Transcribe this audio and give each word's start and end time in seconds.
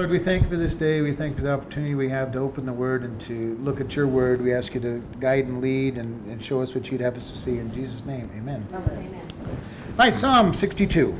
Lord, 0.00 0.10
we 0.10 0.18
thank 0.18 0.42
you 0.42 0.48
for 0.48 0.56
this 0.56 0.74
day. 0.74 1.00
We 1.02 1.12
thank 1.12 1.34
you 1.34 1.36
for 1.36 1.42
the 1.44 1.52
opportunity 1.52 1.94
we 1.94 2.08
have 2.08 2.32
to 2.32 2.40
open 2.40 2.66
the 2.66 2.72
Word 2.72 3.04
and 3.04 3.20
to 3.20 3.54
look 3.62 3.80
at 3.80 3.94
your 3.94 4.08
Word. 4.08 4.42
We 4.42 4.52
ask 4.52 4.74
you 4.74 4.80
to 4.80 5.00
guide 5.20 5.44
and 5.44 5.60
lead 5.60 5.98
and, 5.98 6.26
and 6.26 6.44
show 6.44 6.60
us 6.60 6.74
what 6.74 6.90
you'd 6.90 7.00
have 7.00 7.16
us 7.16 7.30
to 7.30 7.38
see. 7.38 7.58
In 7.58 7.72
Jesus' 7.72 8.04
name, 8.04 8.28
amen. 8.36 8.66
Amen. 8.74 9.22
All 9.46 9.94
right, 9.96 10.16
Psalm 10.16 10.52
62. 10.52 11.16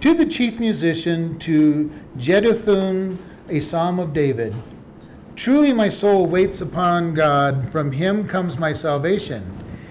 To 0.00 0.14
the 0.14 0.24
chief 0.24 0.58
musician, 0.58 1.38
to 1.40 1.92
Jeduthun, 2.16 3.18
a 3.46 3.60
psalm 3.60 3.98
of 3.98 4.14
David. 4.14 4.54
Truly 5.36 5.74
my 5.74 5.90
soul 5.90 6.24
waits 6.24 6.62
upon 6.62 7.12
God, 7.12 7.68
from 7.68 7.92
him 7.92 8.26
comes 8.26 8.56
my 8.56 8.72
salvation. 8.72 9.50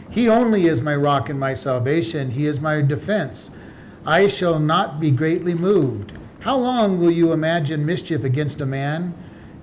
He 0.10 0.28
only 0.28 0.66
is 0.66 0.82
my 0.82 0.96
rock 0.96 1.30
and 1.30 1.40
my 1.40 1.54
salvation, 1.54 2.32
he 2.32 2.48
is 2.48 2.60
my 2.60 2.82
defense. 2.82 3.52
I 4.08 4.28
shall 4.28 4.58
not 4.58 5.00
be 5.00 5.12
greatly 5.12 5.54
moved. 5.54 6.14
How 6.42 6.58
long 6.58 7.00
will 7.00 7.12
you 7.12 7.34
imagine 7.34 7.86
mischief 7.86 8.24
against 8.24 8.62
a 8.62 8.66
man? 8.66 9.14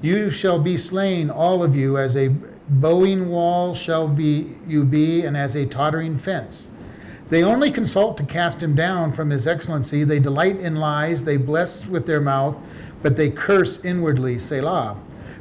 You 0.00 0.30
shall 0.30 0.60
be 0.60 0.76
slain, 0.76 1.28
all 1.28 1.64
of 1.64 1.74
you, 1.74 1.98
as 1.98 2.16
a 2.16 2.28
bowing 2.68 3.30
wall 3.30 3.74
shall 3.74 4.06
be 4.06 4.54
you 4.64 4.84
be, 4.84 5.22
and 5.22 5.36
as 5.36 5.56
a 5.56 5.66
tottering 5.66 6.16
fence. 6.16 6.68
They 7.30 7.42
only 7.42 7.72
consult 7.72 8.16
to 8.18 8.22
cast 8.22 8.62
him 8.62 8.76
down 8.76 9.12
from 9.12 9.30
his 9.30 9.44
excellency. 9.44 10.04
They 10.04 10.20
delight 10.20 10.60
in 10.60 10.76
lies. 10.76 11.24
They 11.24 11.36
bless 11.36 11.84
with 11.84 12.06
their 12.06 12.20
mouth, 12.20 12.56
but 13.02 13.16
they 13.16 13.28
curse 13.28 13.84
inwardly. 13.84 14.38
Selah. 14.38 14.98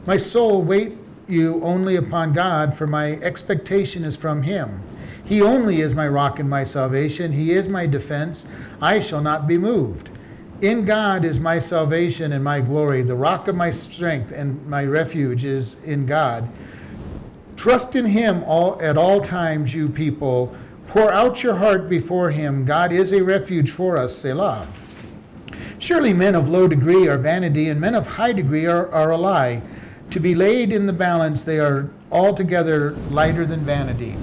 My 0.07 0.17
soul, 0.17 0.63
wait 0.63 0.97
you 1.27 1.63
only 1.63 1.95
upon 1.95 2.33
God, 2.33 2.73
for 2.73 2.87
my 2.87 3.11
expectation 3.13 4.03
is 4.03 4.17
from 4.17 4.41
him. 4.41 4.81
He 5.23 5.39
only 5.39 5.81
is 5.81 5.93
my 5.93 6.07
rock 6.07 6.39
and 6.39 6.49
my 6.49 6.63
salvation. 6.63 7.33
He 7.33 7.51
is 7.51 7.67
my 7.67 7.85
defense. 7.85 8.47
I 8.81 8.99
shall 8.99 9.21
not 9.21 9.47
be 9.47 9.59
moved. 9.59 10.09
In 10.61 10.85
God 10.85 11.23
is 11.23 11.39
my 11.39 11.59
salvation 11.59 12.31
and 12.31 12.43
my 12.43 12.61
glory. 12.61 13.03
The 13.03 13.15
rock 13.15 13.47
of 13.47 13.55
my 13.55 13.69
strength 13.69 14.31
and 14.31 14.65
my 14.65 14.83
refuge 14.83 15.45
is 15.45 15.75
in 15.83 16.07
God. 16.07 16.49
Trust 17.55 17.95
in 17.95 18.05
him 18.05 18.43
all 18.43 18.81
at 18.81 18.97
all 18.97 19.21
times, 19.21 19.75
you 19.75 19.87
people. 19.87 20.55
Pour 20.87 21.11
out 21.11 21.43
your 21.43 21.55
heart 21.55 21.89
before 21.89 22.31
him. 22.31 22.65
God 22.65 22.91
is 22.91 23.11
a 23.11 23.23
refuge 23.23 23.69
for 23.69 23.97
us. 23.97 24.15
Selah. 24.15 24.67
Surely 25.77 26.13
men 26.13 26.33
of 26.33 26.49
low 26.49 26.67
degree 26.67 27.07
are 27.07 27.17
vanity, 27.17 27.69
and 27.69 27.79
men 27.79 27.93
of 27.93 28.07
high 28.07 28.31
degree 28.31 28.65
are, 28.65 28.89
are 28.91 29.11
a 29.11 29.17
lie. 29.17 29.61
To 30.11 30.19
be 30.19 30.33
laid 30.33 30.71
in 30.71 30.87
the 30.87 30.93
balance, 30.93 31.43
they 31.43 31.59
are 31.59 31.91
altogether 32.11 32.91
lighter 33.11 33.45
than 33.45 33.59
vanity. 33.59 34.15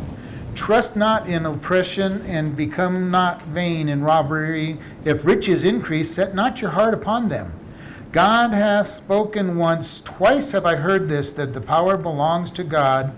Trust 0.54 0.96
not 0.96 1.28
in 1.28 1.44
oppression, 1.44 2.22
and 2.22 2.56
become 2.56 3.10
not 3.10 3.42
vain 3.46 3.88
in 3.88 4.02
robbery. 4.02 4.78
If 5.04 5.24
riches 5.24 5.64
increase, 5.64 6.14
set 6.14 6.34
not 6.34 6.60
your 6.60 6.70
heart 6.70 6.94
upon 6.94 7.28
them. 7.28 7.52
God 8.12 8.52
hath 8.52 8.86
spoken 8.86 9.56
once, 9.56 10.00
twice 10.00 10.52
have 10.52 10.64
I 10.64 10.76
heard 10.76 11.08
this, 11.08 11.32
that 11.32 11.52
the 11.52 11.60
power 11.60 11.96
belongs 11.96 12.50
to 12.52 12.62
God. 12.62 13.12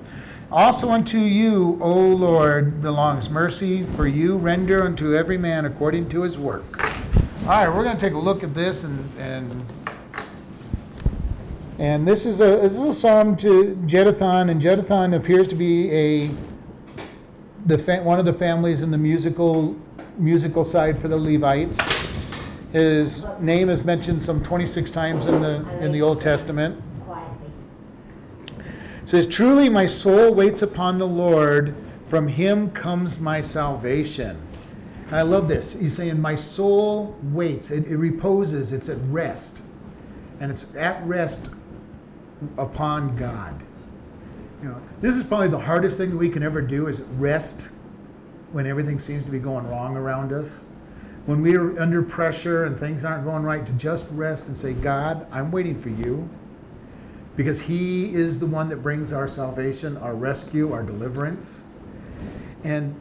Also 0.51 0.91
unto 0.91 1.19
you, 1.19 1.79
O 1.83 1.93
Lord, 1.93 2.81
belongs 2.81 3.29
mercy, 3.29 3.83
for 3.83 4.07
you 4.07 4.37
render 4.37 4.83
unto 4.83 5.15
every 5.15 5.37
man 5.37 5.65
according 5.65 6.09
to 6.11 6.23
his 6.23 6.39
work. 6.39 6.65
All 7.43 7.49
right, 7.49 7.69
we're 7.69 7.85
going 7.85 7.97
to 7.97 8.01
take 8.01 8.15
a 8.15 8.19
look 8.19 8.43
at 8.43 8.55
this, 8.55 8.85
and 8.85 9.09
and 9.19 9.67
and 11.79 12.09
this 12.09 12.25
is 12.25 12.41
a 12.41 12.57
this 12.63 12.73
is 12.73 12.83
a 12.83 12.95
psalm 12.95 13.37
to 13.37 13.77
Jeduthun, 13.87 14.51
and 14.51 14.63
Jeduthun 14.63 15.15
appears 15.15 15.47
to 15.49 15.55
be 15.55 15.93
a 15.93 16.31
the 17.67 17.77
fa- 17.77 18.03
one 18.03 18.19
of 18.19 18.25
the 18.25 18.33
families 18.33 18.81
in 18.81 18.91
the 18.91 18.99
musical 18.99 19.77
musical 20.17 20.65
side 20.65 20.99
for 20.99 21.09
the 21.09 21.17
Levites. 21.17 21.79
His 22.73 23.25
name 23.39 23.69
is 23.69 23.85
mentioned 23.85 24.23
some 24.23 24.43
26 24.43 24.91
times 24.91 25.27
in 25.27 25.43
the 25.43 25.67
in 25.81 25.93
the 25.93 26.01
Old 26.01 26.21
Testament. 26.21 26.81
Quietly. 27.05 27.51
It 29.03 29.09
says, 29.09 29.27
Truly 29.27 29.69
my 29.69 29.87
soul 29.87 30.33
waits 30.33 30.63
upon 30.63 30.99
the 30.99 31.07
Lord, 31.07 31.75
from 32.09 32.29
him 32.29 32.71
comes 32.71 33.19
my 33.21 33.43
salvation. 33.43 34.41
And 35.07 35.17
I 35.17 35.23
love 35.23 35.49
this. 35.49 35.73
He's 35.75 35.95
saying, 35.95 36.21
My 36.21 36.35
soul 36.35 37.17
waits, 37.23 37.71
it, 37.71 37.87
it 37.87 37.97
reposes, 37.97 38.73
it's 38.73 38.89
at 38.89 38.99
rest. 39.09 39.63
And 40.41 40.51
it's 40.51 40.75
at 40.77 41.05
rest 41.07 41.51
upon 42.59 43.17
God. 43.17 43.63
You 44.63 44.69
know, 44.71 44.83
this 45.01 45.17
is 45.17 45.23
probably 45.23 45.49
the 45.49 45.59
hardest 45.59 45.99
thing 45.99 46.11
that 46.11 46.17
we 46.17 46.31
can 46.31 46.43
ever 46.43 46.63
do 46.63 46.87
is 46.87 47.03
rest 47.03 47.71
when 48.53 48.67
everything 48.67 48.99
seems 48.99 49.25
to 49.25 49.31
be 49.31 49.39
going 49.39 49.69
wrong 49.69 49.97
around 49.97 50.33
us. 50.33 50.65
When 51.27 51.43
we're 51.43 51.79
under 51.81 52.03
pressure 52.03 52.65
and 52.65 52.79
things 52.79 53.05
aren't 53.05 53.25
going 53.25 53.43
right, 53.43 53.67
to 53.67 53.73
just 53.73 54.11
rest 54.13 54.47
and 54.47 54.57
say, 54.57 54.73
God, 54.73 55.27
I'm 55.31 55.51
waiting 55.51 55.79
for 55.79 55.91
you 55.91 56.29
because 57.37 57.63
he 57.63 58.15
is 58.15 58.39
the 58.39 58.47
one 58.47 58.69
that 58.71 58.83
brings 58.83 59.13
our 59.13 59.29
salvation, 59.29 59.97
our 59.99 60.15
rescue, 60.15 60.73
our 60.73 60.83
deliverance. 60.83 61.63
And 62.65 62.95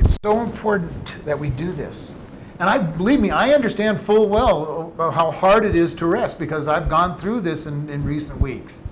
it's 0.00 0.18
so 0.22 0.42
important 0.42 1.24
that 1.24 1.38
we 1.38 1.48
do 1.50 1.72
this. 1.72 2.18
And 2.58 2.68
I 2.68 2.78
believe 2.78 3.20
me, 3.20 3.30
I 3.30 3.52
understand 3.52 4.00
full 4.00 4.28
well 4.28 4.92
how 4.98 5.30
hard 5.30 5.64
it 5.64 5.74
is 5.74 5.94
to 5.94 6.06
rest 6.06 6.38
because 6.38 6.68
I've 6.68 6.88
gone 6.88 7.16
through 7.16 7.40
this 7.40 7.64
in, 7.66 7.88
in 7.88 8.04
recent 8.04 8.40
weeks 8.40 8.82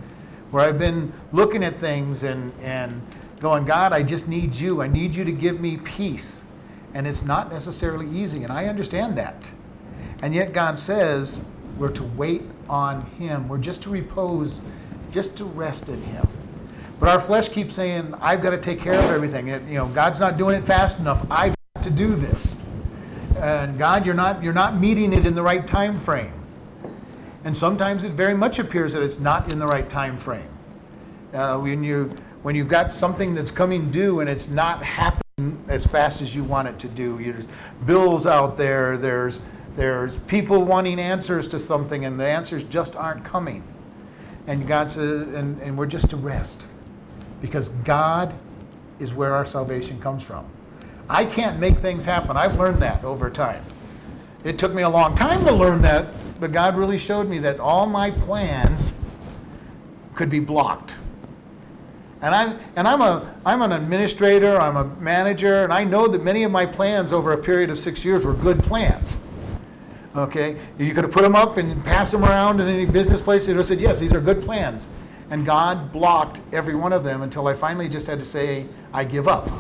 where 0.54 0.62
I've 0.62 0.78
been 0.78 1.12
looking 1.32 1.64
at 1.64 1.80
things 1.80 2.22
and, 2.22 2.52
and 2.62 3.02
going, 3.40 3.64
God, 3.64 3.92
I 3.92 4.04
just 4.04 4.28
need 4.28 4.54
you. 4.54 4.80
I 4.80 4.86
need 4.86 5.12
you 5.12 5.24
to 5.24 5.32
give 5.32 5.60
me 5.60 5.78
peace. 5.78 6.44
And 6.94 7.08
it's 7.08 7.24
not 7.24 7.50
necessarily 7.50 8.08
easy, 8.16 8.44
and 8.44 8.52
I 8.52 8.66
understand 8.66 9.18
that. 9.18 9.34
And 10.22 10.32
yet 10.32 10.52
God 10.52 10.78
says 10.78 11.44
we're 11.76 11.90
to 11.90 12.04
wait 12.04 12.42
on 12.68 13.04
Him. 13.18 13.48
We're 13.48 13.58
just 13.58 13.82
to 13.82 13.90
repose, 13.90 14.60
just 15.10 15.36
to 15.38 15.44
rest 15.44 15.88
in 15.88 16.00
Him. 16.02 16.28
But 17.00 17.08
our 17.08 17.18
flesh 17.18 17.48
keeps 17.48 17.74
saying, 17.74 18.14
I've 18.20 18.40
got 18.40 18.50
to 18.50 18.58
take 18.58 18.78
care 18.78 18.94
of 18.94 19.10
everything. 19.10 19.48
It- 19.48 19.66
you 19.66 19.74
know, 19.74 19.88
God's 19.88 20.20
not 20.20 20.36
doing 20.38 20.54
it 20.54 20.62
fast 20.62 21.00
enough. 21.00 21.26
I've 21.32 21.56
got 21.74 21.82
to 21.82 21.90
do 21.90 22.14
this. 22.14 22.64
And 23.38 23.76
God, 23.76 24.06
you're 24.06 24.14
not, 24.14 24.40
you're 24.40 24.52
not 24.52 24.76
meeting 24.76 25.12
it 25.12 25.26
in 25.26 25.34
the 25.34 25.42
right 25.42 25.66
time 25.66 25.98
frame. 25.98 26.43
And 27.44 27.56
sometimes 27.56 28.04
it 28.04 28.12
very 28.12 28.34
much 28.34 28.58
appears 28.58 28.94
that 28.94 29.02
it's 29.02 29.20
not 29.20 29.52
in 29.52 29.58
the 29.58 29.66
right 29.66 29.88
time 29.88 30.16
frame. 30.16 30.48
Uh, 31.32 31.58
when 31.58 31.84
you 31.84 32.16
when 32.42 32.54
you've 32.54 32.68
got 32.68 32.92
something 32.92 33.34
that's 33.34 33.50
coming 33.50 33.90
due 33.90 34.20
and 34.20 34.28
it's 34.28 34.48
not 34.48 34.82
happening 34.82 35.64
as 35.68 35.86
fast 35.86 36.20
as 36.20 36.34
you 36.34 36.44
want 36.44 36.68
it 36.68 36.78
to 36.78 36.88
do, 36.88 37.18
there's 37.18 37.48
bills 37.86 38.26
out 38.26 38.56
there. 38.56 38.96
There's 38.96 39.40
there's 39.76 40.16
people 40.18 40.64
wanting 40.64 40.98
answers 40.98 41.48
to 41.48 41.58
something, 41.58 42.04
and 42.04 42.18
the 42.18 42.26
answers 42.26 42.64
just 42.64 42.96
aren't 42.96 43.24
coming. 43.24 43.62
And 44.46 44.68
God 44.68 44.92
says, 44.92 45.28
and, 45.28 45.60
and 45.60 45.76
we're 45.76 45.86
just 45.86 46.10
to 46.10 46.16
rest, 46.16 46.66
because 47.40 47.70
God 47.70 48.34
is 49.00 49.12
where 49.12 49.34
our 49.34 49.46
salvation 49.46 50.00
comes 50.00 50.22
from. 50.22 50.46
I 51.08 51.24
can't 51.24 51.58
make 51.58 51.78
things 51.78 52.04
happen. 52.04 52.36
I've 52.36 52.58
learned 52.58 52.80
that 52.82 53.04
over 53.04 53.30
time. 53.30 53.64
It 54.44 54.58
took 54.58 54.72
me 54.72 54.82
a 54.82 54.88
long 54.88 55.16
time 55.16 55.44
to 55.46 55.52
learn 55.52 55.82
that, 55.82 56.06
but 56.40 56.52
God 56.52 56.76
really 56.76 56.98
showed 56.98 57.28
me 57.28 57.38
that 57.40 57.60
all 57.60 57.86
my 57.86 58.10
plans 58.10 59.04
could 60.14 60.30
be 60.30 60.40
blocked. 60.40 60.96
And 62.20 62.34
I'm 62.34 62.58
and 62.76 62.88
I'm 62.88 63.00
a 63.00 63.34
I'm 63.44 63.60
an 63.62 63.72
administrator, 63.72 64.58
I'm 64.58 64.76
a 64.76 64.84
manager, 65.00 65.62
and 65.62 65.72
I 65.72 65.84
know 65.84 66.06
that 66.08 66.24
many 66.24 66.42
of 66.44 66.50
my 66.50 66.64
plans 66.64 67.12
over 67.12 67.32
a 67.32 67.38
period 67.38 67.68
of 67.68 67.78
six 67.78 68.04
years 68.04 68.24
were 68.24 68.32
good 68.32 68.62
plans. 68.62 69.26
Okay, 70.16 70.56
you 70.78 70.94
could 70.94 71.04
have 71.04 71.12
put 71.12 71.22
them 71.22 71.34
up 71.34 71.56
and 71.56 71.84
passed 71.84 72.12
them 72.12 72.24
around 72.24 72.60
in 72.60 72.68
any 72.68 72.86
business 72.86 73.20
place. 73.20 73.46
It 73.46 73.52
would 73.52 73.58
have 73.58 73.66
said, 73.66 73.80
"Yes, 73.80 73.98
these 73.98 74.14
are 74.14 74.20
good 74.20 74.42
plans," 74.42 74.88
and 75.28 75.44
God 75.44 75.92
blocked 75.92 76.40
every 76.52 76.74
one 76.74 76.92
of 76.92 77.04
them 77.04 77.20
until 77.20 77.46
I 77.46 77.54
finally 77.54 77.88
just 77.88 78.06
had 78.06 78.20
to 78.20 78.24
say, 78.24 78.66
"I 78.92 79.04
give 79.04 79.28
up." 79.28 79.50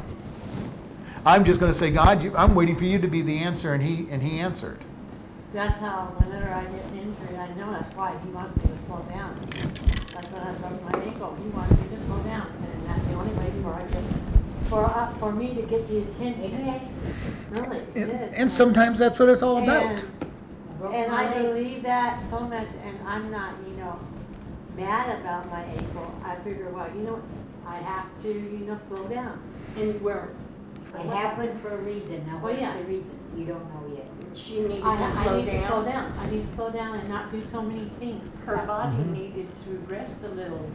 I'm 1.26 1.44
just 1.44 1.58
going 1.58 1.72
to 1.72 1.78
say, 1.78 1.90
God, 1.90 2.22
you, 2.22 2.36
I'm 2.36 2.54
waiting 2.54 2.76
for 2.76 2.84
you 2.84 2.98
to 2.98 3.08
be 3.08 3.22
the 3.22 3.38
answer, 3.38 3.72
and 3.72 3.82
he 3.82 4.06
and 4.10 4.22
he 4.22 4.40
answered. 4.40 4.78
That's 5.54 5.78
how 5.78 6.10
whenever 6.18 6.50
I 6.52 6.64
get 6.64 6.84
injured, 6.98 7.38
I 7.38 7.46
know 7.54 7.70
that's 7.70 7.94
why 7.94 8.10
he 8.24 8.30
wants 8.30 8.56
me 8.58 8.74
to 8.74 8.78
slow 8.90 8.98
down. 9.06 9.38
Like 10.14 10.26
when 10.34 10.42
I 10.42 10.52
broke 10.58 10.82
my 10.82 10.98
ankle, 10.98 11.30
he 11.38 11.48
wants 11.54 11.70
me 11.78 11.86
to 11.94 11.98
slow 12.06 12.18
down, 12.26 12.50
and 12.58 12.82
that's 12.90 13.04
the 13.06 13.14
only 13.14 13.32
way 13.38 13.50
for 13.62 13.70
I 13.72 13.86
get, 13.86 14.02
for, 14.66 14.82
uh, 14.84 15.14
for 15.22 15.30
me 15.30 15.54
to 15.54 15.62
get 15.62 15.86
the 15.86 15.98
attention. 16.02 16.58
Really, 17.50 17.76
it 17.78 17.96
And, 17.96 18.10
is. 18.10 18.34
and 18.34 18.50
sometimes 18.50 18.98
that's 18.98 19.16
what 19.16 19.28
it's 19.28 19.42
all 19.42 19.62
about. 19.62 19.82
And- 19.84 20.04
And 20.92 21.12
I 21.14 21.32
believe 21.40 21.82
that 21.84 22.20
so 22.28 22.40
much, 22.40 22.68
and 22.84 22.98
I'm 23.06 23.30
not, 23.30 23.54
you 23.66 23.76
know, 23.76 23.94
mad 24.76 25.20
about 25.20 25.48
my 25.50 25.62
ankle. 25.62 26.12
I 26.24 26.34
figure, 26.42 26.68
well, 26.70 26.88
you 26.94 27.02
know, 27.04 27.22
I 27.64 27.76
have 27.76 28.06
to, 28.22 28.28
you 28.28 28.66
know, 28.66 28.76
slow 28.88 29.04
down. 29.06 29.38
And 29.78 30.02
where, 30.02 30.28
It 30.94 31.06
happened 31.06 31.58
for 31.60 31.70
a 31.74 31.78
reason, 31.78 32.26
now 32.26 32.34
Well, 32.42 32.50
what's 32.52 32.60
yeah. 32.60 32.76
the 32.76 32.84
reason? 32.84 33.16
You 33.36 33.44
don't 33.46 33.64
know 33.72 33.96
yet. 33.96 34.06
She 34.34 34.60
needed 34.60 34.82
I, 34.82 34.96
to 34.96 35.04
I 35.04 35.10
slow 35.22 35.36
need 35.40 35.44
to 35.50 35.66
slow 35.66 35.82
down. 35.84 35.92
down. 35.92 36.12
I 36.20 36.30
need 36.30 36.48
to 36.48 36.54
slow 36.56 36.70
down 36.70 36.98
and 36.98 37.08
not 37.08 37.30
do 37.30 37.40
so 37.52 37.62
many 37.62 37.84
things. 38.00 38.24
Her 38.44 38.56
body 38.66 38.96
Mhm. 38.96 39.12
needed 39.12 39.46
to 39.64 39.94
rest 39.94 40.16
a 40.24 40.28
little. 40.34 40.68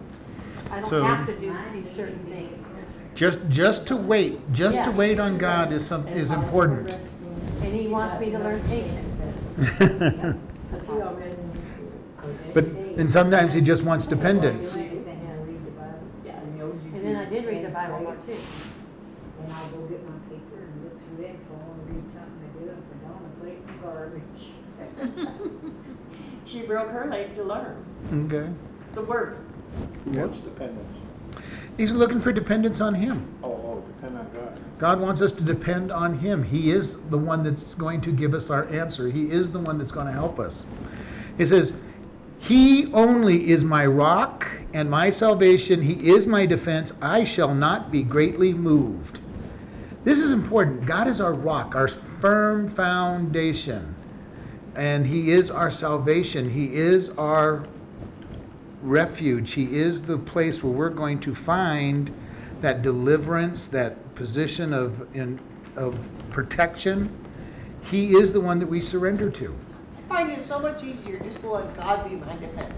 I 0.71 0.81
So- 0.83 0.99
don't 1.01 1.15
have 1.15 1.25
to 1.27 1.39
do 1.39 1.47
Mine 1.51 1.81
these 1.83 1.91
certain 1.91 2.19
things. 2.19 2.65
Just 3.15 3.39
just 3.49 3.87
to 3.87 3.95
wait, 3.97 4.51
just 4.53 4.83
to 4.85 4.89
Yeah. 4.91 4.95
wait 4.95 5.19
on 5.19 5.37
God 5.37 5.71
is 5.71 5.85
some 5.85 6.07
is 6.07 6.31
important. 6.31 6.91
And 7.61 7.73
he 7.73 7.87
wants 7.87 8.19
me 8.19 8.31
to 8.31 8.39
learn 8.39 8.61
patience. 8.61 9.05
Because 10.69 10.85
he 10.85 10.93
already 11.01 11.35
But, 12.53 12.65
and 12.97 13.11
sometimes 13.11 13.53
he 13.53 13.61
just 13.61 13.83
wants 13.83 14.05
dependence. 14.05 14.73
Then 14.73 14.83
I 14.85 15.43
read 15.43 15.65
the 15.65 15.71
Bible, 15.71 15.99
Yeah, 16.25 16.31
and 16.37 16.95
And 16.95 17.05
then 17.05 17.15
I 17.15 17.25
did 17.25 17.45
read 17.45 17.65
the 17.65 17.69
Bible 17.69 17.99
more 18.01 18.15
too. 18.15 18.37
then 18.37 19.51
I'll 19.51 19.69
go 19.73 19.79
get 19.87 20.05
my 20.07 20.15
paper 20.29 20.61
and 20.63 20.83
look 20.83 20.95
through 21.01 21.25
it, 21.25 21.35
go 21.49 21.55
and 21.57 21.81
read 21.89 22.05
something 22.07 22.39
I 22.39 22.49
do, 22.53 22.69
and 22.69 22.77
if 22.79 22.91
I 22.93 23.07
don't, 23.07 23.19
I 23.25 23.29
put 23.39 23.49
it 23.49 23.57
in 23.57 23.65
the 23.65 23.79
garbage. 23.99 24.23
She 26.45 26.61
broke 26.61 26.89
her 26.89 27.07
leg 27.09 27.35
to 27.35 27.43
learn 27.43 27.85
Okay. 28.11 28.49
the 28.93 29.01
word. 29.01 29.37
What's 30.05 30.39
dependence? 30.39 30.97
He's 31.77 31.93
looking 31.93 32.19
for 32.19 32.31
dependence 32.31 32.81
on 32.81 32.95
him. 32.95 33.27
Oh, 33.43 33.51
oh, 33.51 33.83
depend 33.87 34.17
on 34.17 34.27
God. 34.33 34.59
God 34.79 34.99
wants 34.99 35.21
us 35.21 35.31
to 35.33 35.43
depend 35.43 35.91
on 35.91 36.19
Him. 36.19 36.43
He 36.43 36.71
is 36.71 37.09
the 37.09 37.17
one 37.17 37.43
that's 37.43 37.73
going 37.73 38.01
to 38.01 38.11
give 38.11 38.33
us 38.33 38.49
our 38.49 38.65
answer. 38.69 39.09
He 39.09 39.29
is 39.29 39.51
the 39.51 39.59
one 39.59 39.77
that's 39.77 39.91
going 39.91 40.07
to 40.07 40.11
help 40.13 40.39
us. 40.39 40.65
He 41.37 41.45
says, 41.45 41.73
He 42.39 42.91
only 42.93 43.49
is 43.49 43.63
my 43.63 43.85
rock 43.85 44.47
and 44.73 44.89
my 44.89 45.09
salvation. 45.09 45.83
He 45.83 46.09
is 46.09 46.25
my 46.25 46.45
defense. 46.45 46.93
I 47.01 47.23
shall 47.23 47.53
not 47.53 47.91
be 47.91 48.03
greatly 48.03 48.53
moved. 48.53 49.19
This 50.03 50.19
is 50.19 50.31
important. 50.31 50.85
God 50.85 51.07
is 51.07 51.19
our 51.19 51.33
rock, 51.33 51.75
our 51.75 51.87
firm 51.87 52.67
foundation. 52.67 53.95
And 54.75 55.07
He 55.07 55.31
is 55.31 55.51
our 55.51 55.71
salvation. 55.71 56.51
He 56.51 56.75
is 56.75 57.09
our 57.11 57.65
refuge. 58.81 59.53
He 59.53 59.77
is 59.77 60.03
the 60.03 60.17
place 60.17 60.63
where 60.63 60.71
we're 60.71 60.89
going 60.89 61.19
to 61.21 61.35
find 61.35 62.15
that 62.61 62.81
deliverance, 62.81 63.65
that 63.67 64.15
position 64.15 64.73
of 64.73 65.13
in, 65.15 65.39
of 65.75 66.09
protection. 66.29 67.13
He 67.83 68.15
is 68.15 68.31
the 68.31 68.41
one 68.41 68.59
that 68.59 68.67
we 68.67 68.79
surrender 68.79 69.29
to. 69.31 69.55
I 69.97 70.15
find 70.15 70.31
it 70.31 70.45
so 70.45 70.59
much 70.59 70.83
easier 70.83 71.19
just 71.19 71.41
to 71.41 71.49
let 71.49 71.75
God 71.77 72.09
be 72.09 72.15
my 72.15 72.35
defense. 72.37 72.73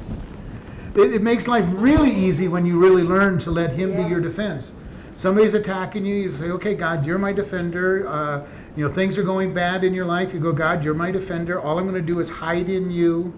It, 0.95 1.13
it 1.13 1.21
makes 1.21 1.47
life 1.47 1.65
really 1.69 2.12
easy 2.12 2.47
when 2.47 2.65
you 2.65 2.79
really 2.79 3.03
learn 3.03 3.38
to 3.39 3.51
let 3.51 3.73
Him 3.73 3.95
be 3.95 4.03
your 4.09 4.19
defense. 4.19 4.81
Somebody's 5.21 5.53
attacking 5.53 6.03
you, 6.03 6.15
you 6.15 6.29
say, 6.29 6.50
"Okay, 6.50 6.73
God, 6.73 7.06
you're 7.06 7.19
my 7.19 7.31
defender." 7.31 8.07
Uh, 8.09 8.41
you 8.75 8.83
know, 8.83 8.91
things 8.91 9.19
are 9.19 9.23
going 9.23 9.53
bad 9.53 9.83
in 9.83 9.94
your 9.94 10.06
life. 10.06 10.33
You 10.33 10.39
go, 10.39 10.51
"God, 10.51 10.83
you're 10.83 10.95
my 10.95 11.12
defender. 11.12 11.62
All 11.62 11.77
I'm 11.77 11.83
going 11.83 11.94
to 11.94 12.01
do 12.01 12.19
is 12.19 12.27
hide 12.27 12.69
in 12.69 12.89
you," 12.89 13.31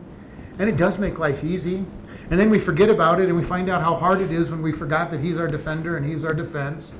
and 0.59 0.69
it 0.69 0.77
does 0.77 0.97
make 0.97 1.19
life 1.19 1.43
easy. 1.43 1.83
And 2.31 2.39
then 2.39 2.49
we 2.49 2.57
forget 2.57 2.87
about 2.87 3.19
it, 3.19 3.27
and 3.27 3.35
we 3.35 3.43
find 3.43 3.67
out 3.67 3.81
how 3.81 3.95
hard 3.95 4.21
it 4.21 4.31
is 4.31 4.49
when 4.49 4.61
we 4.61 4.71
forgot 4.71 5.11
that 5.11 5.19
He's 5.19 5.37
our 5.37 5.49
defender 5.49 5.97
and 5.97 6.05
He's 6.05 6.23
our 6.23 6.33
defense. 6.33 6.97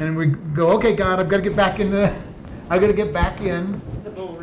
And 0.00 0.16
we 0.16 0.26
go, 0.26 0.70
"Okay, 0.70 0.96
God, 0.96 1.20
I've 1.20 1.28
got 1.28 1.36
to 1.36 1.42
get 1.44 1.54
back 1.54 1.78
in 1.78 1.92
the, 1.92 2.12
I've 2.70 2.80
got 2.80 2.88
to 2.88 2.92
get 2.92 3.12
back 3.12 3.40
in." 3.40 3.80
The 4.02 4.10
bull 4.10 4.42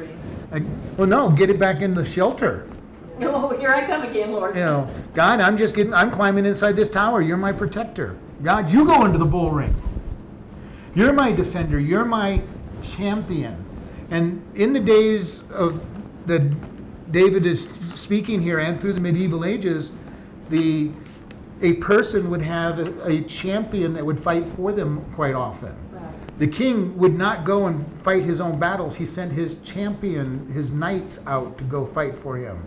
well, 0.96 1.08
no, 1.08 1.30
get 1.30 1.50
it 1.50 1.60
back 1.60 1.82
in 1.82 1.94
the 1.94 2.06
shelter. 2.06 2.66
Oh, 3.22 3.58
here 3.58 3.70
I 3.70 3.86
come 3.86 4.04
again, 4.04 4.32
Lord. 4.32 4.56
You 4.56 4.62
know, 4.62 4.90
God, 5.14 5.40
I'm 5.40 5.58
just 5.58 5.74
getting, 5.74 5.94
I'm 5.94 6.12
climbing 6.12 6.46
inside 6.46 6.74
this 6.74 6.90
tower. 6.90 7.22
You're 7.22 7.38
my 7.38 7.54
protector. 7.54 8.18
God, 8.44 8.72
you 8.72 8.86
go 8.86 9.06
into 9.06 9.18
the 9.18 9.26
bull 9.26 9.52
ring. 9.52 9.76
You're 10.94 11.14
my 11.14 11.32
defender. 11.32 11.80
You're 11.80 12.06
my 12.06 12.42
champion. 12.82 13.64
And 14.12 14.42
in 14.56 14.74
the 14.74 14.80
days 14.80 15.50
of 15.52 15.84
that 16.28 17.12
David 17.12 17.46
is 17.46 17.68
speaking 17.96 18.42
here 18.42 18.60
and 18.60 18.80
through 18.80 18.94
the 18.94 19.02
medieval 19.02 19.46
ages, 19.46 19.92
the 20.50 20.92
a 21.62 21.74
person 21.74 22.30
would 22.30 22.42
have 22.42 22.80
a, 22.80 23.08
a 23.08 23.22
champion 23.24 23.94
that 23.94 24.06
would 24.06 24.20
fight 24.20 24.46
for 24.46 24.72
them 24.72 25.06
quite 25.14 25.34
often. 25.34 25.74
The 26.38 26.48
king 26.48 26.98
would 26.98 27.16
not 27.16 27.46
go 27.46 27.68
and 27.68 27.86
fight 28.00 28.24
his 28.24 28.42
own 28.42 28.60
battles. 28.60 28.98
He 28.98 29.06
sent 29.06 29.32
his 29.32 29.62
champion, 29.62 30.52
his 30.52 30.74
knights 30.74 31.26
out 31.28 31.58
to 31.58 31.64
go 31.64 31.86
fight 31.86 32.18
for 32.18 32.36
him. 32.36 32.62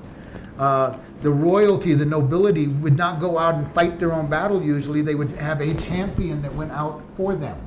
Uh, 0.59 0.97
the 1.21 1.31
royalty, 1.31 1.95
the 1.95 2.05
nobility 2.05 2.67
would 2.67 2.97
not 2.97 3.21
go 3.21 3.39
out 3.39 3.55
and 3.55 3.67
fight 3.69 3.99
their 3.99 4.13
own 4.13 4.29
battle 4.29 4.63
usually. 4.63 5.03
They 5.03 5.15
would 5.15 5.33
have 5.33 5.61
a 5.61 5.73
champion 5.75 6.43
that 6.43 6.53
went 6.55 6.73
out 6.73 7.03
for 7.17 7.35
them. 7.35 7.59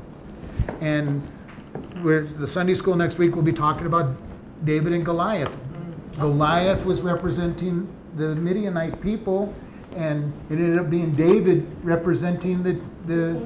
And 0.82 1.22
the 2.04 2.48
Sunday 2.48 2.74
school 2.74 2.96
next 2.96 3.18
week 3.18 3.36
will 3.36 3.44
be 3.44 3.54
talking 3.54 3.86
about 3.86 4.16
David 4.66 4.94
and 4.94 5.06
Goliath. 5.06 5.56
Goliath 6.20 6.86
was 6.86 7.02
representing 7.02 7.88
the 8.16 8.36
Midianite 8.36 9.02
people, 9.02 9.54
and 9.96 10.34
it 10.50 10.54
ended 10.56 10.78
up 10.78 10.90
being 10.90 11.12
David 11.14 11.68
representing 11.84 12.64
the, 12.64 12.82
the, 13.06 13.42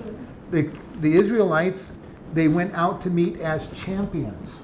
the, 0.51 0.71
the 0.99 1.13
Israelites. 1.13 1.97
They 2.33 2.47
went 2.47 2.73
out 2.73 2.99
to 3.01 3.09
meet 3.09 3.39
as 3.39 3.67
champions. 3.79 4.63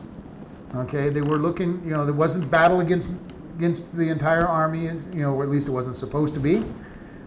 Okay, 0.75 1.09
they 1.09 1.21
were 1.21 1.37
looking, 1.37 1.81
you 1.83 1.91
know, 1.91 2.05
there 2.05 2.13
wasn't 2.13 2.49
battle 2.49 2.79
against 2.79 3.09
against 3.56 3.95
the 3.95 4.09
entire 4.09 4.48
army, 4.48 4.86
you 4.86 5.21
know, 5.21 5.33
or 5.33 5.44
at 5.44 5.50
least 5.50 5.68
it 5.68 5.71
wasn't 5.71 5.95
supposed 5.95 6.33
to 6.33 6.39
be. 6.39 6.63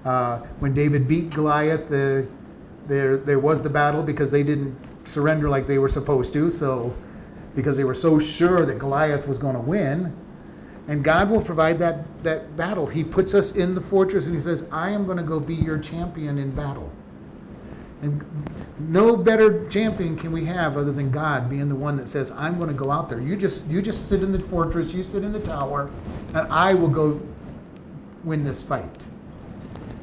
Uh, 0.05 0.39
when 0.59 0.75
David 0.75 1.09
beat 1.09 1.31
Goliath, 1.31 1.89
the, 1.89 2.27
there 2.87 3.17
there 3.17 3.39
was 3.39 3.63
the 3.63 3.71
battle 3.71 4.03
because 4.03 4.31
they 4.31 4.43
didn't 4.43 4.77
surrender 5.07 5.49
like 5.49 5.67
they 5.67 5.79
were 5.79 5.89
supposed 5.89 6.33
to. 6.35 6.51
So, 6.51 6.95
because 7.55 7.77
they 7.77 7.85
were 7.85 7.95
so 7.95 8.19
sure 8.19 8.67
that 8.67 8.79
Goliath 8.79 9.27
was 9.27 9.39
going 9.39 9.55
to 9.55 9.61
win, 9.61 10.15
and 10.89 11.03
God 11.03 11.31
will 11.31 11.41
provide 11.41 11.79
that 11.79 12.05
that 12.23 12.57
battle. 12.57 12.87
He 12.87 13.03
puts 13.03 13.33
us 13.33 13.57
in 13.57 13.75
the 13.75 13.81
fortress 13.81 14.27
and 14.27 14.35
He 14.35 14.41
says, 14.41 14.65
"I 14.71 14.91
am 14.91 15.07
going 15.07 15.19
to 15.19 15.23
go 15.25 15.41
be 15.41 15.55
your 15.55 15.79
champion 15.79 16.37
in 16.39 16.51
battle." 16.51 16.93
And 18.05 18.23
no 18.79 19.17
better 19.17 19.65
champion 19.65 20.15
can 20.15 20.31
we 20.31 20.45
have 20.45 20.77
other 20.77 20.93
than 20.93 21.11
God 21.11 21.49
being 21.49 21.71
the 21.71 21.75
one 21.75 21.97
that 21.97 22.07
says, 22.07 22.31
"I'm 22.33 22.59
going 22.59 22.69
to 22.69 22.75
go 22.75 22.91
out 22.91 23.09
there. 23.09 23.19
You 23.19 23.35
just 23.35 23.69
you 23.69 23.81
just 23.81 24.11
sit 24.11 24.23
in 24.23 24.31
the 24.31 24.39
fortress, 24.39 24.93
you 24.93 25.03
sit 25.03 25.25
in 25.25 25.33
the 25.33 25.41
tower, 25.41 25.89
and 26.35 26.47
I 26.53 26.75
will 26.75 26.89
go 26.89 27.19
win 28.23 28.45
this 28.45 28.63
fight." 28.63 29.07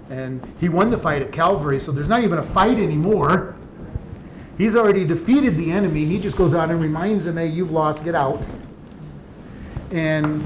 And 0.09 0.41
he 0.59 0.67
won 0.67 0.89
the 0.89 0.97
fight 0.97 1.21
at 1.21 1.31
Calvary, 1.31 1.79
so 1.79 1.91
there's 1.91 2.09
not 2.09 2.23
even 2.23 2.39
a 2.39 2.43
fight 2.43 2.79
anymore. 2.79 3.55
He's 4.57 4.75
already 4.75 5.05
defeated 5.05 5.55
the 5.55 5.71
enemy. 5.71 6.03
He 6.05 6.19
just 6.19 6.37
goes 6.37 6.55
out 6.55 6.71
and 6.71 6.81
reminds 6.81 7.25
them, 7.25 7.37
"Hey, 7.37 7.47
you've 7.47 7.71
lost. 7.71 8.03
Get 8.03 8.15
out." 8.15 8.43
And 9.91 10.43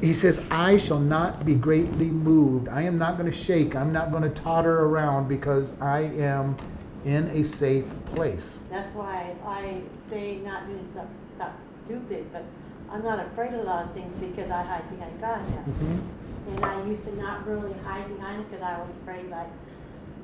he 0.00 0.14
says, 0.14 0.40
I 0.50 0.78
shall 0.78 0.98
not 0.98 1.44
be 1.44 1.54
greatly 1.54 2.06
moved. 2.06 2.68
I 2.68 2.82
am 2.82 2.96
not 2.96 3.18
going 3.18 3.30
to 3.30 3.36
shake. 3.36 3.76
I'm 3.76 3.92
not 3.92 4.10
going 4.10 4.22
to 4.22 4.30
totter 4.30 4.84
around 4.84 5.28
because 5.28 5.78
I 5.80 6.00
am 6.00 6.56
in 7.04 7.26
a 7.28 7.44
safe 7.44 7.86
place. 8.06 8.60
That's 8.70 8.94
why 8.94 9.34
I 9.44 9.82
say 10.08 10.38
not 10.38 10.66
doing 10.66 10.86
stuff, 10.92 11.06
stuff 11.36 11.52
stupid, 11.84 12.32
but 12.32 12.44
I'm 12.90 13.04
not 13.04 13.24
afraid 13.26 13.52
of 13.52 13.60
a 13.60 13.62
lot 13.62 13.84
of 13.84 13.92
things 13.92 14.14
because 14.18 14.50
I 14.50 14.62
hide 14.62 14.88
behind 14.90 15.20
God 15.20 15.40
now. 15.50 15.72
Mm-hmm. 15.72 16.54
And 16.56 16.64
I 16.64 16.84
used 16.86 17.04
to 17.04 17.16
not 17.16 17.46
really 17.46 17.74
hide 17.84 18.08
behind 18.16 18.50
because 18.50 18.64
I 18.64 18.78
was 18.78 18.88
afraid 19.02 19.28
like, 19.30 19.48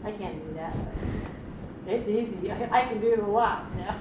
I 0.05 0.13
can't 0.13 0.43
do 0.49 0.55
that. 0.55 0.75
But 1.85 1.95
It's 1.95 2.09
easy. 2.09 2.51
I 2.51 2.83
can 2.83 3.01
do 3.01 3.13
it 3.13 3.19
a 3.19 3.27
lot 3.27 3.75
now. 3.77 3.95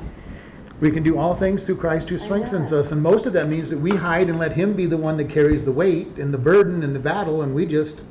We 0.82 0.91
can 0.91 1.03
do 1.03 1.17
all 1.17 1.36
things 1.36 1.63
through 1.63 1.77
Christ 1.77 2.10
who 2.10 2.17
strengthens 2.17 2.74
us. 2.74 2.91
And 2.91 3.01
most 3.01 3.25
of 3.25 3.34
that 3.34 3.48
means 3.48 3.70
that 3.70 3.79
we 3.79 3.96
hide 3.96 4.29
and 4.29 4.38
let 4.38 4.53
Him 4.53 4.74
be 4.74 4.86
the 4.86 4.98
one 4.98 5.15
that 5.17 5.29
carries 5.29 5.63
the 5.63 5.72
weight 5.72 6.20
and 6.20 6.34
the 6.34 6.38
burden 6.38 6.84
and 6.84 6.94
the 6.94 7.00
battle, 7.00 7.41
and 7.41 7.55
we 7.55 7.65
just 7.65 8.01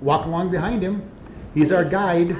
walk 0.00 0.26
along 0.26 0.50
behind 0.50 0.82
Him. 0.82 1.08
He's 1.54 1.70
our 1.70 1.84
guide. 1.84 2.36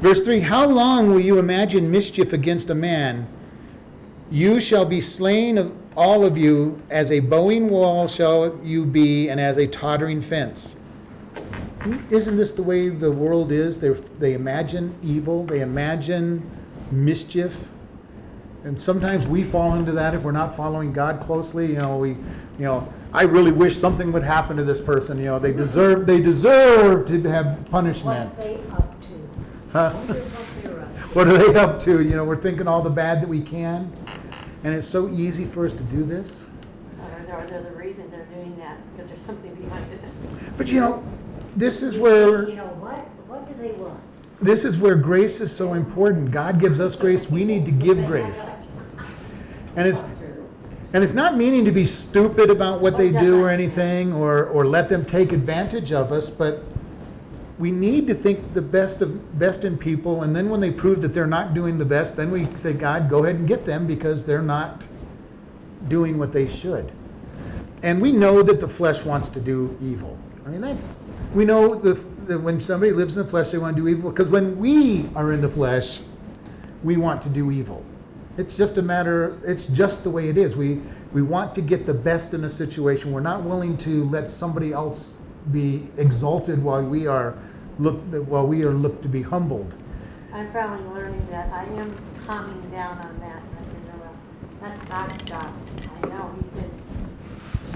Verse 0.00 0.22
3 0.22 0.40
How 0.40 0.66
long 0.66 1.10
will 1.10 1.20
you 1.20 1.38
imagine 1.38 1.90
mischief 1.90 2.32
against 2.32 2.70
a 2.70 2.74
man? 2.74 3.26
You 4.30 4.60
shall 4.60 4.84
be 4.84 5.00
slain 5.00 5.58
of 5.58 5.74
all 5.96 6.24
of 6.24 6.36
you, 6.36 6.82
as 6.90 7.10
a 7.10 7.20
bowing 7.20 7.70
wall 7.70 8.06
shall 8.06 8.60
you 8.62 8.84
be, 8.84 9.28
and 9.28 9.40
as 9.40 9.56
a 9.56 9.66
tottering 9.66 10.20
fence. 10.20 10.75
Isn't 12.10 12.36
this 12.36 12.52
the 12.52 12.62
way 12.62 12.88
the 12.88 13.10
world 13.10 13.52
is? 13.52 13.78
They, 13.78 13.90
they 14.18 14.34
imagine 14.34 14.94
evil, 15.02 15.44
they 15.44 15.60
imagine 15.60 16.48
mischief. 16.90 17.68
And 18.64 18.80
sometimes 18.80 19.26
we 19.28 19.44
fall 19.44 19.74
into 19.76 19.92
that 19.92 20.14
if 20.14 20.22
we're 20.22 20.32
not 20.32 20.54
following 20.56 20.92
God 20.92 21.20
closely. 21.20 21.66
You 21.68 21.78
know, 21.78 21.98
we, 21.98 22.10
you 22.10 22.16
know, 22.64 22.92
I 23.12 23.22
really 23.22 23.52
wish 23.52 23.76
something 23.76 24.10
would 24.12 24.24
happen 24.24 24.56
to 24.56 24.64
this 24.64 24.80
person. 24.80 25.18
You 25.18 25.26
know, 25.26 25.38
they 25.38 25.52
deserve, 25.52 26.06
they 26.06 26.20
deserve 26.20 27.06
to 27.06 27.22
have 27.30 27.64
punishment. 27.70 28.34
What's 28.34 28.48
they 28.48 28.54
up 28.56 29.00
to? 29.02 29.72
Huh? 29.72 29.90
What 29.92 30.08
they're 30.62 30.80
up 30.80 30.94
to. 30.96 31.08
What 31.14 31.28
are 31.28 31.38
they 31.52 31.58
up 31.60 31.78
to? 31.80 32.02
You 32.02 32.16
know, 32.16 32.24
we're 32.24 32.40
thinking 32.40 32.66
all 32.66 32.82
the 32.82 32.90
bad 32.90 33.22
that 33.22 33.28
we 33.28 33.40
can. 33.40 33.92
And 34.64 34.74
it's 34.74 34.86
so 34.88 35.08
easy 35.10 35.44
for 35.44 35.64
us 35.64 35.72
to 35.74 35.82
do 35.84 36.02
this. 36.02 36.46
Or 37.00 37.08
there- 37.26 37.46
there's 37.48 37.66
a 37.66 37.78
reason 37.78 38.10
they're 38.10 38.26
doing 38.34 38.56
that, 38.58 38.78
because 38.96 39.10
there's 39.10 39.22
something 39.22 39.54
behind 39.54 39.84
it. 39.92 40.00
But 40.56 40.66
you 40.66 40.80
know, 40.80 41.04
this 41.56 41.82
is 41.82 41.96
where 41.96 42.48
You 42.48 42.56
know 42.56 42.66
what? 42.66 42.98
What 43.28 43.48
do 43.48 43.54
they 43.60 43.72
want? 43.72 43.98
this 44.40 44.64
is 44.64 44.76
where 44.76 44.94
grace 44.94 45.40
is 45.40 45.54
so 45.54 45.72
important. 45.74 46.30
God 46.30 46.60
gives 46.60 46.78
us 46.80 46.94
grace, 46.94 47.30
we 47.30 47.44
need 47.44 47.64
to 47.64 47.70
give 47.70 48.04
grace. 48.06 48.50
And 49.74 49.88
it's 49.88 50.04
and 50.92 51.02
it's 51.02 51.14
not 51.14 51.36
meaning 51.36 51.64
to 51.64 51.72
be 51.72 51.84
stupid 51.84 52.48
about 52.48 52.80
what 52.80 52.96
they 52.96 53.10
do 53.10 53.42
or 53.42 53.50
anything 53.50 54.12
or 54.12 54.46
or 54.46 54.66
let 54.66 54.88
them 54.88 55.04
take 55.04 55.32
advantage 55.32 55.92
of 55.92 56.12
us, 56.12 56.28
but 56.28 56.62
we 57.58 57.70
need 57.70 58.06
to 58.06 58.14
think 58.14 58.54
the 58.54 58.62
best 58.62 59.00
of 59.02 59.38
best 59.38 59.64
in 59.64 59.78
people, 59.78 60.22
and 60.22 60.36
then 60.36 60.50
when 60.50 60.60
they 60.60 60.70
prove 60.70 61.00
that 61.02 61.14
they're 61.14 61.26
not 61.26 61.54
doing 61.54 61.78
the 61.78 61.84
best, 61.84 62.16
then 62.16 62.30
we 62.30 62.46
say, 62.56 62.72
God, 62.72 63.08
go 63.08 63.24
ahead 63.24 63.36
and 63.36 63.48
get 63.48 63.64
them 63.64 63.86
because 63.86 64.24
they're 64.26 64.42
not 64.42 64.86
doing 65.88 66.18
what 66.18 66.32
they 66.32 66.46
should. 66.46 66.92
And 67.82 68.00
we 68.00 68.12
know 68.12 68.42
that 68.42 68.60
the 68.60 68.68
flesh 68.68 69.04
wants 69.04 69.28
to 69.30 69.40
do 69.40 69.76
evil. 69.80 70.18
I 70.44 70.50
mean, 70.50 70.60
that's 70.60 70.96
we 71.36 71.44
know 71.44 71.74
that 71.74 72.40
when 72.40 72.60
somebody 72.60 72.92
lives 72.92 73.16
in 73.16 73.22
the 73.22 73.28
flesh, 73.28 73.50
they 73.50 73.58
want 73.58 73.76
to 73.76 73.82
do 73.82 73.88
evil 73.88 74.10
because 74.10 74.28
when 74.28 74.58
we 74.58 75.08
are 75.14 75.32
in 75.32 75.42
the 75.42 75.48
flesh, 75.48 76.00
we 76.82 76.96
want 76.96 77.20
to 77.22 77.28
do 77.28 77.50
evil. 77.50 77.84
It's 78.38 78.56
just 78.56 78.78
a 78.78 78.82
matter. 78.82 79.38
It's 79.44 79.66
just 79.66 80.02
the 80.02 80.10
way 80.10 80.28
it 80.30 80.38
is. 80.38 80.56
We 80.56 80.80
we 81.12 81.22
want 81.22 81.54
to 81.54 81.60
get 81.60 81.84
the 81.84 81.94
best 81.94 82.34
in 82.34 82.44
a 82.44 82.50
situation. 82.50 83.12
We're 83.12 83.20
not 83.20 83.42
willing 83.42 83.76
to 83.78 84.04
let 84.04 84.30
somebody 84.30 84.72
else 84.72 85.18
be 85.52 85.88
exalted 85.98 86.62
while 86.62 86.84
we 86.84 87.06
are 87.06 87.36
look 87.78 88.00
while 88.26 88.46
we 88.46 88.64
are 88.64 88.72
looked 88.72 89.02
to 89.02 89.08
be 89.08 89.22
humbled. 89.22 89.74
I'm 90.32 90.50
probably 90.50 90.86
learning 90.88 91.26
that 91.30 91.52
I 91.52 91.64
am 91.64 91.96
calming 92.26 92.70
down 92.70 92.98
on 92.98 93.18
that. 93.20 93.42
That's 94.60 94.82
God's 94.88 95.22
job. 95.24 95.52
I 96.02 96.08
know, 96.08 96.34
he 96.42 96.58
said, 96.58 96.70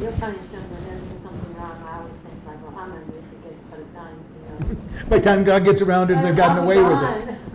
you'll 0.01 0.13
punish 0.13 0.49
them 0.49 0.65
they 0.71 0.97
do 0.97 1.21
something 1.23 1.55
wrong. 1.57 1.77
I 1.87 1.99
always 1.99 2.13
think 2.25 2.47
like, 2.47 2.61
well, 2.63 2.75
I'm 2.77 2.91
gonna 2.91 3.05
do 3.05 3.17
it 3.17 3.25
because 3.31 3.59
put 3.71 3.79
it 3.79 3.95
done, 3.95 4.17
you 4.35 4.43
know. 4.49 4.50
By 5.09 5.19
the 5.19 5.25
time 5.25 5.45
God 5.45 5.65
gets 5.65 5.83
around 5.83 6.11
it, 6.11 6.23
they've 6.23 6.37
gotten 6.37 6.59
away 6.59 6.83
with 6.83 7.03
it. 7.03 7.37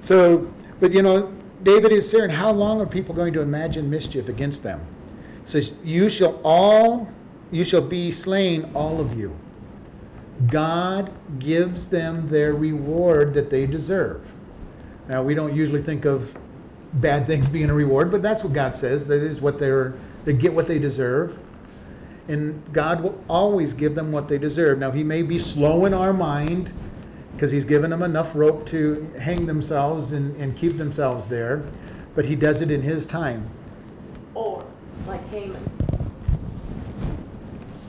So, 0.00 0.52
but 0.80 0.92
you 0.92 1.00
know, 1.00 1.32
David 1.62 1.90
is 1.90 2.10
saying, 2.10 2.28
how 2.28 2.50
long 2.50 2.78
are 2.78 2.86
people 2.86 3.14
going 3.14 3.32
to 3.32 3.40
imagine 3.40 3.88
mischief 3.88 4.28
against 4.28 4.62
them? 4.62 4.86
It 5.42 5.48
says, 5.48 5.72
you 5.82 6.10
shall 6.10 6.38
all, 6.44 7.08
you 7.50 7.64
shall 7.64 7.80
be 7.80 8.12
slain, 8.12 8.70
all 8.74 9.00
of 9.00 9.18
you. 9.18 9.34
God 10.46 11.10
gives 11.38 11.88
them 11.88 12.28
their 12.28 12.52
reward 12.52 13.32
that 13.32 13.48
they 13.48 13.66
deserve. 13.66 14.34
Now, 15.08 15.22
we 15.22 15.34
don't 15.34 15.56
usually 15.56 15.82
think 15.82 16.04
of 16.04 16.36
bad 16.92 17.26
things 17.26 17.48
being 17.48 17.70
a 17.70 17.74
reward, 17.74 18.10
but 18.10 18.22
that's 18.22 18.44
what 18.44 18.52
God 18.52 18.76
says. 18.76 19.06
That 19.06 19.22
is 19.22 19.40
what 19.40 19.58
they're, 19.58 19.94
they 20.24 20.34
get 20.34 20.52
what 20.52 20.66
they 20.66 20.78
deserve. 20.78 21.40
And 22.28 22.62
God 22.72 23.02
will 23.02 23.22
always 23.28 23.74
give 23.74 23.94
them 23.94 24.10
what 24.10 24.28
they 24.28 24.38
deserve. 24.38 24.78
Now, 24.78 24.90
He 24.90 25.04
may 25.04 25.22
be 25.22 25.38
slow 25.38 25.84
in 25.84 25.92
our 25.92 26.12
mind 26.12 26.72
because 27.34 27.50
He's 27.50 27.64
given 27.64 27.90
them 27.90 28.02
enough 28.02 28.34
rope 28.34 28.66
to 28.68 29.10
hang 29.20 29.46
themselves 29.46 30.12
and, 30.12 30.34
and 30.36 30.56
keep 30.56 30.78
themselves 30.78 31.26
there, 31.26 31.64
but 32.14 32.24
He 32.24 32.34
does 32.34 32.60
it 32.60 32.70
in 32.70 32.82
His 32.82 33.04
time. 33.04 33.48
Or 34.34 34.64
like 35.06 35.28
Haman. 35.28 35.70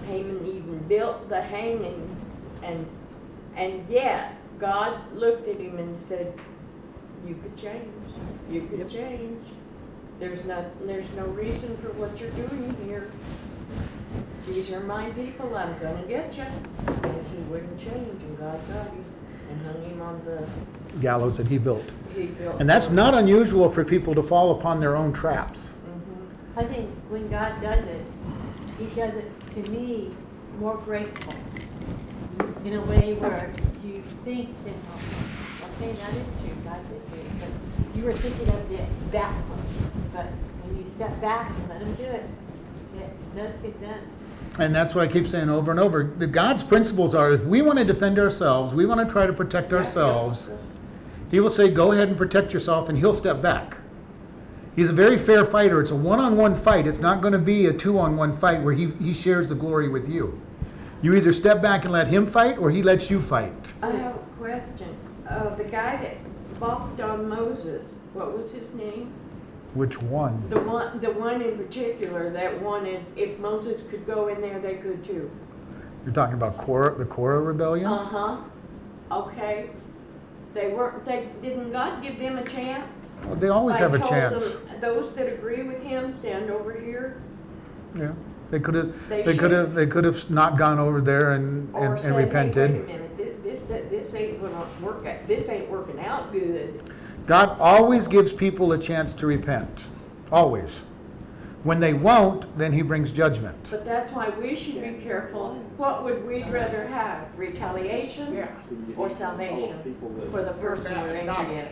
Haman 0.08 0.46
even 0.46 0.80
built 0.88 1.30
the 1.30 1.42
hanging 1.42 2.16
and, 2.66 2.86
and 3.56 3.88
yet 3.90 4.36
God 4.60 5.00
looked 5.16 5.48
at 5.48 5.60
him 5.60 5.78
and 5.78 6.00
said, 6.00 6.34
you 7.28 7.36
could 7.36 7.58
change, 7.58 7.94
you 8.50 8.68
could 8.68 8.90
change. 8.90 9.46
There's 10.20 10.44
no, 10.46 10.70
there's 10.84 11.12
no 11.16 11.26
reason 11.26 11.76
for 11.78 11.90
what 11.94 12.20
you're 12.20 12.30
doing 12.32 12.76
here. 12.86 13.12
These 14.48 14.72
are 14.74 14.82
my 14.82 15.10
people, 15.12 15.56
I'm 15.56 15.78
gonna 15.80 16.04
get 16.08 16.36
you. 16.38 16.44
And 16.44 17.28
he 17.28 17.38
wouldn't 17.50 17.80
change 17.80 18.22
and 18.22 18.38
God 18.40 18.60
got 18.68 18.88
him 18.88 19.06
and 19.50 19.66
hung 19.66 19.84
him 19.90 20.02
on 20.02 20.22
the, 20.26 20.48
Gallows 21.02 21.38
that 21.38 21.48
He 21.48 21.58
built. 21.58 21.84
he 22.16 22.28
built. 22.28 22.60
And 22.62 22.70
that's 22.70 22.90
not 22.90 23.14
unusual 23.14 23.70
for 23.70 23.84
people 23.84 24.16
to 24.16 24.24
fall 24.24 24.52
upon 24.58 24.80
their 24.80 24.96
own 24.96 25.12
traps. 25.12 25.74
Mhm. 25.74 26.60
I 26.62 26.64
think 26.64 26.90
when 27.10 27.28
God 27.30 27.54
does 27.62 27.84
it, 27.86 28.06
he 28.80 28.86
does 28.96 29.14
it 29.16 29.32
to 29.56 29.70
me 29.72 30.12
more 30.60 30.78
graceful. 30.86 31.34
In 32.64 32.74
a 32.76 32.82
way 32.82 33.14
where 33.20 33.52
you 33.84 34.02
think 34.24 34.50
that, 34.66 34.74
oh, 34.94 35.82
okay, 35.84 35.92
that 35.92 36.14
is 36.16 36.26
true, 36.40 36.56
God 36.64 36.80
did 36.90 37.02
do 37.12 37.18
it, 37.20 37.32
but 37.40 37.98
you 37.98 38.06
were 38.06 38.14
thinking 38.14 38.50
of 38.54 38.72
it 38.72 39.12
that. 39.12 39.34
But 40.14 40.28
when 40.64 40.78
you 40.78 40.90
step 40.90 41.20
back 41.20 41.52
and 41.52 41.70
let 41.70 41.82
him 41.82 41.94
do 41.96 42.04
it, 42.04 42.24
it 42.98 43.36
does 43.36 43.52
get 43.62 43.82
done. 43.82 44.00
And 44.58 44.74
that's 44.74 44.96
what 44.96 45.04
I 45.04 45.12
keep 45.12 45.28
saying 45.28 45.50
over 45.50 45.72
and 45.72 45.80
over. 45.80 46.04
The 46.04 46.28
God's 46.28 46.64
principles 46.64 47.14
are 47.14 47.34
if 47.34 47.44
we 47.44 47.62
want 47.62 47.80
to 47.80 47.86
defend 47.86 48.18
ourselves, 48.18 48.74
we 48.74 48.86
want 48.86 49.06
to 49.06 49.12
try 49.12 49.26
to 49.26 49.34
protect 49.34 49.74
ourselves, 49.74 50.50
He 51.30 51.40
will 51.40 51.50
say, 51.50 51.70
Go 51.70 51.92
ahead 51.92 52.08
and 52.08 52.18
protect 52.18 52.54
yourself, 52.54 52.88
and 52.88 52.98
He'll 52.98 53.14
step 53.14 53.42
back. 53.42 53.78
He's 54.76 54.90
a 54.90 54.94
very 54.94 55.18
fair 55.18 55.46
fighter. 55.46 55.80
It's 55.82 55.92
a 55.92 55.96
one 55.96 56.20
on 56.20 56.38
one 56.38 56.56
fight. 56.56 56.88
It's 56.88 57.00
not 57.00 57.22
going 57.22 57.34
to 57.34 57.40
be 57.40 57.66
a 57.66 57.74
two 57.74 57.98
on 57.98 58.18
one 58.18 58.34
fight 58.34 58.62
where 58.62 58.74
he, 58.74 58.88
he 59.02 59.14
shares 59.14 59.48
the 59.50 59.56
glory 59.56 59.88
with 59.88 60.10
you. 60.10 60.42
You 61.02 61.14
either 61.16 61.34
step 61.34 61.62
back 61.62 61.84
and 61.84 61.94
let 61.94 62.08
Him 62.08 62.26
fight, 62.26 62.58
or 62.58 62.72
He 62.72 62.82
lets 62.82 63.10
you 63.10 63.22
fight. 63.22 63.74
I 63.82 63.92
have 63.92 64.16
a 64.16 64.20
question. 64.40 64.98
Uh, 65.30 65.56
the 65.56 65.64
guy 65.64 65.98
that 65.98 66.18
balked 66.60 67.00
on 67.02 67.30
Moses, 67.30 67.96
what 68.14 68.36
was 68.38 68.52
his 68.52 68.74
name? 68.74 69.14
Which 69.76 70.02
one? 70.02 70.50
The 70.50 70.62
one, 70.62 71.02
the 71.02 71.12
one 71.12 71.42
in 71.42 71.58
particular 71.58 72.32
that 72.32 72.62
wanted, 72.62 73.06
if 73.18 73.38
Moses 73.40 73.84
could 73.90 74.08
go 74.08 74.30
in 74.30 74.40
there, 74.40 74.58
they 74.60 74.76
could 74.76 75.04
too. 75.04 75.30
You're 76.06 76.14
talking 76.14 76.36
about 76.36 76.56
the 76.98 77.06
Korah 77.06 77.42
rebellion? 77.42 77.86
Uh-huh. 77.88 78.38
Okay. 79.12 79.70
They 80.54 80.70
weren't, 80.70 81.04
they, 81.04 81.28
didn't 81.42 81.72
God 81.74 82.02
give 82.02 82.18
them 82.18 82.38
a 82.38 82.46
chance? 82.46 83.10
Well, 83.26 83.36
they 83.36 83.50
always 83.50 83.76
have 83.78 83.94
a 83.94 84.00
told 84.00 84.10
chance. 84.10 84.52
them, 84.54 84.62
Those 84.80 85.14
that 85.16 85.28
agree 85.28 85.64
with 85.64 85.84
him, 85.84 86.14
stand 86.14 86.50
over 86.50 86.72
here. 86.80 87.22
Yeah. 88.00 88.14
They 88.52 88.62
could 88.62 88.76
have. 88.76 89.10
They 89.10 89.24
They 89.24 89.36
could 89.36 89.52
have. 89.52 89.74
They 89.74 89.88
could 89.88 90.06
have 90.06 90.30
not 90.32 90.58
gone 90.58 90.80
over 90.80 91.02
there 91.02 91.34
and, 91.34 91.74
Or 91.76 91.96
and, 91.96 92.06
and 92.06 92.16
hey, 92.16 92.24
repented. 92.26 92.72
wait 92.72 92.82
a 92.82 92.86
minute, 92.88 93.12
thi- 93.18 93.24
this, 93.50 93.64
this, 93.64 93.90
this 93.90 94.16
ain't 94.16 94.40
gonna 94.42 94.66
work, 94.82 95.06
out- 95.06 95.28
this 95.28 95.50
ain't 95.50 95.70
working 95.70 96.00
out 96.00 96.32
good. 96.32 96.80
God 97.26 97.60
always 97.60 98.08
gives 98.08 98.32
people 98.32 98.72
a 98.72 98.80
chance 98.80 99.14
to 99.16 99.28
repent. 99.28 99.86
Always. 100.32 100.82
When 101.64 101.80
they 101.80 101.94
won't, 101.94 102.56
then 102.60 102.74
he 102.74 102.84
brings 102.84 103.12
judgment. 103.12 103.70
But 103.72 103.86
that's 103.86 104.12
why 104.12 104.30
we 104.30 104.56
should 104.56 104.76
be 104.76 105.04
careful. 105.04 105.56
What 105.78 106.04
would 106.04 106.24
we 106.28 106.44
rather 106.44 106.86
have, 106.86 107.28
retaliation 107.36 108.48
or 108.96 109.10
salvation 109.10 109.98
for 110.32 110.44
the 110.44 110.54
person 110.54 110.94
we're 111.02 111.16
angry 111.16 111.58
at? 111.58 111.72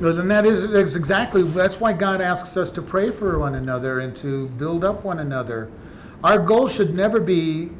Well, 0.00 0.18
And 0.18 0.28
that 0.30 0.44
is 0.44 0.68
that's 0.70 0.96
exactly 0.96 1.42
that's 1.42 1.78
why 1.78 1.92
God 1.92 2.20
asks 2.20 2.56
us 2.56 2.72
to 2.72 2.82
pray 2.82 3.12
for 3.12 3.38
one 3.38 3.54
another 3.54 4.00
and 4.00 4.16
to 4.16 4.48
build 4.48 4.82
up 4.82 5.04
one 5.04 5.20
another. 5.20 5.70
Our 6.24 6.40
goal 6.40 6.66
should 6.66 6.92
never 6.92 7.20
be, 7.20 7.70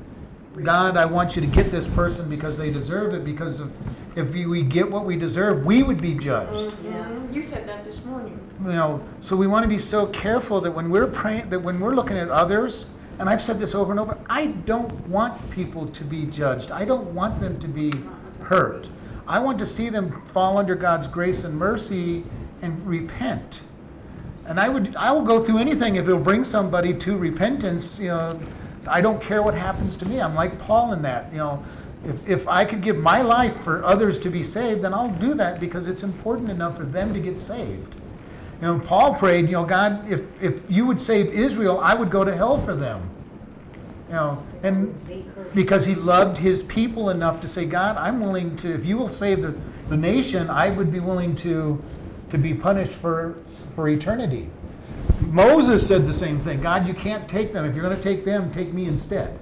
God, 0.62 0.96
I 0.96 1.06
want 1.06 1.34
you 1.34 1.40
to 1.40 1.48
get 1.48 1.72
this 1.72 1.88
person 1.88 2.30
because 2.30 2.56
they 2.56 2.70
deserve 2.70 3.14
it. 3.14 3.24
Because 3.24 3.62
if, 3.62 3.68
if 4.16 4.32
we 4.32 4.46
we 4.46 4.62
get 4.62 4.90
what 4.90 5.04
we 5.04 5.16
deserve, 5.16 5.64
we 5.64 5.82
would 5.82 6.00
be 6.00 6.14
judged. 6.14 6.70
Mhm. 6.70 7.34
You 7.34 7.42
said 7.42 7.66
that 7.68 7.84
this 7.84 8.04
morning. 8.04 8.38
you 8.62 8.72
know 8.72 9.00
so 9.22 9.36
we 9.36 9.46
want 9.46 9.62
to 9.62 9.68
be 9.68 9.78
so 9.78 10.04
careful 10.06 10.60
that 10.60 10.72
when 10.72 10.90
we're 10.90 11.06
praying 11.06 11.48
that 11.48 11.60
when 11.62 11.80
we're 11.80 11.94
looking 11.94 12.18
at 12.18 12.28
others 12.28 12.90
and 13.18 13.26
i've 13.30 13.40
said 13.40 13.58
this 13.58 13.74
over 13.74 13.90
and 13.90 13.98
over 13.98 14.18
i 14.28 14.48
don't 14.66 14.92
want 15.08 15.50
people 15.50 15.86
to 15.86 16.04
be 16.04 16.26
judged 16.26 16.70
i 16.70 16.84
don't 16.84 17.14
want 17.14 17.40
them 17.40 17.58
to 17.58 17.66
be 17.66 17.90
hurt 18.42 18.90
i 19.26 19.38
want 19.38 19.58
to 19.58 19.64
see 19.64 19.88
them 19.88 20.20
fall 20.26 20.58
under 20.58 20.74
god's 20.74 21.06
grace 21.06 21.42
and 21.42 21.56
mercy 21.56 22.22
and 22.60 22.86
repent 22.86 23.62
and 24.46 24.60
i 24.60 24.68
would 24.68 24.94
i 24.96 25.10
will 25.10 25.22
go 25.22 25.42
through 25.42 25.56
anything 25.56 25.96
if 25.96 26.06
it'll 26.06 26.18
bring 26.20 26.44
somebody 26.44 26.92
to 26.92 27.16
repentance 27.16 27.98
you 27.98 28.08
know 28.08 28.38
i 28.86 29.00
don't 29.00 29.22
care 29.22 29.42
what 29.42 29.54
happens 29.54 29.96
to 29.96 30.04
me 30.06 30.20
i'm 30.20 30.34
like 30.34 30.58
paul 30.58 30.92
in 30.92 31.00
that 31.00 31.32
you 31.32 31.38
know 31.38 31.64
if, 32.04 32.28
if 32.28 32.48
i 32.48 32.64
could 32.64 32.80
give 32.80 32.96
my 32.96 33.20
life 33.20 33.56
for 33.56 33.84
others 33.84 34.18
to 34.18 34.30
be 34.30 34.42
saved 34.42 34.82
then 34.82 34.94
i'll 34.94 35.14
do 35.14 35.34
that 35.34 35.60
because 35.60 35.86
it's 35.86 36.02
important 36.02 36.50
enough 36.50 36.76
for 36.76 36.84
them 36.84 37.12
to 37.12 37.20
get 37.20 37.40
saved 37.40 37.94
you 38.60 38.66
know, 38.66 38.78
Paul 38.78 39.14
prayed, 39.14 39.46
you 39.46 39.52
know, 39.52 39.64
God, 39.64 40.10
if, 40.10 40.42
if 40.42 40.70
you 40.70 40.84
would 40.84 41.00
save 41.00 41.32
Israel, 41.32 41.80
I 41.80 41.94
would 41.94 42.10
go 42.10 42.24
to 42.24 42.36
hell 42.36 42.58
for 42.60 42.74
them. 42.74 43.08
You 44.08 44.14
know, 44.14 44.42
and 44.62 45.54
because 45.54 45.86
he 45.86 45.94
loved 45.94 46.36
his 46.36 46.62
people 46.64 47.08
enough 47.08 47.40
to 47.40 47.48
say, 47.48 47.64
God, 47.64 47.96
I'm 47.96 48.20
willing 48.20 48.56
to, 48.56 48.74
if 48.74 48.84
you 48.84 48.98
will 48.98 49.08
save 49.08 49.40
the, 49.40 49.54
the 49.88 49.96
nation, 49.96 50.50
I 50.50 50.68
would 50.68 50.92
be 50.92 51.00
willing 51.00 51.34
to, 51.36 51.82
to 52.28 52.36
be 52.36 52.52
punished 52.52 52.92
for, 52.92 53.36
for 53.74 53.88
eternity. 53.88 54.50
Moses 55.20 55.86
said 55.86 56.06
the 56.06 56.12
same 56.12 56.38
thing 56.38 56.60
God, 56.60 56.86
you 56.86 56.94
can't 56.94 57.28
take 57.28 57.52
them. 57.52 57.64
If 57.64 57.74
you're 57.74 57.84
going 57.84 57.96
to 57.96 58.02
take 58.02 58.24
them, 58.24 58.52
take 58.52 58.72
me 58.74 58.86
instead. 58.86 59.38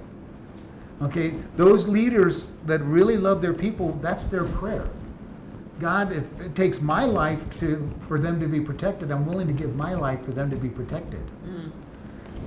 Okay, 1.01 1.33
those 1.55 1.87
leaders 1.87 2.51
that 2.65 2.81
really 2.81 3.15
love 3.15 3.41
their 3.41 3.53
people, 3.53 3.97
that's 4.01 4.27
their 4.27 4.43
prayer. 4.43 4.89
God, 5.79 6.11
if 6.11 6.41
it 6.41 6.55
takes 6.55 6.81
my 6.81 7.05
life 7.05 7.49
to 7.59 7.89
for 8.01 8.19
them 8.19 8.39
to 8.41 8.47
be 8.47 8.59
protected, 8.59 9.11
I'm 9.11 9.25
willing 9.25 9.47
to 9.47 9.53
give 9.53 9.75
my 9.75 9.93
life 9.93 10.25
for 10.25 10.31
them 10.31 10.49
to 10.49 10.57
be 10.57 10.67
protected. 10.67 11.21
Mm. 11.45 11.71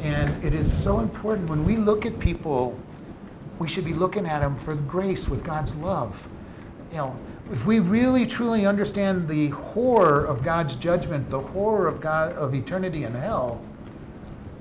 And 0.03 0.45
it 0.45 0.53
is 0.53 0.71
so 0.71 1.01
important 1.01 1.49
when 1.49 1.65
we 1.65 1.77
look 1.77 2.05
at 2.05 2.19
people, 2.19 2.79
we 3.59 3.69
should 3.69 3.85
be 3.85 3.95
looking 3.95 4.27
at 4.27 4.41
them 4.41 4.57
for 4.57 4.75
grace 4.75 5.29
with 5.29 5.45
God's 5.45 5.75
love. 5.77 6.29
You 6.91 6.99
know, 6.99 7.17
if 7.51 7.65
we 7.65 7.79
really 7.79 8.27
truly 8.27 8.67
understand 8.67 9.29
the 9.29 9.49
horror 9.49 10.25
of 10.25 10.43
God's 10.43 10.75
judgment, 10.77 11.31
the 11.31 11.41
horror 11.41 11.87
of 11.89 12.01
God 12.01 12.33
of 12.35 12.55
eternity 12.55 13.05
in 13.05 13.15
hell, 13.15 13.63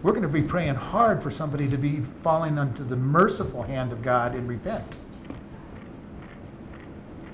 we're 0.04 0.12
going 0.12 0.24
to 0.24 0.30
be 0.30 0.42
praying 0.42 0.76
hard 0.76 1.22
for 1.22 1.30
somebody 1.30 1.68
to 1.70 1.78
be 1.78 2.02
falling 2.24 2.58
under 2.58 2.84
the 2.84 2.96
merciful 2.96 3.64
hand 3.64 3.92
of 3.92 4.02
God 4.02 4.34
and 4.34 4.48
repent. 4.48 4.98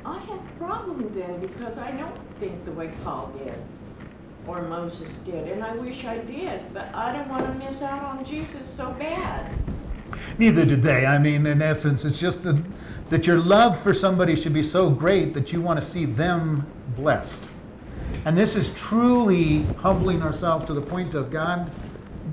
I 0.06 0.20
have 0.20 0.40
a 0.40 0.54
problem 0.58 1.12
then 1.14 1.40
because 1.40 1.78
I 1.78 1.92
don't 1.92 2.18
think 2.40 2.66
the 2.66 2.72
way 2.72 2.92
Paul 3.04 3.32
did 3.44 3.58
or 4.46 4.62
Moses 4.62 5.10
did, 5.20 5.50
and 5.50 5.64
I 5.64 5.76
wish 5.76 6.06
I 6.06 6.20
did, 6.20 6.74
but 6.74 6.94
I 6.96 7.12
don't 7.12 7.28
want 7.28 7.46
to 7.46 7.66
miss 7.66 7.82
out 7.82 8.02
on 8.02 8.24
Jesus 8.24 8.68
so 8.70 8.92
bad. 8.94 9.52
Neither 10.38 10.66
did 10.66 10.84
they. 10.84 11.06
I 11.06 11.18
mean, 11.18 11.46
in 11.46 11.62
essence, 11.62 12.06
it's 12.06 12.20
just 12.20 12.44
that, 12.44 12.64
that 13.10 13.28
your 13.28 13.40
love 13.40 13.82
for 13.82 13.94
somebody 13.94 14.36
should 14.36 14.54
be 14.54 14.64
so 14.64 14.90
great 14.90 15.34
that 15.34 15.52
you 15.52 15.62
want 15.62 15.80
to 15.80 15.86
see 15.86 16.06
them 16.06 16.66
blessed. 16.96 17.44
And 18.24 18.38
this 18.38 18.56
is 18.56 18.74
truly 18.74 19.64
humbling 19.80 20.22
ourselves 20.22 20.66
to 20.66 20.74
the 20.74 20.82
point 20.82 21.14
of 21.14 21.30
God, 21.30 21.70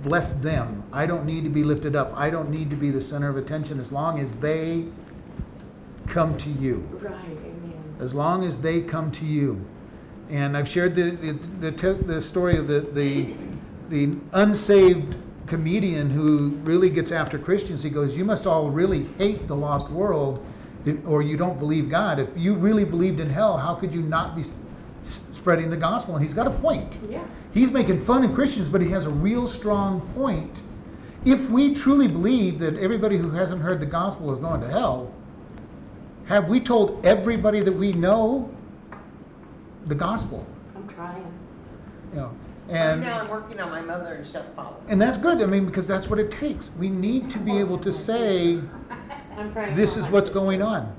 bless 0.04 0.32
them. 0.32 0.84
I 0.92 1.06
don't 1.06 1.24
need 1.24 1.44
to 1.44 1.50
be 1.50 1.64
lifted 1.64 1.96
up. 1.96 2.12
I 2.14 2.30
don't 2.30 2.50
need 2.50 2.70
to 2.70 2.76
be 2.76 2.90
the 2.90 3.00
center 3.00 3.28
of 3.28 3.36
attention 3.36 3.80
as 3.80 3.90
long 3.90 4.20
as 4.20 4.34
they 4.34 4.84
come 6.06 6.36
to 6.38 6.50
you. 6.50 6.86
Right, 7.00 7.14
amen. 7.14 7.96
As 7.98 8.14
long 8.14 8.44
as 8.44 8.58
they 8.58 8.82
come 8.82 9.10
to 9.12 9.24
you. 9.24 9.64
And 10.30 10.56
I've 10.56 10.68
shared 10.68 10.94
the, 10.94 11.10
the, 11.10 11.32
the, 11.70 12.02
the 12.06 12.20
story 12.20 12.56
of 12.56 12.68
the, 12.68 12.80
the, 12.80 13.34
the 13.88 14.16
unsaved 14.32 15.16
comedian 15.46 16.10
who 16.10 16.48
really 16.64 16.90
gets 16.90 17.10
after 17.10 17.38
Christians. 17.38 17.82
He 17.82 17.90
goes, 17.90 18.16
You 18.16 18.24
must 18.24 18.46
all 18.46 18.70
really 18.70 19.04
hate 19.18 19.48
the 19.48 19.56
lost 19.56 19.90
world 19.90 20.44
or 21.06 21.22
you 21.22 21.36
don't 21.36 21.58
believe 21.58 21.88
God. 21.88 22.20
If 22.20 22.28
you 22.36 22.54
really 22.54 22.84
believed 22.84 23.20
in 23.20 23.30
hell, 23.30 23.56
how 23.56 23.74
could 23.74 23.94
you 23.94 24.02
not 24.02 24.36
be 24.36 24.44
spreading 25.44 25.68
the 25.68 25.76
gospel? 25.76 26.14
And 26.16 26.22
he's 26.24 26.32
got 26.32 26.46
a 26.46 26.50
point. 26.50 26.96
Yeah. 27.10 27.22
He's 27.52 27.70
making 27.70 27.98
fun 27.98 28.24
of 28.24 28.34
Christians, 28.34 28.70
but 28.70 28.80
he 28.80 28.88
has 28.88 29.04
a 29.04 29.10
real 29.10 29.46
strong 29.46 30.00
point. 30.14 30.62
If 31.26 31.50
we 31.50 31.74
truly 31.74 32.08
believe 32.08 32.58
that 32.60 32.78
everybody 32.78 33.18
who 33.18 33.28
hasn't 33.30 33.60
heard 33.60 33.78
the 33.78 33.86
gospel 33.86 34.32
is 34.32 34.38
going 34.38 34.62
to 34.62 34.68
hell, 34.68 35.12
have 36.28 36.48
we 36.48 36.60
told 36.60 37.04
everybody 37.04 37.60
that 37.60 37.72
we 37.72 37.92
know 37.92 38.50
the 39.84 39.94
gospel? 39.94 40.46
I'm 40.74 40.88
trying. 40.88 41.30
You 42.14 42.20
know, 42.20 42.30
Right 42.66 42.76
and 42.78 43.02
now, 43.02 43.20
I'm 43.20 43.28
working 43.28 43.60
on 43.60 43.68
my 43.68 43.82
mother 43.82 44.14
and 44.14 44.26
stepfather. 44.26 44.76
and 44.88 44.98
that's 44.98 45.18
good. 45.18 45.42
I 45.42 45.44
mean, 45.44 45.66
because 45.66 45.86
that's 45.86 46.08
what 46.08 46.18
it 46.18 46.30
takes. 46.30 46.70
We 46.78 46.88
need 46.88 47.28
to 47.30 47.38
be 47.38 47.58
able 47.58 47.76
to 47.80 47.92
say 47.92 48.60
this 49.74 49.98
is 49.98 50.08
what's 50.08 50.30
going 50.30 50.62
on, 50.62 50.90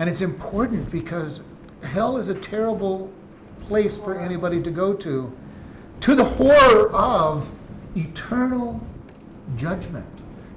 and 0.00 0.10
it's 0.10 0.20
important 0.20 0.90
because 0.90 1.44
hell 1.84 2.16
is 2.16 2.28
a 2.28 2.34
terrible 2.34 3.12
place 3.66 3.98
for 3.98 4.18
anybody 4.18 4.62
to 4.62 4.70
go 4.70 4.94
to, 4.94 5.36
to 6.00 6.14
the 6.14 6.24
horror 6.24 6.90
of 6.92 7.50
eternal 7.96 8.80
judgment, 9.56 10.06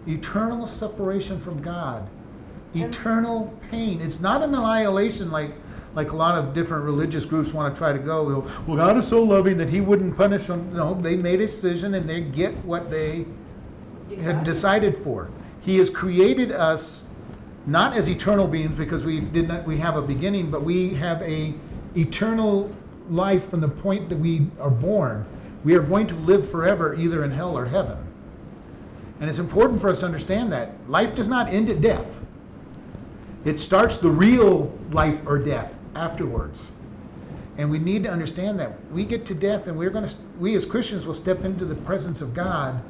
eternal 0.07 0.67
separation 0.67 1.39
from 1.39 1.61
God, 1.61 2.09
eternal 2.75 3.57
pain. 3.69 4.01
It's 4.01 4.19
not 4.19 4.41
an 4.43 4.53
annihilation 4.53 5.31
like 5.31 5.51
like 5.95 6.11
a 6.11 6.15
lot 6.15 6.35
of 6.35 6.53
different 6.53 6.83
religious 6.85 7.25
groups 7.25 7.51
want 7.51 7.73
to 7.73 7.77
try 7.77 7.91
to 7.91 7.99
go. 7.99 8.45
Well, 8.67 8.77
God 8.77 8.95
is 8.97 9.07
so 9.07 9.23
loving 9.23 9.57
that 9.57 9.69
He 9.69 9.81
wouldn't 9.81 10.15
punish 10.15 10.45
them. 10.45 10.71
No, 10.71 10.93
they 10.93 11.15
made 11.15 11.41
a 11.41 11.47
decision 11.47 11.95
and 11.95 12.07
they 12.07 12.21
get 12.21 12.53
what 12.63 12.91
they 12.91 13.25
have 14.21 14.43
decided 14.43 14.97
for. 14.97 15.29
He 15.61 15.77
has 15.77 15.89
created 15.89 16.51
us 16.51 17.07
not 17.65 17.93
as 17.93 18.07
eternal 18.07 18.47
beings 18.47 18.75
because 18.75 19.03
we 19.03 19.19
did 19.19 19.47
not 19.47 19.65
we 19.65 19.77
have 19.77 19.95
a 19.97 20.01
beginning, 20.01 20.51
but 20.51 20.61
we 20.61 20.93
have 20.93 21.21
a 21.23 21.53
eternal 21.95 22.69
life 23.09 23.49
from 23.49 23.61
the 23.61 23.67
point 23.67 24.09
that 24.09 24.17
we 24.17 24.47
are 24.59 24.69
born. 24.69 25.27
We 25.63 25.75
are 25.75 25.81
going 25.81 26.07
to 26.07 26.15
live 26.15 26.49
forever 26.49 26.95
either 26.95 27.23
in 27.23 27.31
hell 27.31 27.57
or 27.57 27.65
heaven. 27.65 27.97
And 29.19 29.29
it's 29.29 29.39
important 29.39 29.81
for 29.81 29.89
us 29.89 29.99
to 29.99 30.05
understand 30.05 30.51
that 30.53 30.71
life 30.89 31.15
does 31.15 31.27
not 31.27 31.49
end 31.49 31.69
at 31.69 31.81
death. 31.81 32.19
It 33.43 33.59
starts 33.59 33.97
the 33.97 34.09
real 34.09 34.77
life 34.91 35.19
or 35.25 35.37
death 35.37 35.77
afterwards. 35.95 36.71
And 37.57 37.69
we 37.69 37.79
need 37.79 38.03
to 38.03 38.09
understand 38.09 38.59
that 38.59 38.79
we 38.91 39.03
get 39.03 39.25
to 39.25 39.35
death 39.35 39.67
and 39.67 39.77
we're 39.77 39.89
going 39.89 40.07
to 40.07 40.15
we 40.39 40.55
as 40.55 40.65
Christians 40.65 41.05
will 41.05 41.13
step 41.13 41.43
into 41.43 41.65
the 41.65 41.75
presence 41.75 42.21
of 42.21 42.33
God 42.33 42.81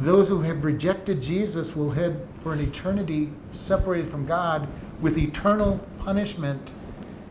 those 0.00 0.28
who 0.28 0.40
have 0.40 0.64
rejected 0.64 1.20
Jesus 1.20 1.76
will 1.76 1.90
head 1.90 2.26
for 2.38 2.54
an 2.54 2.60
eternity 2.60 3.30
separated 3.50 4.10
from 4.10 4.24
God 4.24 4.66
with 5.00 5.18
eternal 5.18 5.78
punishment 5.98 6.72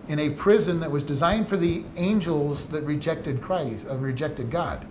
in 0.09 0.17
a 0.17 0.31
prison 0.31 0.79
that 0.79 0.89
was 0.89 1.03
designed 1.03 1.47
for 1.47 1.55
the 1.55 1.83
angels 1.95 2.69
that 2.69 2.81
rejected 2.81 3.41
Christ, 3.41 3.85
uh, 3.87 3.95
rejected 3.95 4.49
God. 4.49 4.85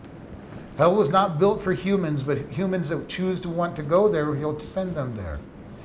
Hell 0.76 0.94
was 0.94 1.10
not 1.10 1.40
built 1.40 1.60
for 1.60 1.74
humans, 1.74 2.22
but 2.22 2.38
humans 2.52 2.88
that 2.88 3.08
choose 3.08 3.40
to 3.40 3.48
want 3.48 3.74
to 3.76 3.82
go 3.82 4.08
there, 4.08 4.32
he'll 4.36 4.60
send 4.60 4.94
them 4.94 5.16
there. 5.16 5.40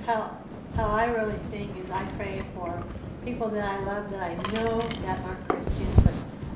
How, 0.05 0.37
how 0.75 0.85
I 0.85 1.05
really 1.07 1.39
think 1.49 1.75
is 1.83 1.89
I 1.89 2.05
pray 2.15 2.43
for 2.53 2.83
people 3.25 3.49
that 3.49 3.67
I 3.67 3.83
love 3.85 4.11
that 4.11 4.21
I 4.21 4.35
know 4.53 4.79
that 5.01 5.19
aren't 5.25 5.47
Christians, 5.47 5.95
but 6.03 6.13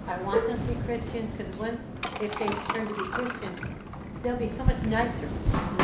I 0.07 0.21
want 0.21 0.47
them 0.47 0.59
to 0.59 0.73
be 0.73 0.79
Christians 0.81 1.33
because 1.35 1.57
once, 1.57 1.81
if 2.21 2.31
they 2.37 2.47
turn 2.75 2.87
to 2.87 2.93
be 2.93 3.09
Christians, 3.09 3.59
they'll 4.21 4.37
be 4.37 4.49
so 4.49 4.63
much 4.65 4.83
nicer. 4.83 5.76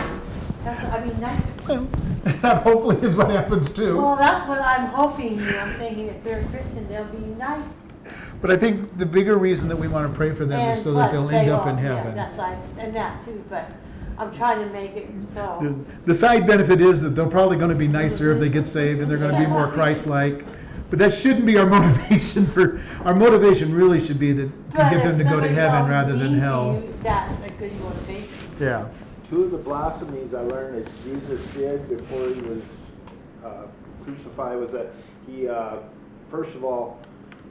That's, 0.64 0.94
I 0.94 1.06
mean, 1.06 1.20
nicer. 1.20 1.88
that 2.42 2.64
hopefully 2.64 2.98
is 2.98 3.16
what 3.16 3.30
happens 3.30 3.72
too. 3.72 3.98
Well, 3.98 4.16
that's 4.16 4.48
what 4.48 4.60
I'm 4.60 4.88
hoping, 4.88 5.36
you 5.36 5.52
know, 5.52 5.60
I'm 5.60 5.76
thinking 5.78 6.08
if 6.08 6.24
they're 6.24 6.44
Christian, 6.46 6.88
they'll 6.88 7.06
be 7.06 7.26
nice. 7.36 7.64
But 8.42 8.52
I 8.52 8.58
think 8.58 8.98
the 8.98 9.06
bigger 9.06 9.38
reason 9.38 9.68
that 9.70 9.78
we 9.78 9.88
want 9.88 10.10
to 10.10 10.16
pray 10.16 10.32
for 10.34 10.46
them 10.46 10.72
is 10.72 10.82
so 10.82 10.94
that 10.94 11.12
they'll 11.12 11.28
they 11.28 11.40
end 11.40 11.50
up 11.50 11.68
in 11.68 11.76
yeah, 11.78 11.82
heaven. 11.82 12.16
That's 12.16 12.38
right, 12.38 12.58
and 12.78 12.94
that 12.96 13.24
too, 13.24 13.44
but 13.50 13.70
I'm 14.18 14.34
trying 14.34 14.60
to 14.60 14.74
make 14.74 14.96
it 14.96 15.10
so. 15.34 15.86
The- 16.06 16.14
side 16.14 16.46
benefit 16.46 16.80
is 16.82 17.02
that 17.02 17.10
they're 17.10 17.26
probably 17.26 17.58
going 17.58 17.70
to 17.70 17.76
be 17.76 17.88
nicer 17.88 18.32
if 18.32 18.40
they 18.40 18.50
get 18.50 18.68
saved 18.68 19.02
and 19.02 19.10
they're 19.10 19.18
going 19.18 19.34
to 19.34 19.40
be 19.40 19.48
more 19.48 19.68
Christ-like. 19.68 20.46
But 20.90 21.00
that 21.00 21.14
shouldn't 21.14 21.46
be 21.46 21.58
our 21.58 21.66
motivation 21.80 22.46
for, 22.46 22.82
our 23.04 23.16
motivation 23.16 23.74
really 23.74 24.00
should 24.00 24.20
be 24.20 24.32
that, 24.34 24.44
to 24.44 24.52
But 24.76 24.90
get 24.90 24.98
if 24.98 25.04
them 25.04 25.18
to 25.18 25.24
go 25.24 25.30
to 25.30 25.36
somebody 25.36 25.54
heaven 25.56 25.80
else 25.82 25.90
rather 25.90 26.16
than 26.18 26.34
hell. 26.36 26.84
you, 26.86 26.94
That's 27.02 27.46
a 27.46 27.50
good 27.52 27.80
motivation. 27.82 28.30
Yeah. 28.60 28.88
Two 29.34 29.46
of 29.46 29.50
the 29.52 29.58
blasphemies 29.58 30.36
I 30.36 30.42
learned 30.42 30.86
that 30.86 31.04
Jesus 31.04 31.44
did 31.56 31.90
before 31.90 32.28
he 32.30 32.40
was 32.42 32.62
uh, 33.44 33.64
crucified 34.04 34.60
was 34.60 34.74
that 34.74 34.92
he, 35.26 35.48
uh, 35.48 35.78
first 36.30 36.54
of 36.54 36.64
all, 36.64 37.00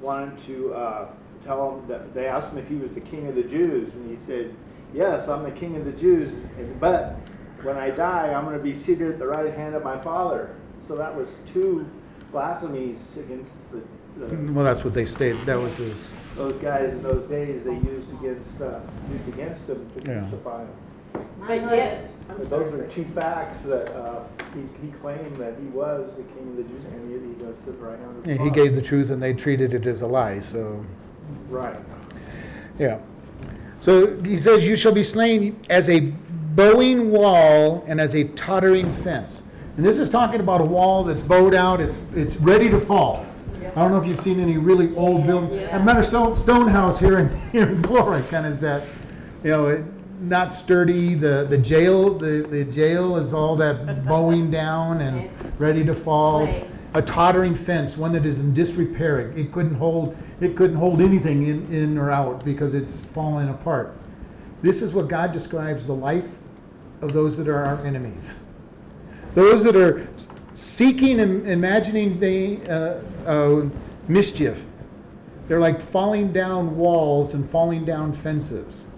wanted 0.01 0.39
to 0.47 0.73
uh, 0.75 1.09
tell 1.45 1.73
them 1.73 1.89
that 1.89 2.15
they 2.15 2.29
asked 2.29 2.53
him 2.53 2.59
if 2.59 2.69
he 2.69 2.77
was 2.77 2.93
the 2.93 3.01
king 3.01 3.27
of 3.27 3.35
the 3.35 3.43
Jews, 3.43 3.93
and 3.95 4.17
he 4.17 4.25
said, 4.25 4.55
"Yes, 4.95 5.27
I'm 5.27 5.43
the 5.43 5.51
king 5.51 5.75
of 5.75 5.85
the 5.85 5.91
Jews, 5.91 6.45
but 6.79 7.17
when 7.65 7.77
I 7.77 7.91
die, 7.91 8.33
I'm 8.33 8.45
going 8.45 8.57
to 8.57 8.63
be 8.63 8.77
seated 8.77 9.11
at 9.11 9.19
the 9.19 9.27
right 9.27 9.53
hand 9.53 9.75
of 9.75 9.83
my 9.83 9.99
Father." 9.99 10.55
So 10.87 10.95
that 10.99 11.13
was 11.13 11.31
two 11.53 11.91
blasphemies 12.31 12.99
against 13.17 13.51
the, 13.73 14.53
Well, 14.53 14.65
that's 14.65 14.85
what 14.85 14.95
they 14.95 15.07
stated. 15.07 15.45
That 15.47 15.59
was 15.59 15.79
his. 15.79 16.11
those 16.37 16.55
guys 16.63 16.91
in 16.91 17.03
those 17.03 17.25
days. 17.25 17.65
They 17.65 17.75
used 17.75 18.09
against 18.21 18.61
uh, 18.61 18.79
used 19.11 19.27
against 19.27 19.69
him 19.69 19.91
to 19.97 20.09
Yeah. 20.09 20.21
crucify 20.21 20.61
him. 20.61 20.69
But 21.13 21.55
yet, 21.77 22.11
I'm 22.31 22.37
But 22.39 22.51
those 22.51 22.73
are 22.73 22.87
two 22.89 23.05
facts 23.15 23.63
that 23.63 23.95
uh, 23.95 24.25
he, 24.55 24.61
he 24.87 24.93
claimed 25.01 25.37
that 25.37 25.55
he 25.61 25.67
was 25.69 26.15
the 26.17 26.23
king 26.23 26.49
of 26.51 26.57
the 26.57 26.63
Jews, 26.63 26.85
and 26.85 27.11
yet 27.11 27.21
he 27.21 27.45
does 27.45 27.59
sit 27.59 27.75
right 27.81 27.99
hand 27.99 28.19
of 28.19 28.27
Yeah, 28.27 28.35
the 28.35 28.43
he 28.45 28.49
Father. 28.49 28.51
gave 28.65 28.75
the 28.75 28.83
truth 28.83 29.11
and 29.11 29.23
they 29.23 29.33
treated 29.33 29.75
it 29.75 29.87
as 29.87 30.03
a 30.03 30.07
lie. 30.07 30.41
So, 30.41 30.85
Right. 31.49 31.77
yeah. 32.79 32.99
So 33.81 34.17
he 34.23 34.39
says, 34.39 34.67
You 34.67 34.77
shall 34.77 34.93
be 34.93 35.03
slain 35.03 35.61
as 35.69 35.89
a 35.89 36.01
bowing 36.55 37.11
wall 37.11 37.85
and 37.87 38.01
as 38.01 38.15
a 38.15 38.25
tottering 38.25 38.91
fence. 38.91 39.49
And 39.77 39.85
this 39.85 39.99
is 39.99 40.09
talking 40.09 40.41
about 40.41 40.61
a 40.61 40.65
wall 40.65 41.03
that's 41.03 41.23
bowed 41.23 41.55
out, 41.55 41.81
it's, 41.81 42.13
it's 42.15 42.37
ready 42.37 42.69
to 42.71 42.79
fall. 42.79 43.27
I 43.75 43.81
don't 43.81 43.91
know 43.91 43.99
if 43.99 44.07
you've 44.07 44.19
seen 44.19 44.39
any 44.39 44.59
really 44.59 44.95
old 44.97 45.27
building. 45.27 45.59
Yeah. 45.59 45.79
I 45.79 45.83
met 45.83 45.97
a 45.97 46.03
stone, 46.03 46.37
stone 46.37 46.69
house 46.69 47.01
here 47.01 47.19
in, 47.19 47.29
here 47.53 47.67
in 47.69 47.83
Florida, 47.83 48.23
kind 48.29 48.45
of 48.45 48.53
is 48.53 48.61
that, 48.61 48.85
you 49.43 49.51
know, 49.51 49.67
it, 49.69 49.85
not 50.23 50.55
sturdy. 50.55 51.15
The, 51.15 51.47
the 51.49 51.59
jail, 51.59 52.17
the, 52.17 52.47
the 52.49 52.65
jail 52.65 53.17
is 53.17 53.35
all 53.35 53.57
that 53.57 54.07
bowing 54.07 54.51
down 54.51 55.01
and 55.01 55.31
ready 55.61 55.85
to 55.85 55.95
fall. 55.95 56.49
A 56.95 57.01
tottering 57.01 57.55
fence, 57.55 57.97
one 57.97 58.13
that 58.13 58.27
is 58.27 58.39
in 58.39 58.53
disrepair. 58.53 59.19
It, 59.19 59.39
it 59.39 59.53
couldn't 59.53 59.75
hold, 59.75 60.17
it 60.41 60.57
couldn't 60.57 60.77
hold 60.77 61.01
anything 61.01 61.47
in, 61.47 61.73
in 61.73 61.97
or 61.97 62.11
out 62.11 62.45
because 62.45 62.75
it's 62.75 63.01
falling 63.01 63.49
apart. 63.49 63.97
This 64.61 64.83
is 64.83 64.93
what 64.93 65.09
God 65.09 65.33
describes 65.33 65.87
the 65.87 65.95
life 65.95 66.37
of 67.01 67.13
those 67.13 67.37
that 67.39 67.49
are 67.49 67.65
our 67.65 67.85
enemies. 67.85 68.39
Those 69.35 69.65
that 69.65 69.75
are 69.75 70.07
seeking 70.53 71.19
and 71.19 71.49
imagining 71.49 72.21
they, 72.21 72.59
uh, 72.69 73.01
uh, 73.27 73.69
mischief. 74.07 74.65
They're 75.49 75.61
like 75.61 75.81
falling 75.81 76.33
down 76.33 76.77
walls 76.77 77.35
and 77.35 77.49
falling 77.49 77.85
down 77.85 78.13
fences. 78.13 78.92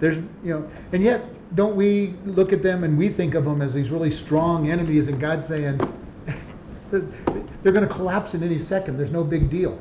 There's, 0.00 0.18
you 0.42 0.54
know, 0.54 0.70
and 0.92 1.02
yet 1.02 1.24
don't 1.54 1.76
we 1.76 2.14
look 2.24 2.52
at 2.52 2.62
them 2.62 2.84
and 2.84 2.98
we 2.98 3.08
think 3.08 3.34
of 3.34 3.44
them 3.44 3.62
as 3.62 3.74
these 3.74 3.90
really 3.90 4.10
strong 4.10 4.70
enemies, 4.70 5.08
and 5.08 5.20
God's 5.20 5.46
saying 5.46 5.78
they're 6.90 7.72
going 7.72 7.86
to 7.86 7.94
collapse 7.94 8.34
in 8.34 8.42
any 8.42 8.58
second. 8.58 8.96
There's 8.96 9.10
no 9.10 9.24
big 9.24 9.50
deal. 9.50 9.80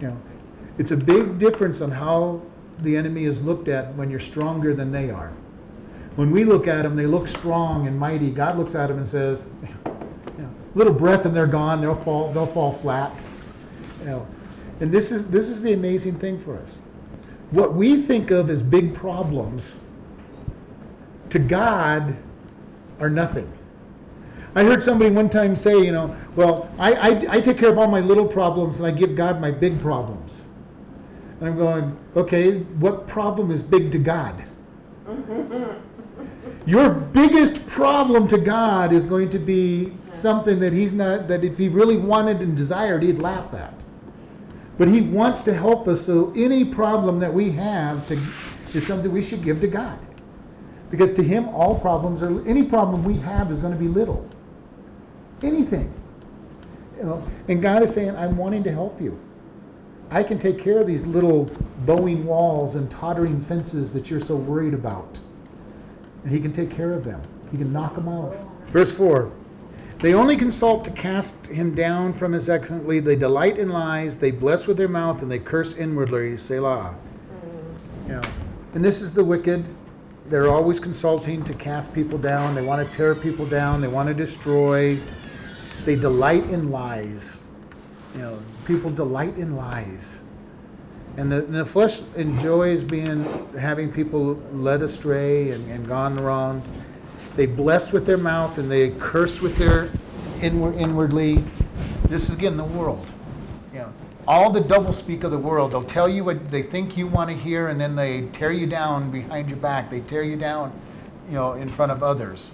You 0.00 0.08
know, 0.08 0.20
it's 0.78 0.92
a 0.92 0.96
big 0.96 1.38
difference 1.38 1.80
on 1.80 1.90
how 1.90 2.42
the 2.80 2.96
enemy 2.96 3.24
is 3.24 3.44
looked 3.44 3.68
at 3.68 3.94
when 3.94 4.10
you're 4.10 4.20
stronger 4.20 4.74
than 4.74 4.92
they 4.92 5.10
are. 5.10 5.32
When 6.14 6.30
we 6.30 6.44
look 6.44 6.66
at 6.66 6.82
them, 6.82 6.94
they 6.94 7.06
look 7.06 7.28
strong 7.28 7.86
and 7.86 7.98
mighty. 7.98 8.30
God 8.30 8.56
looks 8.58 8.74
at 8.74 8.88
them 8.88 8.98
and 8.98 9.06
says, 9.06 9.52
you 9.86 9.92
know, 10.38 10.54
little 10.74 10.92
breath 10.92 11.24
and 11.24 11.34
they're 11.34 11.46
gone. 11.46 11.80
They'll 11.80 11.94
fall. 11.94 12.32
They'll 12.32 12.46
fall 12.46 12.72
flat. 12.72 13.12
You 14.00 14.06
know, 14.06 14.26
and 14.80 14.92
this 14.92 15.10
is 15.10 15.30
this 15.30 15.48
is 15.48 15.62
the 15.62 15.72
amazing 15.72 16.18
thing 16.18 16.38
for 16.38 16.56
us. 16.56 16.80
What 17.50 17.74
we 17.74 18.02
think 18.02 18.30
of 18.30 18.50
as 18.50 18.62
big 18.62 18.94
problems 18.94 19.78
to 21.30 21.38
God 21.38 22.16
are 23.00 23.10
nothing. 23.10 23.50
I 24.54 24.64
heard 24.64 24.82
somebody 24.82 25.10
one 25.10 25.30
time 25.30 25.54
say, 25.54 25.78
you 25.78 25.92
know, 25.92 26.16
well, 26.34 26.70
I, 26.78 26.92
I, 26.92 27.08
I 27.36 27.40
take 27.40 27.58
care 27.58 27.70
of 27.70 27.78
all 27.78 27.86
my 27.86 28.00
little 28.00 28.26
problems 28.26 28.78
and 28.78 28.86
I 28.86 28.90
give 28.90 29.14
God 29.14 29.40
my 29.40 29.50
big 29.50 29.80
problems. 29.80 30.44
And 31.38 31.48
I'm 31.48 31.56
going, 31.56 31.96
okay, 32.16 32.58
what 32.58 33.06
problem 33.06 33.50
is 33.50 33.62
big 33.62 33.92
to 33.92 33.98
God? 33.98 34.44
Your 36.66 36.90
biggest 36.90 37.66
problem 37.66 38.28
to 38.28 38.38
God 38.38 38.92
is 38.92 39.04
going 39.04 39.30
to 39.30 39.38
be 39.38 39.92
something 40.10 40.58
that 40.60 40.72
He's 40.72 40.92
not, 40.92 41.28
that 41.28 41.44
if 41.44 41.56
He 41.56 41.68
really 41.68 41.96
wanted 41.96 42.40
and 42.40 42.56
desired, 42.56 43.02
He'd 43.02 43.18
laugh 43.18 43.54
at. 43.54 43.84
But 44.78 44.88
He 44.88 45.00
wants 45.00 45.42
to 45.42 45.52
help 45.52 45.88
us, 45.88 46.06
so 46.06 46.32
any 46.34 46.64
problem 46.64 47.18
that 47.18 47.34
we 47.34 47.50
have 47.50 48.06
to, 48.08 48.14
is 48.76 48.86
something 48.86 49.12
we 49.12 49.22
should 49.22 49.42
give 49.42 49.60
to 49.60 49.66
God. 49.66 49.98
Because 50.90 51.12
to 51.14 51.22
Him, 51.22 51.48
all 51.48 51.78
problems 51.78 52.22
are, 52.22 52.48
any 52.48 52.62
problem 52.62 53.04
we 53.04 53.16
have 53.18 53.50
is 53.50 53.60
going 53.60 53.72
to 53.72 53.78
be 53.78 53.88
little. 53.88 54.26
Anything. 55.42 55.92
You 56.96 57.04
know, 57.04 57.24
and 57.48 57.60
God 57.60 57.82
is 57.82 57.92
saying, 57.92 58.16
I'm 58.16 58.36
wanting 58.36 58.64
to 58.64 58.72
help 58.72 59.00
you. 59.00 59.20
I 60.10 60.22
can 60.22 60.38
take 60.38 60.58
care 60.58 60.78
of 60.78 60.86
these 60.86 61.06
little 61.06 61.50
bowing 61.84 62.24
walls 62.24 62.74
and 62.74 62.90
tottering 62.90 63.40
fences 63.40 63.92
that 63.92 64.10
you're 64.10 64.20
so 64.20 64.36
worried 64.36 64.74
about. 64.74 65.18
And 66.22 66.32
He 66.32 66.40
can 66.40 66.52
take 66.52 66.70
care 66.70 66.92
of 66.92 67.04
them. 67.04 67.20
He 67.50 67.58
can 67.58 67.72
knock 67.72 67.94
them 67.96 68.08
off. 68.08 68.36
Verse 68.68 68.92
4 68.92 69.32
They 70.00 70.14
only 70.14 70.36
consult 70.36 70.84
to 70.84 70.92
cast 70.92 71.48
him 71.48 71.74
down 71.74 72.12
from 72.12 72.32
his 72.32 72.48
excellent 72.48 72.86
lead. 72.86 73.04
They 73.04 73.16
delight 73.16 73.58
in 73.58 73.68
lies. 73.68 74.16
They 74.16 74.30
bless 74.30 74.66
with 74.66 74.76
their 74.76 74.88
mouth 74.88 75.22
and 75.22 75.30
they 75.30 75.40
curse 75.40 75.76
inwardly. 75.76 76.36
Selah. 76.36 76.94
Hmm. 76.94 78.08
You 78.08 78.14
know, 78.14 78.22
and 78.74 78.84
this 78.84 79.00
is 79.00 79.12
the 79.12 79.24
wicked. 79.24 79.64
They're 80.26 80.48
always 80.48 80.78
consulting 80.78 81.42
to 81.44 81.54
cast 81.54 81.94
people 81.94 82.18
down. 82.18 82.54
They 82.54 82.62
want 82.62 82.86
to 82.86 82.96
tear 82.96 83.14
people 83.14 83.46
down. 83.46 83.80
They 83.80 83.88
want 83.88 84.08
to 84.08 84.14
destroy. 84.14 84.98
They 85.84 85.96
delight 85.96 86.44
in 86.44 86.70
lies. 86.70 87.40
You 88.14 88.20
know, 88.20 88.38
people 88.66 88.90
delight 88.90 89.36
in 89.36 89.56
lies. 89.56 90.20
And 91.16 91.32
the, 91.32 91.40
the 91.40 91.66
flesh 91.66 92.02
enjoys 92.14 92.84
being 92.84 93.24
having 93.56 93.90
people 93.90 94.34
led 94.52 94.82
astray 94.82 95.50
and, 95.50 95.68
and 95.70 95.88
gone 95.88 96.20
wrong. 96.20 96.62
They 97.38 97.46
bless 97.46 97.92
with 97.92 98.04
their 98.04 98.18
mouth 98.18 98.58
and 98.58 98.68
they 98.68 98.90
curse 98.90 99.40
with 99.40 99.58
their 99.58 99.90
inward, 100.42 100.74
inwardly. 100.74 101.44
This 102.08 102.28
is 102.28 102.34
again 102.34 102.56
the 102.56 102.64
world. 102.64 103.06
All 104.26 104.50
the 104.50 104.60
doublespeak 104.60 105.22
of 105.22 105.30
the 105.30 105.38
world. 105.38 105.70
They'll 105.70 105.84
tell 105.84 106.08
you 106.08 106.24
what 106.24 106.50
they 106.50 106.62
think 106.62 106.96
you 106.96 107.06
want 107.06 107.30
to 107.30 107.36
hear, 107.36 107.68
and 107.68 107.80
then 107.80 107.94
they 107.94 108.22
tear 108.32 108.50
you 108.50 108.66
down 108.66 109.12
behind 109.12 109.48
your 109.48 109.58
back. 109.58 109.88
They 109.88 110.00
tear 110.00 110.24
you 110.24 110.34
down, 110.34 110.72
you 111.28 111.34
know, 111.36 111.52
in 111.52 111.68
front 111.68 111.92
of 111.92 112.02
others. 112.02 112.50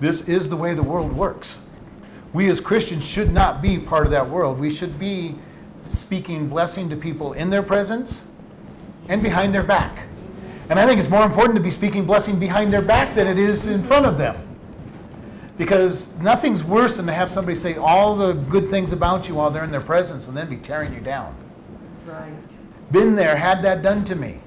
This 0.00 0.28
is 0.28 0.48
the 0.48 0.56
way 0.56 0.74
the 0.74 0.82
world 0.82 1.12
works. 1.12 1.60
We 2.32 2.50
as 2.50 2.60
Christians 2.60 3.04
should 3.04 3.32
not 3.32 3.62
be 3.62 3.78
part 3.78 4.06
of 4.06 4.10
that 4.10 4.28
world. 4.28 4.58
We 4.58 4.72
should 4.72 4.98
be 4.98 5.36
speaking 5.88 6.48
blessing 6.48 6.88
to 6.90 6.96
people 6.96 7.32
in 7.32 7.50
their 7.50 7.62
presence 7.62 8.34
and 9.08 9.22
behind 9.22 9.54
their 9.54 9.62
back. 9.62 10.08
And 10.68 10.78
I 10.78 10.86
think 10.86 10.98
it's 10.98 11.08
more 11.08 11.24
important 11.24 11.56
to 11.56 11.62
be 11.62 11.70
speaking 11.70 12.04
blessing 12.04 12.38
behind 12.38 12.72
their 12.72 12.82
back 12.82 13.14
than 13.14 13.26
it 13.26 13.38
is 13.38 13.66
in 13.66 13.82
front 13.82 14.06
of 14.06 14.18
them. 14.18 14.36
Because 15.56 16.18
nothing's 16.20 16.62
worse 16.62 16.96
than 16.96 17.06
to 17.06 17.12
have 17.12 17.30
somebody 17.30 17.56
say 17.56 17.76
all 17.76 18.16
the 18.16 18.32
good 18.32 18.68
things 18.68 18.92
about 18.92 19.28
you 19.28 19.36
while 19.36 19.50
they're 19.50 19.64
in 19.64 19.70
their 19.70 19.80
presence 19.80 20.28
and 20.28 20.36
then 20.36 20.48
be 20.48 20.56
tearing 20.56 20.92
you 20.92 21.00
down. 21.00 21.34
Right. 22.04 22.32
Been 22.90 23.16
there, 23.16 23.36
had 23.36 23.62
that 23.62 23.82
done 23.82 24.04
to 24.04 24.14
me. 24.14 24.40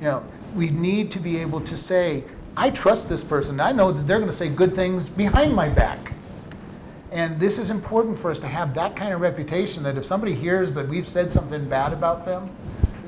You 0.00 0.06
know, 0.06 0.24
we 0.54 0.70
need 0.70 1.10
to 1.12 1.20
be 1.20 1.38
able 1.38 1.60
to 1.62 1.76
say, 1.76 2.24
I 2.56 2.70
trust 2.70 3.08
this 3.08 3.24
person. 3.24 3.60
I 3.60 3.72
know 3.72 3.92
that 3.92 4.06
they're 4.06 4.18
going 4.18 4.30
to 4.30 4.36
say 4.36 4.48
good 4.48 4.74
things 4.74 5.08
behind 5.08 5.54
my 5.54 5.68
back. 5.68 6.12
And 7.12 7.40
this 7.40 7.58
is 7.58 7.70
important 7.70 8.18
for 8.18 8.30
us 8.30 8.38
to 8.40 8.46
have 8.46 8.74
that 8.74 8.94
kind 8.94 9.12
of 9.12 9.20
reputation 9.20 9.82
that 9.82 9.96
if 9.96 10.04
somebody 10.04 10.34
hears 10.34 10.74
that 10.74 10.88
we've 10.88 11.06
said 11.06 11.32
something 11.32 11.68
bad 11.68 11.92
about 11.92 12.24
them, 12.24 12.50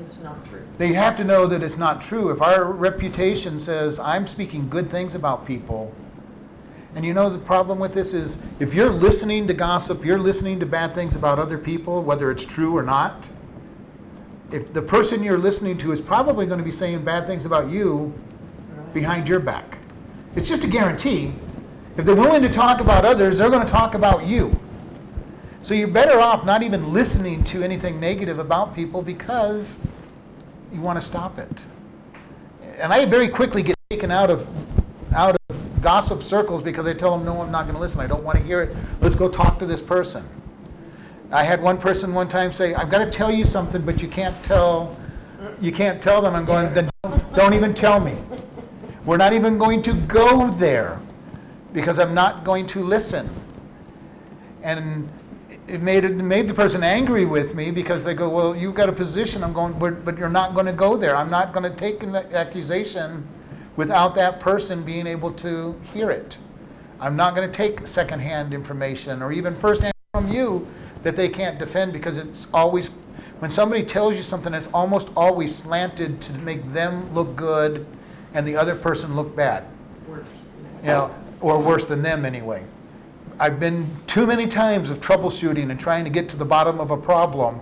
It's 0.05 0.19
not 0.19 0.45
true. 0.45 0.52
They 0.77 0.93
have 0.93 1.15
to 1.17 1.23
know 1.23 1.45
that 1.45 1.61
it's 1.61 1.77
not 1.77 2.01
true. 2.01 2.31
If 2.31 2.41
our 2.41 2.65
reputation 2.65 3.59
says, 3.59 3.99
I'm 3.99 4.27
speaking 4.27 4.69
good 4.69 4.89
things 4.89 5.13
about 5.13 5.45
people, 5.45 5.93
and 6.95 7.05
you 7.05 7.13
know 7.13 7.29
the 7.29 7.39
problem 7.39 7.79
with 7.79 7.93
this 7.93 8.13
is 8.13 8.45
if 8.59 8.73
you're 8.73 8.89
listening 8.89 9.47
to 9.47 9.53
gossip, 9.53 10.05
you're 10.05 10.19
listening 10.19 10.59
to 10.59 10.65
bad 10.65 10.93
things 10.93 11.15
about 11.15 11.39
other 11.39 11.57
people, 11.57 12.03
whether 12.03 12.29
it's 12.29 12.45
true 12.45 12.75
or 12.75 12.83
not, 12.83 13.29
if 14.51 14.73
the 14.73 14.81
person 14.81 15.23
you're 15.23 15.37
listening 15.37 15.77
to 15.79 15.91
is 15.91 15.99
probably 15.99 16.45
going 16.45 16.59
to 16.59 16.63
be 16.63 16.71
saying 16.71 17.03
bad 17.03 17.25
things 17.25 17.45
about 17.45 17.69
you 17.69 18.13
behind 18.93 19.27
your 19.27 19.39
back. 19.39 19.79
It's 20.35 20.47
just 20.47 20.63
a 20.63 20.67
guarantee. 20.67 21.33
If 21.97 22.05
they're 22.05 22.15
willing 22.15 22.43
to 22.43 22.49
talk 22.49 22.79
about 22.79 23.05
others, 23.05 23.37
they're 23.37 23.49
going 23.49 23.65
to 23.65 23.71
talk 23.71 23.95
about 23.95 24.25
you. 24.25 24.59
So 25.63 25.73
you're 25.73 25.87
better 25.87 26.19
off 26.19 26.45
not 26.45 26.61
even 26.61 26.93
listening 26.93 27.43
to 27.45 27.63
anything 27.63 27.99
negative 27.99 28.37
about 28.37 28.75
people 28.75 29.01
because 29.01 29.79
you 30.73 30.81
want 30.81 30.99
to 30.99 31.05
stop 31.05 31.37
it. 31.37 31.51
And 32.79 32.91
I 32.91 33.05
very 33.05 33.27
quickly 33.27 33.61
get 33.63 33.75
taken 33.89 34.11
out 34.11 34.29
of 34.29 34.47
out 35.15 35.37
of 35.49 35.81
gossip 35.81 36.23
circles 36.23 36.63
because 36.63 36.87
I 36.87 36.93
tell 36.93 37.15
them, 37.15 37.25
no, 37.25 37.41
I'm 37.41 37.51
not 37.51 37.63
going 37.63 37.75
to 37.75 37.81
listen. 37.81 37.99
I 37.99 38.07
don't 38.07 38.23
want 38.23 38.39
to 38.39 38.43
hear 38.43 38.61
it. 38.61 38.75
Let's 38.99 39.15
go 39.15 39.29
talk 39.29 39.59
to 39.59 39.65
this 39.65 39.81
person. 39.81 40.27
I 41.31 41.43
had 41.43 41.61
one 41.61 41.77
person 41.77 42.13
one 42.13 42.29
time 42.29 42.51
say, 42.51 42.73
I've 42.73 42.89
got 42.89 42.99
to 42.99 43.09
tell 43.09 43.31
you 43.31 43.45
something, 43.45 43.83
but 43.83 44.01
you 44.01 44.07
can't 44.07 44.41
tell 44.43 44.97
you 45.61 45.71
can't 45.71 46.01
tell 46.01 46.21
them. 46.21 46.35
I'm 46.35 46.45
going, 46.45 46.73
then 46.73 46.89
don't, 47.03 47.35
don't 47.35 47.53
even 47.53 47.73
tell 47.73 47.99
me. 47.99 48.15
We're 49.05 49.17
not 49.17 49.33
even 49.33 49.57
going 49.57 49.81
to 49.83 49.93
go 49.93 50.49
there 50.51 50.99
because 51.73 51.99
I'm 51.99 52.13
not 52.13 52.43
going 52.43 52.65
to 52.67 52.83
listen. 52.83 53.29
And 54.61 55.09
it 55.67 55.81
made 55.81 56.03
it 56.03 56.15
made 56.15 56.47
the 56.47 56.53
person 56.53 56.83
angry 56.83 57.25
with 57.25 57.55
me 57.55 57.71
because 57.71 58.03
they 58.03 58.13
go, 58.13 58.29
well, 58.29 58.55
you've 58.55 58.75
got 58.75 58.89
a 58.89 58.93
position. 58.93 59.43
I'm 59.43 59.53
going, 59.53 59.73
but, 59.73 60.03
but 60.03 60.17
you're 60.17 60.29
not 60.29 60.53
going 60.53 60.65
to 60.65 60.73
go 60.73 60.97
there. 60.97 61.15
I'm 61.15 61.29
not 61.29 61.53
going 61.53 61.69
to 61.69 61.77
take 61.77 62.03
an 62.03 62.15
accusation 62.15 63.27
without 63.75 64.15
that 64.15 64.39
person 64.39 64.83
being 64.83 65.07
able 65.07 65.31
to 65.33 65.79
hear 65.93 66.11
it. 66.11 66.37
I'm 66.99 67.15
not 67.15 67.35
going 67.35 67.49
to 67.49 67.55
take 67.55 67.87
secondhand 67.87 68.53
information 68.53 69.21
or 69.21 69.31
even 69.31 69.55
firsthand 69.55 69.93
from 70.13 70.31
you 70.31 70.67
that 71.03 71.15
they 71.15 71.27
can't 71.27 71.59
defend 71.59 71.91
because 71.91 72.17
it's 72.17 72.53
always 72.53 72.91
when 73.39 73.51
somebody 73.51 73.83
tells 73.83 74.15
you 74.15 74.23
something, 74.23 74.53
it's 74.53 74.69
almost 74.73 75.09
always 75.17 75.53
slanted 75.53 76.21
to 76.21 76.33
make 76.33 76.71
them 76.71 77.13
look 77.13 77.35
good 77.35 77.85
and 78.33 78.47
the 78.47 78.55
other 78.55 78.73
person 78.73 79.17
look 79.17 79.35
bad. 79.35 79.65
Worse. 80.07 80.25
You 80.81 80.87
know, 80.87 81.15
or 81.41 81.59
worse 81.59 81.85
than 81.85 82.03
them 82.03 82.23
anyway. 82.23 82.63
I've 83.43 83.59
been 83.59 83.87
too 84.07 84.25
many 84.25 84.47
times 84.47 84.89
of 84.89 85.01
troubleshooting 85.01 85.69
and 85.69 85.77
trying 85.77 86.05
to 86.05 86.09
get 86.09 86.29
to 86.29 86.37
the 86.37 86.45
bottom 86.45 86.79
of 86.79 86.91
a 86.91 86.95
problem, 86.95 87.59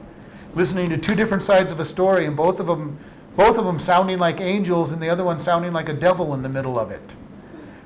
listening 0.54 0.92
to 0.92 0.98
two 1.00 1.16
different 1.16 1.42
sides 1.42 1.72
of 1.72 1.80
a 1.80 1.86
story, 1.86 2.28
and 2.28 2.38
both 2.38 2.60
of 2.60 2.68
them, 2.68 3.00
both 3.36 3.58
of 3.58 3.66
them 3.66 3.80
sounding 3.80 4.20
like 4.20 4.40
angels, 4.40 4.92
and 4.92 5.02
the 5.02 5.10
other 5.10 5.24
one 5.24 5.40
sounding 5.40 5.74
like 5.74 5.90
a 5.90 5.94
devil 5.94 6.36
in 6.36 6.44
the 6.44 6.50
middle 6.50 6.78
of 6.78 6.92
it. 6.92 7.02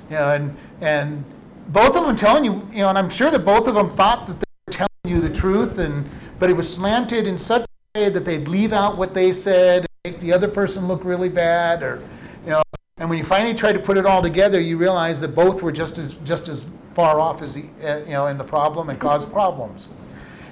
You 0.10 0.17
know, 0.17 0.29
and 0.29 0.58
and 0.81 1.23
both 1.69 1.95
of 1.95 2.05
them 2.05 2.17
telling 2.17 2.43
you, 2.43 2.67
you 2.69 2.79
know, 2.79 2.89
and 2.89 2.97
I'm 2.97 3.10
sure 3.10 3.31
that 3.31 3.45
both 3.45 3.65
of 3.65 3.75
them 3.75 3.89
thought 3.89 4.27
that 4.27 4.41
they 4.41 4.45
were 4.67 4.73
telling 4.73 4.89
you 5.05 5.21
the 5.21 5.34
truth, 5.34 5.79
and 5.79 6.10
but 6.38 6.49
it 6.49 6.53
was 6.58 6.67
slanted 6.75 7.25
in 7.25 7.38
such 7.38 7.62
a 7.62 7.99
way 8.01 8.10
that 8.10 8.25
they'd 8.25 8.49
leave 8.49 8.73
out 8.73 8.97
what 8.97 9.13
they 9.13 9.31
said, 9.31 9.84
and 10.03 10.13
make 10.13 10.19
the 10.19 10.34
other 10.34 10.49
person 10.49 10.89
look 10.89 11.05
really 11.05 11.29
bad, 11.29 11.81
or. 11.81 12.03
And 12.97 13.10
when 13.10 13.17
you 13.17 13.25
finally 13.25 13.53
try 13.53 13.73
to 13.73 13.79
put 13.79 13.97
it 13.97 14.05
all 14.05 14.21
together, 14.21 14.58
you 14.58 14.77
realize 14.77 15.19
that 15.19 15.36
both 15.36 15.62
were 15.62 15.73
just 15.73 15.97
as 15.97 16.13
just 16.23 16.47
as 16.47 16.69
far 16.93 17.19
off 17.19 17.41
as 17.41 17.53
the 17.53 17.65
uh, 17.84 17.97
you 18.05 18.12
know 18.12 18.27
in 18.27 18.38
the 18.38 18.43
problem 18.45 18.89
and 18.89 18.97
caused 18.97 19.34
problems. 19.34 19.89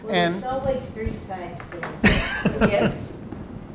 Well, 0.03 0.13
And- 0.13 0.36
there's 0.36 0.43
always 0.51 0.84
three 0.89 1.13
sides 1.13 1.62
to 1.71 1.77
it. 1.77 2.69
Yes. 2.69 3.13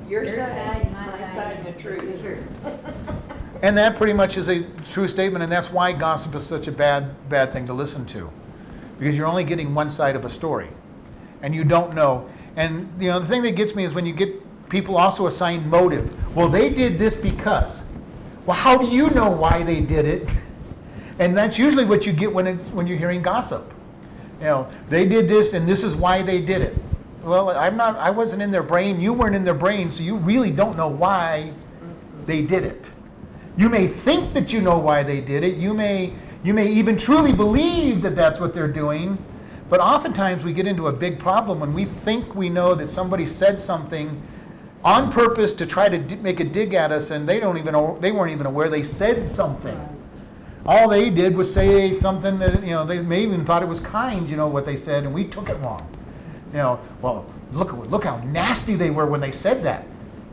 Your 0.07 0.23
Your 0.23 0.37
side, 0.37 0.83
side, 0.83 0.93
my 0.93 1.07
my 1.07 1.19
side, 1.19 1.35
side, 1.35 1.57
and 1.57 1.67
the 1.67 1.81
truth. 1.81 2.45
And 3.63 3.77
that 3.79 3.97
pretty 3.97 4.13
much 4.13 4.37
is 4.37 4.49
a 4.51 4.65
true 4.93 5.09
statement, 5.09 5.43
and 5.43 5.51
that's 5.51 5.73
why 5.73 5.93
gossip 5.93 6.35
is 6.35 6.45
such 6.47 6.69
a 6.69 6.73
bad, 6.73 7.27
bad 7.31 7.55
thing 7.55 7.67
to 7.69 7.73
listen 7.73 8.05
to. 8.07 8.31
Because 8.99 9.17
you're 9.17 9.27
only 9.27 9.45
getting 9.45 9.75
one 9.75 9.89
side 9.89 10.15
of 10.15 10.27
a 10.27 10.31
story. 10.31 10.69
And 11.41 11.55
you 11.55 11.65
don't 11.65 11.95
know. 11.95 12.29
And 12.55 12.93
you 13.01 13.09
know, 13.09 13.19
the 13.19 13.27
thing 13.27 13.41
that 13.45 13.53
gets 13.53 13.75
me 13.75 13.85
is 13.85 13.95
when 13.95 14.05
you 14.05 14.13
get 14.13 14.69
people 14.69 14.99
also 14.99 15.27
assign 15.27 15.71
motive. 15.71 16.37
Well, 16.37 16.51
they 16.51 16.69
did 16.69 16.99
this 16.99 17.17
because. 17.17 17.89
Well, 18.49 18.57
how 18.57 18.79
do 18.79 18.87
you 18.89 19.11
know 19.11 19.31
why 19.31 19.63
they 19.63 19.81
did 19.81 20.07
it? 20.07 20.35
And 21.19 21.37
that's 21.37 21.59
usually 21.59 21.85
what 21.85 22.07
you 22.07 22.15
get 22.15 22.33
when 22.33 22.47
it's 22.47 22.71
when 22.71 22.87
you're 22.87 22.97
hearing 22.97 23.21
gossip. 23.21 23.75
You 24.41 24.47
know, 24.47 24.71
they 24.89 25.07
did 25.07 25.29
this 25.29 25.53
and 25.53 25.69
this 25.69 25.85
is 25.85 25.95
why 25.95 26.23
they 26.23 26.41
did 26.41 26.63
it. 26.63 26.75
Well, 27.23 27.51
I'm 27.51 27.77
not 27.77 27.97
I 27.97 28.09
wasn't 28.09 28.41
in 28.41 28.51
their 28.51 28.63
brain, 28.63 29.03
you 29.03 29.13
weren't 29.13 29.35
in 29.35 29.45
their 29.45 29.53
brain, 29.53 29.91
so 29.91 30.03
you 30.03 30.17
really 30.17 30.51
don't 30.51 30.79
know 30.79 30.89
why 30.89 31.53
they 32.25 32.41
did 32.41 32.65
it. 32.65 32.91
You 33.59 33.69
may 33.69 33.87
think 33.87 34.33
that 34.33 34.51
you 34.51 34.63
know 34.63 34.79
why 34.79 35.03
they 35.03 35.21
did 35.21 35.45
it. 35.45 35.59
You 35.59 35.75
may 35.75 36.15
you 36.43 36.55
may 36.55 36.73
even 36.73 36.97
truly 36.97 37.35
believe 37.35 38.01
that 38.01 38.17
that's 38.17 38.41
what 38.41 38.55
they're 38.55 38.67
doing, 38.67 39.19
But 39.69 39.81
oftentimes 39.81 40.43
we 40.43 40.55
get 40.55 40.67
into 40.67 40.87
a 40.87 40.93
big 40.93 41.19
problem 41.19 41.61
when 41.61 41.75
we 41.75 41.85
think 41.85 42.35
we 42.35 42.49
know 42.49 42.75
that 42.77 42.89
somebody 42.89 43.27
said 43.27 43.61
something 43.61 44.23
on 44.85 45.11
purpose 45.11 45.55
to 45.55 45.67
try 45.67 45.89
to 45.89 45.99
d- 45.99 46.17
make 46.17 46.41
a 46.41 46.45
dig 46.45 46.75
at 46.75 46.93
us, 46.93 47.11
and 47.11 47.29
they 47.29 47.41
don't 47.41 47.59
even 47.59 47.75
they 48.01 48.13
weren't 48.13 48.33
even 48.33 48.47
aware 48.47 48.69
they 48.69 48.85
said 48.85 49.29
something. 49.29 49.79
All 50.67 50.89
they 50.89 51.11
did 51.11 51.37
was 51.37 51.53
say 51.53 51.93
something 51.93 52.39
that 52.39 52.63
you 52.63 52.71
know 52.71 52.85
they 52.85 53.01
may 53.03 53.23
even 53.23 53.45
thought 53.45 53.63
it 53.63 53.69
was 53.69 53.81
kind, 53.81 54.29
you 54.29 54.37
know 54.37 54.49
what 54.49 54.67
they 54.67 54.77
said, 54.77 55.05
and 55.05 55.15
we 55.15 55.25
took 55.25 55.49
it 55.49 55.55
wrong. 55.55 55.89
You 56.53 56.59
know, 56.59 56.81
well, 57.03 57.27
look 57.53 57.73
look 57.73 58.05
how 58.05 58.19
nasty 58.19 58.75
they 58.75 58.91
were 58.91 59.07
when 59.07 59.21
they 59.21 59.33
said 59.33 59.63
that, 59.65 59.87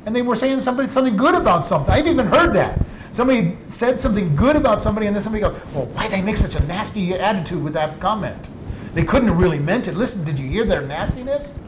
and 0.05 0.15
they 0.15 0.21
were 0.21 0.35
saying 0.35 0.59
somebody 0.59 0.89
something 0.89 1.15
good 1.15 1.35
about 1.35 1.65
something. 1.65 1.93
I've 1.93 2.07
even 2.07 2.27
heard 2.27 2.53
that 2.53 2.79
somebody 3.15 3.55
said 3.61 3.99
something 3.99 4.35
good 4.35 4.57
about 4.57 4.81
somebody, 4.81 5.07
and 5.07 5.15
then 5.15 5.23
somebody 5.23 5.41
goes, 5.41 5.55
"Well, 5.73 5.85
why 5.85 6.07
they 6.09 6.21
make 6.21 6.37
such 6.37 6.55
a 6.55 6.63
nasty 6.65 7.13
attitude 7.13 7.63
with 7.63 7.73
that 7.73 7.99
comment? 7.99 8.49
They 8.93 9.03
couldn't 9.03 9.29
have 9.29 9.39
really 9.39 9.59
meant 9.59 9.87
it. 9.87 9.95
Listen, 9.95 10.25
did 10.25 10.37
you 10.37 10.47
hear 10.47 10.65
their 10.65 10.81
nastiness? 10.81 11.59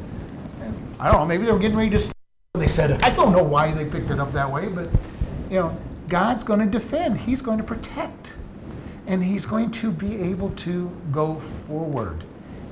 I 0.99 1.11
don't 1.11 1.21
know. 1.21 1.25
Maybe 1.25 1.45
they 1.45 1.51
were 1.51 1.59
getting 1.59 1.77
ready 1.77 1.97
to." 1.97 2.16
They 2.57 2.67
said. 2.67 3.01
I 3.03 3.09
don't 3.15 3.31
know 3.31 3.43
why 3.43 3.71
they 3.71 3.85
picked 3.85 4.09
it 4.09 4.19
up 4.19 4.31
that 4.33 4.51
way, 4.51 4.67
but 4.67 4.89
you 5.49 5.59
know, 5.59 5.77
God's 6.09 6.43
going 6.43 6.59
to 6.59 6.65
defend. 6.65 7.19
He's 7.19 7.41
going 7.41 7.57
to 7.57 7.63
protect 7.63 8.33
and 9.05 9.23
he's 9.23 9.45
going 9.45 9.71
to 9.71 9.91
be 9.91 10.21
able 10.21 10.49
to 10.51 10.91
go 11.11 11.35
forward. 11.35 12.23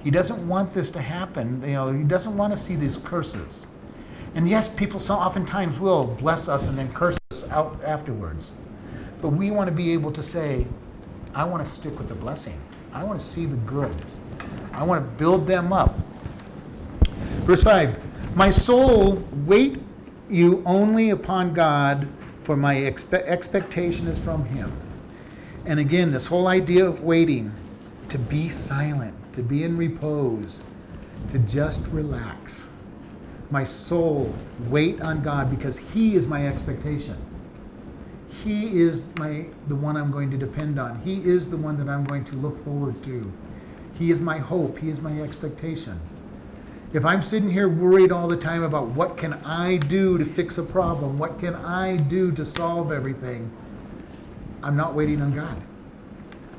He 0.04 0.12
doesn't 0.12 0.48
want 0.48 0.74
this 0.74 0.92
to 0.92 1.02
happen. 1.02 1.62
You 1.62 1.74
know, 1.74 1.92
he 1.92 2.04
doesn't 2.04 2.36
want 2.36 2.54
to 2.54 2.58
see 2.58 2.76
these 2.76 2.98
curses. 2.98 3.68
And 4.36 4.50
yes, 4.50 4.68
people 4.68 5.00
so 5.00 5.16
oftentimes 5.16 5.80
will 5.80 6.06
bless 6.06 6.50
us 6.50 6.68
and 6.68 6.78
then 6.78 6.94
curse 6.94 7.18
us 7.32 7.50
out 7.50 7.80
afterwards. 7.86 8.60
But 9.22 9.30
we 9.30 9.50
want 9.50 9.70
to 9.70 9.76
be 9.76 9.94
able 9.94 10.12
to 10.12 10.22
say, 10.22 10.68
I 11.34 11.46
want 11.46 11.66
to 11.66 11.72
stick 11.72 11.98
with 11.98 12.10
the 12.10 12.16
blessing. 12.16 12.60
I 12.94 13.04
want 13.04 13.20
to 13.20 13.26
see 13.26 13.46
the 13.46 13.56
good. 13.58 13.96
I 14.74 14.84
want 14.84 15.04
to 15.04 15.10
build 15.18 15.48
them 15.48 15.72
up. 15.72 15.96
Verse 17.46 17.64
5 17.64 18.05
My 18.36 18.50
soul, 18.50 19.26
wait 19.46 19.80
you 20.30 20.62
only 20.66 21.10
upon 21.10 21.54
God, 21.54 22.08
for 22.44 22.58
my 22.58 22.76
expe- 22.76 23.24
expectation 23.26 24.08
is 24.08 24.20
from 24.20 24.44
him. 24.44 24.74
And 25.66 25.80
again, 25.80 26.12
this 26.12 26.28
whole 26.28 26.48
idea 26.48 26.86
of 26.86 27.02
waiting, 27.02 27.54
to 28.10 28.18
be 28.18 28.50
silent, 28.50 29.16
to 29.36 29.42
be 29.42 29.64
in 29.64 29.78
repose, 29.78 30.64
to 31.32 31.40
just 31.40 31.88
relax. 31.88 32.68
My 33.52 33.64
soul, 33.64 34.36
wait 34.68 35.02
on 35.02 35.24
God 35.24 35.50
because 35.50 35.78
He 35.78 36.16
is 36.16 36.28
my 36.28 36.46
expectation. 36.46 37.16
He 38.44 38.82
is 38.82 39.08
my 39.18 39.46
the 39.70 39.76
one 39.76 39.96
I'm 39.96 40.12
going 40.12 40.30
to 40.32 40.38
depend 40.38 40.78
on. 40.78 41.00
He 41.04 41.24
is 41.24 41.50
the 41.50 41.58
one 41.58 41.78
that 41.78 41.88
I'm 41.88 42.04
going 42.04 42.26
to 42.26 42.36
look 42.36 42.62
forward 42.66 43.02
to. 43.04 43.32
He 43.98 44.12
is 44.12 44.20
my 44.20 44.40
hope. 44.40 44.80
He 44.80 44.90
is 44.90 45.02
my 45.02 45.22
expectation. 45.22 46.02
If 46.96 47.04
I'm 47.04 47.22
sitting 47.22 47.50
here 47.50 47.68
worried 47.68 48.14
all 48.14 48.26
the 48.26 48.38
time 48.38 48.64
about 48.64 48.88
what 48.92 49.18
can 49.18 49.34
I 49.44 49.76
do 49.76 50.18
to 50.18 50.24
fix 50.24 50.58
a 50.58 50.64
problem, 50.64 51.20
what 51.20 51.38
can 51.38 51.54
I 51.54 51.98
do 51.98 52.32
to 52.32 52.46
solve 52.46 52.90
everything, 52.90 53.52
I'm 54.64 54.78
not 54.78 54.94
waiting 54.94 55.22
on 55.22 55.36
God. 55.36 55.62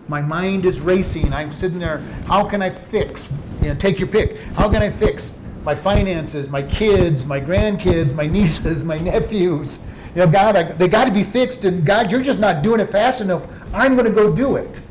My 0.08 0.20
mind 0.20 0.66
is 0.66 0.78
racing. 0.78 1.32
I'm 1.32 1.50
sitting 1.50 1.78
there. 1.78 2.00
How 2.26 2.46
can 2.46 2.60
I 2.60 2.68
fix? 2.68 3.32
You 3.62 3.68
know, 3.68 3.76
take 3.76 3.98
your 3.98 4.08
pick. 4.08 4.36
How 4.52 4.70
can 4.70 4.82
I 4.82 4.90
fix 4.90 5.40
my 5.64 5.74
finances, 5.74 6.50
my 6.50 6.60
kids, 6.60 7.24
my 7.24 7.40
grandkids, 7.40 8.14
my 8.14 8.26
nieces, 8.36 8.84
my 8.84 8.98
nephews? 8.98 9.88
You 10.14 10.26
know, 10.26 10.30
God, 10.30 10.54
I, 10.54 10.64
they 10.64 10.86
got 10.86 11.06
to 11.06 11.14
be 11.14 11.24
fixed. 11.24 11.64
And 11.64 11.82
God, 11.82 12.10
you're 12.10 12.20
just 12.20 12.40
not 12.40 12.62
doing 12.62 12.80
it 12.80 12.90
fast 12.90 13.22
enough. 13.22 13.46
I'm 13.72 13.94
going 13.94 14.04
to 14.04 14.12
go 14.12 14.36
do 14.36 14.56
it. 14.56 14.82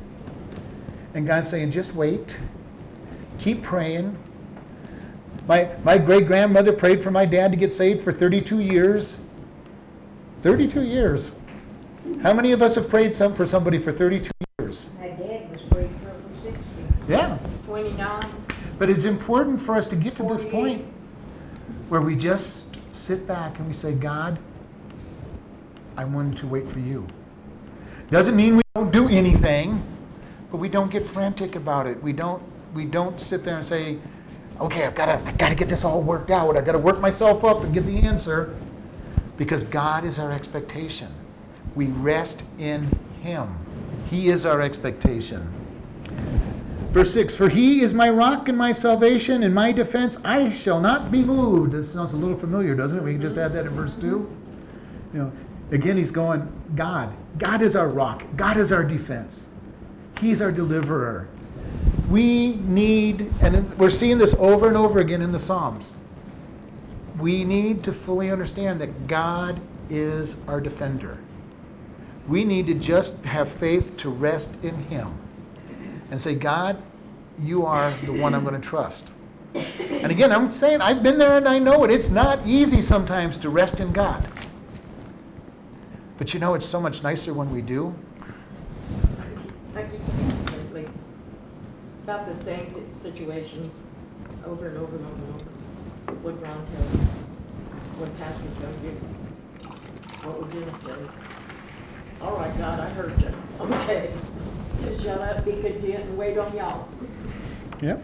And 1.14 1.28
God's 1.28 1.52
saying, 1.52 1.70
just 1.70 1.94
wait. 1.94 2.40
Keep 3.38 3.62
praying. 3.62 4.18
My, 5.48 5.70
my 5.84 5.98
great 5.98 6.26
grandmother 6.26 6.74
prayed 6.74 7.04
for 7.04 7.12
my 7.12 7.26
dad 7.26 7.52
to 7.52 7.58
get 7.58 7.72
saved 7.72 8.04
for 8.04 8.12
32 8.12 8.60
years. 8.60 9.22
32 10.42 10.82
years. 10.82 11.36
How 12.24 12.34
many 12.34 12.52
of 12.52 12.62
us 12.62 12.76
have 12.76 12.90
prayed 12.90 13.16
some, 13.16 13.34
for 13.34 13.46
somebody 13.46 13.78
for 13.78 13.92
32 13.92 14.30
years? 14.60 14.90
My 15.00 15.10
dad 15.10 15.52
was 15.52 15.62
prayed 15.64 15.90
for 16.02 16.10
over 16.10 16.36
sixty. 16.42 16.64
Yeah. 17.08 17.38
Twenty-nine, 17.66 18.30
But 18.78 18.90
it's 18.90 19.04
important 19.06 19.60
for 19.60 19.76
us 19.76 19.88
to 19.88 19.96
get 19.96 20.16
to 20.18 20.24
this 20.24 20.44
point 20.44 20.86
where 21.90 22.02
we 22.02 22.16
just 22.16 22.78
sit 22.96 23.28
back 23.28 23.58
and 23.60 23.68
we 23.68 23.74
say, 23.74 23.94
God, 23.94 24.40
I 25.98 26.06
wanted 26.06 26.38
to 26.40 26.48
wait 26.48 26.68
for 26.68 26.80
you. 26.80 27.08
Doesn't 28.12 28.36
mean 28.36 28.58
we 28.58 28.64
don't 28.76 28.92
do 28.92 29.08
anything, 29.10 29.84
but 30.52 30.58
we 30.58 30.70
don't 30.70 30.92
get 30.92 31.04
frantic 31.06 31.56
about 31.56 31.88
it. 31.88 32.02
We 32.02 32.14
don't 32.14 32.44
we 32.74 32.86
don't 32.86 33.22
sit 33.22 33.44
there 33.44 33.56
and 33.56 33.66
say, 33.66 33.98
okay, 34.60 34.86
I've 34.86 34.96
got 34.96 35.06
to 35.06 35.28
I 35.28 35.32
got 35.34 35.50
to 35.50 35.56
get 35.56 35.70
this 35.70 35.84
all 35.84 36.02
worked 36.02 36.32
out. 36.32 36.58
I've 36.58 36.66
got 36.66 36.74
to 36.74 36.80
work 36.80 37.00
myself 37.00 37.44
up 37.44 37.64
and 37.64 37.74
get 37.74 37.86
the 37.86 38.00
answer 38.00 38.56
because 39.38 39.64
God 39.64 40.06
is 40.06 40.20
our 40.20 40.32
expectation. 40.32 41.12
We 41.76 41.88
rest 41.88 42.44
in 42.58 42.90
him. 43.22 43.58
He 44.10 44.30
is 44.30 44.46
our 44.46 44.62
expectation. 44.62 45.52
Verse 46.92 47.12
6 47.14 47.36
For 47.36 47.50
he 47.50 47.82
is 47.82 47.94
my 47.94 48.10
rock 48.10 48.48
and 48.48 48.58
my 48.58 48.72
salvation 48.72 49.44
and 49.44 49.54
my 49.54 49.72
defense, 49.74 50.18
I 50.24 50.50
shall 50.52 50.80
not 50.80 51.12
be 51.12 51.22
moved. 51.24 51.74
This 51.74 51.92
sounds 51.92 52.14
a 52.14 52.18
little 52.18 52.38
familiar, 52.38 52.76
doesn't 52.76 52.98
it? 52.98 53.04
We 53.04 53.14
can 53.14 53.22
just 53.22 53.38
add 53.38 53.54
that 53.54 53.66
in 53.66 53.74
verse 53.74 53.96
2. 53.96 54.08
You 54.08 55.20
know, 55.20 55.32
again, 55.72 55.98
he's 55.98 56.12
going, 56.12 56.48
God. 56.76 57.14
God 57.38 57.62
is 57.62 57.76
our 57.76 57.90
rock, 57.90 58.24
God 58.38 58.56
is 58.58 58.72
our 58.72 58.84
defense, 58.84 59.52
He's 60.22 60.42
our 60.42 60.52
deliverer. 60.52 61.28
We 62.10 62.56
need, 62.56 63.32
and 63.42 63.78
we're 63.78 63.90
seeing 63.90 64.18
this 64.18 64.34
over 64.36 64.68
and 64.68 64.78
over 64.78 65.00
again 65.00 65.22
in 65.22 65.32
the 65.32 65.40
Psalms. 65.40 65.98
We 67.20 67.44
need 67.44 67.84
to 67.86 67.92
fully 67.92 68.30
understand 68.30 68.80
that 68.82 69.08
God 69.08 69.60
is 69.90 70.38
our 70.48 70.62
defender. 70.62 71.18
We 72.28 72.44
need 72.44 72.68
to 72.68 72.74
just 72.74 73.24
have 73.26 73.50
faith 73.50 73.98
to 73.98 74.10
rest 74.10 74.64
in 74.64 74.76
Him 74.86 75.18
and 76.12 76.20
say, 76.20 76.36
God, 76.36 76.82
you 77.40 77.66
are 77.66 77.92
the 78.06 78.20
one 78.20 78.34
I'm 78.34 78.44
going 78.44 78.60
to 78.60 78.68
trust. 78.68 79.10
And 79.80 80.12
again, 80.12 80.32
I'm 80.32 80.52
saying 80.52 80.82
I've 80.82 81.02
been 81.02 81.18
there 81.18 81.38
and 81.38 81.48
I 81.48 81.60
know 81.60 81.84
it. 81.84 81.92
It's 81.92 82.10
not 82.10 82.46
easy 82.46 82.82
sometimes 82.82 83.38
to 83.40 83.50
rest 83.50 83.80
in 83.80 83.92
God. 83.92 84.28
But 86.18 86.34
you 86.34 86.40
know, 86.40 86.54
it's 86.54 86.66
so 86.66 86.80
much 86.82 87.04
nicer 87.04 87.34
when 87.34 87.52
we 87.52 87.62
do. 87.62 87.96
I 89.74 89.84
keep 89.84 90.02
thinking 90.02 90.64
lately 90.74 90.90
about 92.06 92.28
the 92.28 92.36
same 92.36 92.96
situations 92.96 93.82
over 94.46 94.68
and 94.68 94.78
over 94.78 94.96
and 94.96 95.06
over 95.08 95.24
and 95.24 95.34
over. 95.34 96.22
What 96.22 96.40
tells 96.44 96.94
you, 96.94 97.00
what 97.98 98.20
Pastor 98.20 98.48
tells 98.62 98.84
you, 98.84 98.92
what 100.22 100.40
we're 100.40 100.60
gonna 100.60 100.86
say. 100.86 102.22
All 102.22 102.36
right, 102.38 102.56
God, 102.60 102.80
I 102.80 102.90
heard 102.90 103.20
you. 103.20 103.34
Okay. 103.60 104.12
Just 104.84 105.04
shut 105.04 105.20
up, 105.20 105.44
be 105.46 105.54
content, 105.54 106.04
and 106.04 106.18
wait 106.18 106.38
on 106.38 106.56
y'all. 106.56 106.88
Yep. 107.82 108.04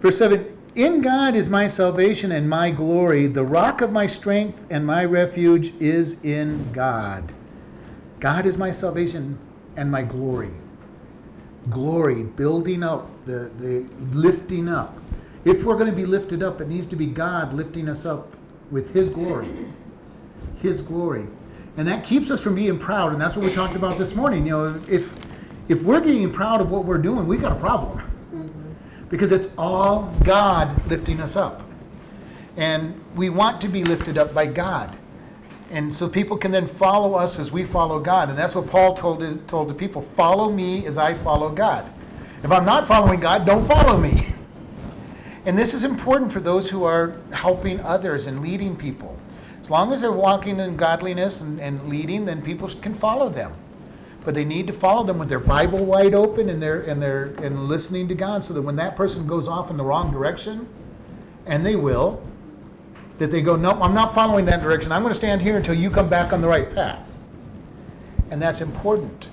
Verse 0.00 0.16
7 0.16 0.56
In 0.76 1.02
God 1.02 1.34
is 1.34 1.50
my 1.50 1.66
salvation 1.66 2.32
and 2.32 2.48
my 2.48 2.70
glory. 2.70 3.26
The 3.26 3.44
rock 3.44 3.82
of 3.82 3.92
my 3.92 4.06
strength 4.06 4.64
and 4.70 4.86
my 4.86 5.04
refuge 5.04 5.74
is 5.78 6.24
in 6.24 6.72
God. 6.72 7.32
God 8.18 8.46
is 8.46 8.56
my 8.56 8.70
salvation 8.70 9.38
and 9.76 9.90
my 9.90 10.02
glory. 10.02 10.52
Glory, 11.70 12.22
building 12.22 12.82
up, 12.82 13.08
the, 13.26 13.50
the 13.58 13.86
lifting 14.12 14.68
up. 14.68 14.98
If 15.44 15.64
we're 15.64 15.76
going 15.76 15.90
to 15.90 15.96
be 15.96 16.06
lifted 16.06 16.42
up, 16.42 16.60
it 16.60 16.68
needs 16.68 16.86
to 16.88 16.96
be 16.96 17.06
God 17.06 17.52
lifting 17.52 17.88
us 17.88 18.04
up 18.04 18.34
with 18.70 18.92
His 18.92 19.10
glory. 19.10 19.48
His 20.60 20.82
glory. 20.82 21.26
And 21.76 21.86
that 21.86 22.04
keeps 22.04 22.30
us 22.30 22.42
from 22.42 22.56
being 22.56 22.78
proud. 22.78 23.12
And 23.12 23.20
that's 23.20 23.36
what 23.36 23.44
we 23.44 23.52
talked 23.52 23.76
about 23.76 23.98
this 23.98 24.14
morning. 24.14 24.46
You 24.46 24.52
know, 24.52 24.82
if 24.88 25.14
if 25.68 25.82
we're 25.82 26.00
getting 26.00 26.32
proud 26.32 26.60
of 26.60 26.70
what 26.70 26.84
we're 26.84 26.98
doing, 26.98 27.26
we've 27.26 27.40
got 27.40 27.52
a 27.52 27.60
problem. 27.60 28.02
Because 29.08 29.32
it's 29.32 29.54
all 29.56 30.12
God 30.24 30.90
lifting 30.90 31.20
us 31.20 31.36
up. 31.36 31.62
And 32.56 33.00
we 33.14 33.28
want 33.30 33.60
to 33.60 33.68
be 33.68 33.84
lifted 33.84 34.18
up 34.18 34.34
by 34.34 34.46
God. 34.46 34.97
And 35.70 35.94
so 35.94 36.08
people 36.08 36.36
can 36.36 36.50
then 36.50 36.66
follow 36.66 37.14
us 37.14 37.38
as 37.38 37.52
we 37.52 37.64
follow 37.64 38.00
God. 38.00 38.30
And 38.30 38.38
that's 38.38 38.54
what 38.54 38.68
Paul 38.68 38.94
told, 38.94 39.48
told 39.48 39.68
the 39.68 39.74
people 39.74 40.00
follow 40.00 40.50
me 40.50 40.86
as 40.86 40.96
I 40.96 41.14
follow 41.14 41.50
God. 41.50 41.84
If 42.42 42.50
I'm 42.50 42.64
not 42.64 42.86
following 42.86 43.20
God, 43.20 43.44
don't 43.44 43.66
follow 43.66 43.98
me. 43.98 44.26
And 45.46 45.56
this 45.56 45.72
is 45.72 45.82
important 45.82 46.30
for 46.30 46.40
those 46.40 46.68
who 46.68 46.84
are 46.84 47.16
helping 47.32 47.80
others 47.80 48.26
and 48.26 48.42
leading 48.42 48.76
people. 48.76 49.18
As 49.62 49.70
long 49.70 49.94
as 49.94 50.02
they're 50.02 50.12
walking 50.12 50.60
in 50.60 50.76
godliness 50.76 51.40
and, 51.40 51.58
and 51.58 51.88
leading, 51.88 52.26
then 52.26 52.42
people 52.42 52.68
can 52.68 52.92
follow 52.92 53.30
them. 53.30 53.52
But 54.26 54.34
they 54.34 54.44
need 54.44 54.66
to 54.66 54.74
follow 54.74 55.04
them 55.04 55.18
with 55.18 55.30
their 55.30 55.38
Bible 55.38 55.86
wide 55.86 56.12
open 56.12 56.50
and 56.50 56.60
their 56.60 56.82
and 56.82 57.00
their 57.00 57.34
and 57.42 57.64
listening 57.64 58.08
to 58.08 58.14
God 58.14 58.44
so 58.44 58.52
that 58.52 58.62
when 58.62 58.76
that 58.76 58.94
person 58.94 59.26
goes 59.26 59.48
off 59.48 59.70
in 59.70 59.78
the 59.78 59.84
wrong 59.84 60.10
direction, 60.10 60.68
and 61.46 61.64
they 61.64 61.76
will, 61.76 62.22
that 63.18 63.30
they 63.30 63.42
go, 63.42 63.56
No, 63.56 63.72
I'm 63.82 63.94
not 63.94 64.14
following 64.14 64.44
that 64.46 64.62
direction. 64.62 64.92
I'm 64.92 65.02
going 65.02 65.12
to 65.12 65.18
stand 65.18 65.42
here 65.42 65.56
until 65.56 65.74
you 65.74 65.90
come 65.90 66.08
back 66.08 66.32
on 66.32 66.40
the 66.40 66.48
right 66.48 66.72
path. 66.72 67.06
And 68.30 68.40
that's 68.40 68.60
important. 68.60 69.28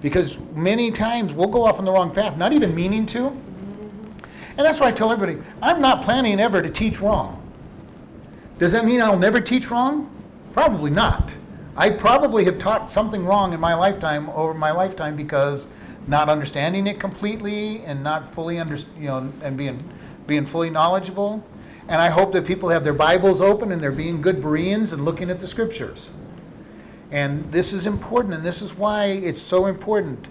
Because 0.00 0.38
many 0.54 0.90
times 0.90 1.32
we'll 1.32 1.48
go 1.48 1.64
off 1.64 1.78
on 1.78 1.84
the 1.84 1.90
wrong 1.90 2.14
path, 2.14 2.36
not 2.36 2.52
even 2.52 2.74
meaning 2.74 3.04
to. 3.06 3.26
And 3.26 4.66
that's 4.66 4.78
why 4.80 4.88
I 4.88 4.92
tell 4.92 5.12
everybody 5.12 5.42
I'm 5.62 5.80
not 5.80 6.02
planning 6.02 6.40
ever 6.40 6.62
to 6.62 6.70
teach 6.70 7.00
wrong. 7.00 7.42
Does 8.58 8.72
that 8.72 8.84
mean 8.84 9.00
I'll 9.00 9.18
never 9.18 9.40
teach 9.40 9.70
wrong? 9.70 10.10
Probably 10.52 10.90
not. 10.90 11.36
I 11.76 11.90
probably 11.90 12.44
have 12.44 12.58
taught 12.58 12.90
something 12.90 13.24
wrong 13.24 13.52
in 13.52 13.60
my 13.60 13.74
lifetime 13.74 14.28
over 14.30 14.52
my 14.52 14.72
lifetime 14.72 15.14
because 15.14 15.72
not 16.08 16.28
understanding 16.28 16.88
it 16.88 16.98
completely 16.98 17.84
and 17.84 18.02
not 18.02 18.34
fully 18.34 18.58
under, 18.58 18.76
you 18.98 19.06
know, 19.06 19.30
and 19.42 19.56
being 19.56 19.82
being 20.26 20.44
fully 20.44 20.70
knowledgeable. 20.70 21.44
And 21.88 22.02
I 22.02 22.10
hope 22.10 22.32
that 22.32 22.46
people 22.46 22.68
have 22.68 22.84
their 22.84 22.92
Bibles 22.92 23.40
open 23.40 23.72
and 23.72 23.80
they're 23.80 23.90
being 23.90 24.20
good 24.20 24.42
Bereans 24.42 24.92
and 24.92 25.04
looking 25.04 25.30
at 25.30 25.40
the 25.40 25.48
scriptures. 25.48 26.10
And 27.10 27.50
this 27.50 27.72
is 27.72 27.86
important, 27.86 28.34
and 28.34 28.44
this 28.44 28.60
is 28.60 28.74
why 28.74 29.06
it's 29.06 29.40
so 29.40 29.64
important. 29.64 30.26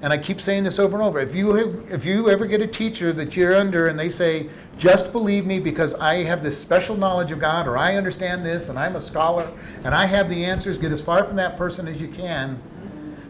And 0.00 0.12
I 0.12 0.18
keep 0.18 0.40
saying 0.40 0.64
this 0.64 0.78
over 0.78 0.96
and 0.96 1.04
over. 1.04 1.18
If 1.20 1.34
you 1.34 1.54
have, 1.54 1.92
if 1.92 2.06
you 2.06 2.30
ever 2.30 2.46
get 2.46 2.62
a 2.62 2.66
teacher 2.66 3.12
that 3.12 3.36
you're 3.36 3.54
under 3.54 3.86
and 3.86 3.98
they 3.98 4.08
say, 4.08 4.48
"Just 4.78 5.12
believe 5.12 5.46
me 5.46 5.60
because 5.60 5.94
I 5.94 6.24
have 6.24 6.42
this 6.42 6.58
special 6.58 6.96
knowledge 6.96 7.30
of 7.30 7.38
God, 7.38 7.66
or 7.66 7.76
I 7.76 7.96
understand 7.96 8.44
this, 8.44 8.68
and 8.68 8.78
I'm 8.78 8.96
a 8.96 9.00
scholar, 9.00 9.48
and 9.84 9.94
I 9.94 10.06
have 10.06 10.28
the 10.30 10.44
answers," 10.44 10.78
get 10.78 10.92
as 10.92 11.02
far 11.02 11.24
from 11.24 11.36
that 11.36 11.56
person 11.56 11.86
as 11.86 12.00
you 12.00 12.08
can. 12.08 12.58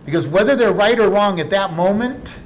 Because 0.04 0.26
whether 0.26 0.54
they're 0.56 0.72
right 0.72 0.98
or 0.98 1.08
wrong 1.08 1.40
at 1.40 1.50
that 1.50 1.72
moment, 1.72 2.38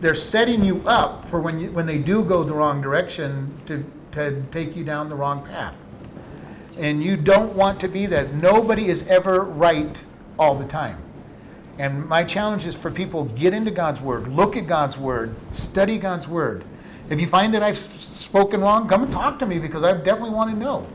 they're 0.00 0.14
setting 0.14 0.64
you 0.64 0.82
up 0.86 1.28
for 1.28 1.40
when 1.40 1.58
you, 1.58 1.70
when 1.70 1.86
they 1.86 1.98
do 1.98 2.22
go 2.22 2.44
the 2.44 2.52
wrong 2.52 2.80
direction 2.80 3.52
to, 3.66 3.84
to 4.16 4.42
take 4.50 4.74
you 4.74 4.82
down 4.82 5.08
the 5.08 5.14
wrong 5.14 5.46
path. 5.46 5.74
And 6.76 7.02
you 7.02 7.16
don't 7.16 7.54
want 7.54 7.80
to 7.80 7.88
be 7.88 8.06
that. 8.06 8.34
Nobody 8.34 8.88
is 8.88 9.06
ever 9.06 9.42
right 9.42 9.96
all 10.38 10.54
the 10.54 10.66
time. 10.66 10.98
And 11.78 12.06
my 12.08 12.24
challenge 12.24 12.66
is 12.66 12.74
for 12.74 12.90
people 12.90 13.26
get 13.26 13.52
into 13.52 13.70
God's 13.70 14.00
word, 14.00 14.28
look 14.28 14.56
at 14.56 14.66
God's 14.66 14.96
word, 14.96 15.34
study 15.52 15.98
God's 15.98 16.26
word. 16.26 16.64
If 17.10 17.20
you 17.20 17.26
find 17.26 17.54
that 17.54 17.62
I've 17.62 17.76
spoken 17.76 18.62
wrong, 18.62 18.88
come 18.88 19.04
and 19.04 19.12
talk 19.12 19.38
to 19.38 19.46
me 19.46 19.58
because 19.58 19.84
I 19.84 19.92
definitely 19.92 20.30
want 20.30 20.50
to 20.50 20.56
know. 20.56 20.86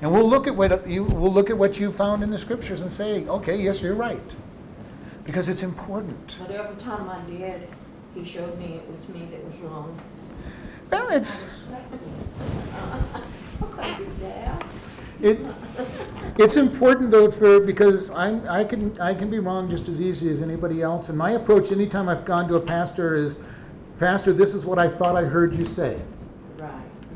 And 0.00 0.10
we'll 0.10 0.28
look 0.28 0.46
at 0.48 0.56
what 0.56 0.88
you 0.88 1.04
we'll 1.04 1.32
look 1.32 1.50
at 1.50 1.56
what 1.56 1.78
you 1.78 1.92
found 1.92 2.22
in 2.24 2.30
the 2.30 2.38
scriptures 2.38 2.80
and 2.80 2.90
say, 2.90 3.24
okay, 3.26 3.56
yes, 3.56 3.82
you're 3.82 3.94
right. 3.94 4.36
Because 5.24 5.48
it's 5.48 5.62
important. 5.62 6.38
But 6.40 6.50
every 6.50 6.82
time 6.82 7.08
I 7.08 7.20
did, 7.30 7.68
he 8.14 8.24
showed 8.24 8.58
me 8.58 8.80
it 8.82 8.90
was 8.90 9.08
me 9.08 9.28
that 9.30 9.44
was 9.44 9.54
wrong. 9.60 9.96
Well, 10.92 11.08
it's 11.08 11.48
Okay, 13.62 13.96
good 13.96 14.20
dad. 14.20 14.64
It's, 15.22 15.58
it's 16.36 16.56
important 16.58 17.10
though 17.10 17.30
for, 17.30 17.60
because 17.60 18.10
I'm 18.10 18.46
I 18.46 18.62
can, 18.62 19.00
I 19.00 19.14
can 19.14 19.30
be 19.30 19.38
wrong 19.38 19.70
just 19.70 19.88
as 19.88 20.02
easy 20.02 20.30
as 20.30 20.42
anybody 20.42 20.82
else. 20.82 21.08
And 21.08 21.16
my 21.16 21.30
approach 21.30 21.72
anytime 21.72 22.10
I've 22.10 22.26
gone 22.26 22.46
to 22.48 22.56
a 22.56 22.60
pastor 22.60 23.14
is, 23.14 23.38
Pastor, 23.98 24.34
this 24.34 24.52
is 24.52 24.66
what 24.66 24.78
I 24.78 24.86
thought 24.86 25.16
I 25.16 25.22
heard 25.22 25.54
you 25.54 25.64
say. 25.64 25.98
Right, 26.58 26.70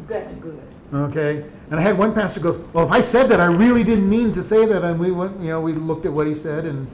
that's 0.09 0.33
good. 0.35 0.63
Okay? 0.95 1.45
And 1.71 1.79
I 1.79 1.83
had 1.83 1.99
one 1.99 2.15
pastor 2.15 2.41
goes, 2.41 2.59
well, 2.73 2.87
if 2.87 2.93
I 2.93 3.01
said 3.01 3.27
that, 3.27 3.41
I 3.41 3.47
really 3.47 3.85
didn't 3.85 4.09
mean 4.09 4.33
to 4.33 4.43
say 4.43 4.65
that. 4.65 4.85
And 4.85 4.99
we 4.99 5.11
went, 5.11 5.39
you 5.39 5.49
know, 5.49 5.61
we 5.61 5.75
looked 5.75 6.07
at 6.07 6.13
what 6.13 6.27
he 6.27 6.35
said 6.35 6.65
and, 6.65 6.87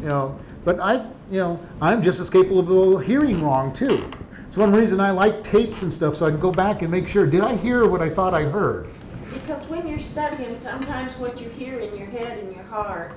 you 0.00 0.08
know, 0.08 0.40
but 0.64 0.80
I, 0.80 0.94
you 1.30 1.38
know, 1.38 1.60
I'm 1.82 2.02
just 2.02 2.20
as 2.20 2.30
capable 2.30 2.96
of 2.96 3.04
hearing 3.04 3.42
wrong 3.42 3.72
too. 3.74 4.08
It's 4.52 4.58
one 4.58 4.74
reason 4.74 5.00
I 5.00 5.12
like 5.12 5.42
tapes 5.42 5.80
and 5.80 5.90
stuff 5.90 6.14
so 6.14 6.26
I 6.26 6.30
can 6.30 6.38
go 6.38 6.52
back 6.52 6.82
and 6.82 6.90
make 6.90 7.08
sure, 7.08 7.24
did 7.24 7.40
I 7.40 7.56
hear 7.56 7.88
what 7.88 8.02
I 8.02 8.10
thought 8.10 8.34
I 8.34 8.42
heard? 8.42 8.86
Because 9.32 9.66
when 9.66 9.88
you're 9.88 9.98
studying, 9.98 10.58
sometimes 10.58 11.16
what 11.16 11.40
you 11.40 11.48
hear 11.48 11.80
in 11.80 11.96
your 11.96 12.06
head 12.08 12.36
and 12.36 12.54
your 12.54 12.64
heart 12.64 13.14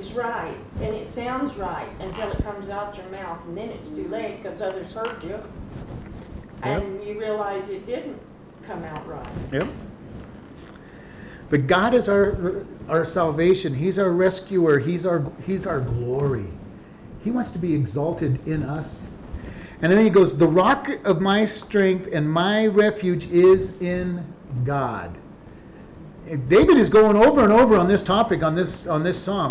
is 0.00 0.14
right, 0.14 0.56
and 0.80 0.96
it 0.96 1.08
sounds 1.08 1.54
right 1.54 1.88
until 2.00 2.32
it 2.32 2.42
comes 2.42 2.70
out 2.70 2.96
your 2.96 3.06
mouth, 3.10 3.38
and 3.46 3.56
then 3.56 3.68
it's 3.68 3.90
too 3.90 4.08
late 4.08 4.42
because 4.42 4.60
others 4.60 4.92
heard 4.94 5.22
you. 5.22 5.40
And 6.64 7.00
you 7.04 7.16
realize 7.16 7.68
it 7.68 7.86
didn't 7.86 8.20
come 8.66 8.82
out 8.82 9.06
right. 9.06 9.24
Yep. 9.52 9.68
But 11.50 11.68
God 11.68 11.94
is 11.94 12.08
our 12.08 12.66
our 12.88 13.04
salvation. 13.04 13.74
He's 13.74 13.96
our 13.96 14.10
rescuer. 14.10 14.80
He's 14.80 15.06
our 15.06 15.24
he's 15.46 15.68
our 15.68 15.80
glory. 15.80 16.48
He 17.22 17.30
wants 17.30 17.52
to 17.52 17.60
be 17.60 17.76
exalted 17.76 18.48
in 18.48 18.64
us. 18.64 19.06
And 19.82 19.92
then 19.92 20.02
he 20.02 20.10
goes, 20.10 20.38
"The 20.38 20.46
rock 20.46 20.88
of 21.04 21.20
my 21.20 21.44
strength 21.44 22.08
and 22.12 22.30
my 22.30 22.66
refuge 22.66 23.28
is 23.30 23.82
in 23.82 24.24
God." 24.64 25.18
David 26.48 26.78
is 26.78 26.88
going 26.88 27.16
over 27.16 27.42
and 27.42 27.52
over 27.52 27.76
on 27.76 27.88
this 27.88 28.02
topic 28.02 28.42
on 28.42 28.54
this 28.54 28.86
on 28.86 29.02
this 29.02 29.20
psalm. 29.20 29.50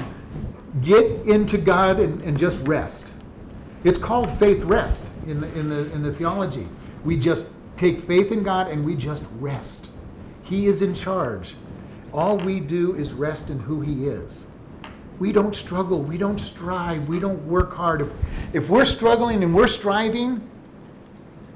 Get 0.82 1.06
into 1.28 1.58
God 1.58 2.00
and, 2.00 2.22
and 2.22 2.38
just 2.40 2.66
rest. 2.66 3.14
It's 3.84 4.00
called 4.00 4.32
faith 4.32 4.64
rest 4.64 5.10
in 5.28 5.42
the, 5.42 5.60
in 5.60 5.70
the 5.70 5.92
in 5.94 6.02
the 6.02 6.14
theology. 6.14 6.68
We 7.04 7.18
just 7.18 7.52
take 7.76 8.00
faith 8.00 8.32
in 8.32 8.44
God 8.44 8.70
and 8.70 8.86
we 8.86 8.96
just 8.96 9.28
rest. 9.40 9.90
He 10.44 10.68
is 10.68 10.82
in 10.82 10.94
charge. 10.94 11.56
All 12.14 12.38
we 12.38 12.60
do 12.60 12.96
is 12.96 13.12
rest 13.14 13.50
in 13.50 13.60
who 13.60 13.82
He 13.82 14.08
is. 14.08 14.46
We 15.22 15.32
don't 15.32 15.56
struggle. 15.56 16.02
We 16.02 16.18
don't 16.18 16.40
strive. 16.40 17.08
We 17.08 17.20
don't 17.20 17.46
work 17.46 17.76
hard. 17.76 18.02
If, 18.02 18.12
if 18.54 18.70
we're 18.72 18.86
struggling 18.86 19.44
and 19.44 19.54
we're 19.54 19.68
striving, 19.68 20.42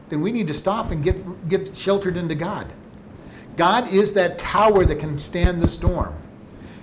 then 0.10 0.22
we 0.22 0.32
need 0.32 0.46
to 0.50 0.54
stop 0.54 0.92
and 0.92 1.04
get, 1.04 1.50
get 1.50 1.76
sheltered 1.76 2.16
into 2.16 2.36
God. 2.36 2.72
God 3.58 3.92
is 3.92 4.14
that 4.14 4.38
tower 4.38 4.86
that 4.86 5.00
can 5.00 5.20
stand 5.20 5.64
the 5.64 5.68
storm. 5.68 6.14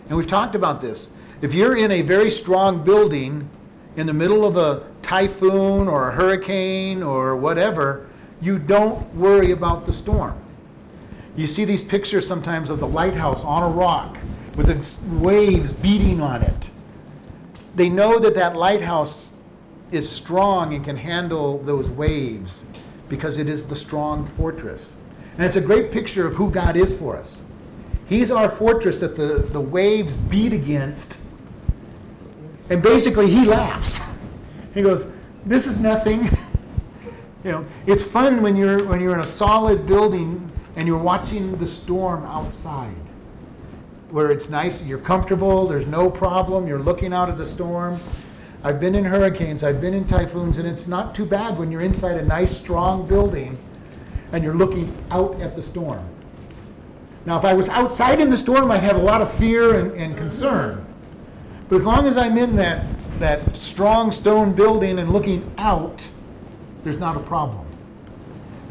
And 0.09 0.16
we've 0.18 0.27
talked 0.27 0.57
about 0.57 0.81
this. 0.81 1.16
If 1.40 1.55
you're 1.55 1.77
in 1.77 1.92
a 1.92 2.03
very 2.03 2.33
strong 2.33 2.83
building 2.83 3.49
in 3.95 4.09
the 4.09 4.12
middle 4.12 4.45
of 4.45 4.57
a 4.57 4.85
typhoon 5.03 5.87
or 5.87 6.09
a 6.09 6.12
hurricane 6.12 7.01
or 7.01 7.37
whatever, 7.37 8.09
you 8.40 8.59
don't 8.59 9.14
worry 9.14 9.53
about 9.53 9.87
the 9.87 9.92
storm. 9.92 10.37
You 11.37 11.47
see 11.47 11.64
these 11.64 11.85
pictures 11.85 12.27
sometimes 12.27 12.71
of 12.71 12.81
the 12.81 12.88
lighthouse 12.88 13.45
on 13.45 13.62
a 13.62 13.68
rock 13.68 14.18
with 14.57 14.68
its 14.68 15.01
waves 15.05 15.73
beating 15.73 16.21
on 16.21 16.42
it. 16.42 16.71
They 17.75 17.89
know 17.89 18.19
that 18.19 18.35
that 18.35 18.57
lighthouse 18.57 19.33
is 19.91 20.11
strong 20.11 20.75
and 20.75 20.85
can 20.85 20.97
handle 20.97 21.59
those 21.59 21.89
waves 21.89 22.67
because 23.09 23.39
it 23.39 23.49
is 23.49 23.69
the 23.69 23.77
strong 23.77 24.27
fortress. 24.27 24.97
And 25.35 25.45
it's 25.45 25.57
a 25.57 25.61
great 25.61 25.91
picture 25.91 26.27
of 26.27 26.35
who 26.35 26.51
God 26.51 26.77
is 26.77 26.97
for 26.97 27.17
us. 27.17 27.51
He's 28.09 28.31
our 28.31 28.49
fortress 28.49 28.99
that 28.99 29.17
the, 29.17 29.39
the 29.39 29.61
waves 29.61 30.17
beat 30.17 30.53
against. 30.53 31.19
And 32.69 32.83
basically, 32.83 33.31
he 33.31 33.45
laughs. 33.45 34.01
He 34.75 34.81
goes, 34.81 35.07
This 35.45 35.67
is 35.67 35.79
nothing. 35.79 36.31
You 37.45 37.51
know, 37.51 37.67
it's 37.87 38.05
fun 38.05 38.41
when 38.41 38.55
you're 38.55 38.85
when 38.85 39.01
you're 39.01 39.15
in 39.15 39.21
a 39.21 39.27
solid 39.27 39.85
building 39.85 40.49
and 40.77 40.87
you're 40.87 40.97
watching 40.97 41.59
the 41.59 41.67
storm 41.67 42.25
outside, 42.25 42.95
where 44.12 44.31
it's 44.31 44.51
nice, 44.51 44.87
you're 44.87 44.98
comfortable, 44.98 45.66
there's 45.66 45.87
no 45.87 46.11
problem, 46.11 46.68
you're 46.68 46.79
looking 46.79 47.14
out 47.14 47.31
at 47.31 47.38
the 47.38 47.46
storm. 47.46 47.98
I've 48.62 48.79
been 48.79 48.94
in 48.94 49.05
hurricanes, 49.05 49.64
I've 49.64 49.81
been 49.81 49.94
in 49.94 50.07
typhoons, 50.07 50.59
and 50.59 50.68
it's 50.68 50.87
not 50.87 51.14
too 51.14 51.25
bad 51.25 51.59
when 51.59 51.72
you're 51.72 51.81
inside 51.81 52.18
a 52.18 52.25
nice, 52.25 52.57
strong 52.57 53.09
building 53.09 53.59
and 54.31 54.44
you're 54.44 54.55
looking 54.55 54.94
out 55.11 55.40
at 55.40 55.55
the 55.55 55.62
storm. 55.62 56.07
Now, 57.25 57.38
if 57.38 57.44
I 57.44 57.55
was 57.55 57.70
outside 57.70 58.20
in 58.20 58.29
the 58.29 58.37
storm, 58.37 58.70
I'd 58.70 58.83
have 58.83 58.96
a 58.96 59.03
lot 59.03 59.22
of 59.22 59.33
fear 59.33 59.81
and, 59.81 59.92
and 59.92 60.16
concern. 60.16 60.85
But 61.68 61.77
as 61.77 61.87
long 61.87 62.07
as 62.07 62.18
I'm 62.18 62.37
in 62.37 62.57
that, 62.57 62.85
that 63.18 63.57
strong 63.57 64.12
stone 64.12 64.53
building 64.53 64.98
and 64.98 65.11
looking 65.11 65.51
out, 65.57 66.07
there's 66.85 66.98
not 66.98 67.16
a 67.16 67.20
problem. 67.20 67.64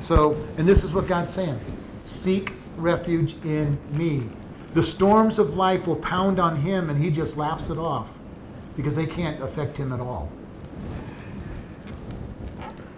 So, 0.02 0.34
and 0.58 0.68
this 0.68 0.84
is 0.84 0.94
what 0.94 1.08
God's 1.08 1.34
saying 1.34 1.60
seek 2.06 2.54
refuge 2.78 3.36
in 3.44 3.80
me. 3.92 4.28
The 4.74 4.84
storms 4.84 5.38
of 5.38 5.56
life 5.58 5.86
will 5.86 5.98
pound 5.98 6.40
on 6.40 6.58
him 6.58 6.90
and 6.90 7.04
he 7.04 7.12
just 7.12 7.38
laughs 7.38 7.70
it 7.70 7.78
off 7.78 8.14
because 8.76 8.96
they 8.96 9.06
can't 9.06 9.42
affect 9.42 9.78
him 9.78 9.92
at 9.92 10.00
all. 10.00 10.32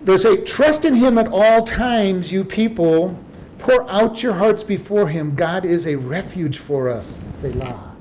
Verse 0.03 0.25
8 0.25 0.45
Trust 0.45 0.85
in 0.85 0.95
him 0.95 1.17
at 1.17 1.27
all 1.27 1.63
times, 1.63 2.31
you 2.31 2.43
people. 2.43 3.19
Pour 3.57 3.89
out 3.89 4.21
your 4.21 4.33
hearts 4.33 4.61
before 4.61 5.07
him. 5.07 5.35
God 5.35 5.63
is 5.63 5.87
a 5.87 5.95
refuge 5.95 6.57
for 6.57 6.89
us. 6.89 7.21
Selah. 7.29 7.95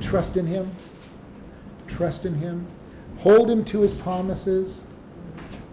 Trust 0.00 0.36
in 0.36 0.46
him. 0.46 0.70
Trust 1.88 2.24
in 2.24 2.36
him. 2.36 2.68
Hold 3.18 3.50
him 3.50 3.64
to 3.64 3.80
his 3.80 3.92
promises. 3.92 4.88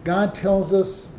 God 0.04 0.34
tells 0.34 0.74
us, 0.74 1.16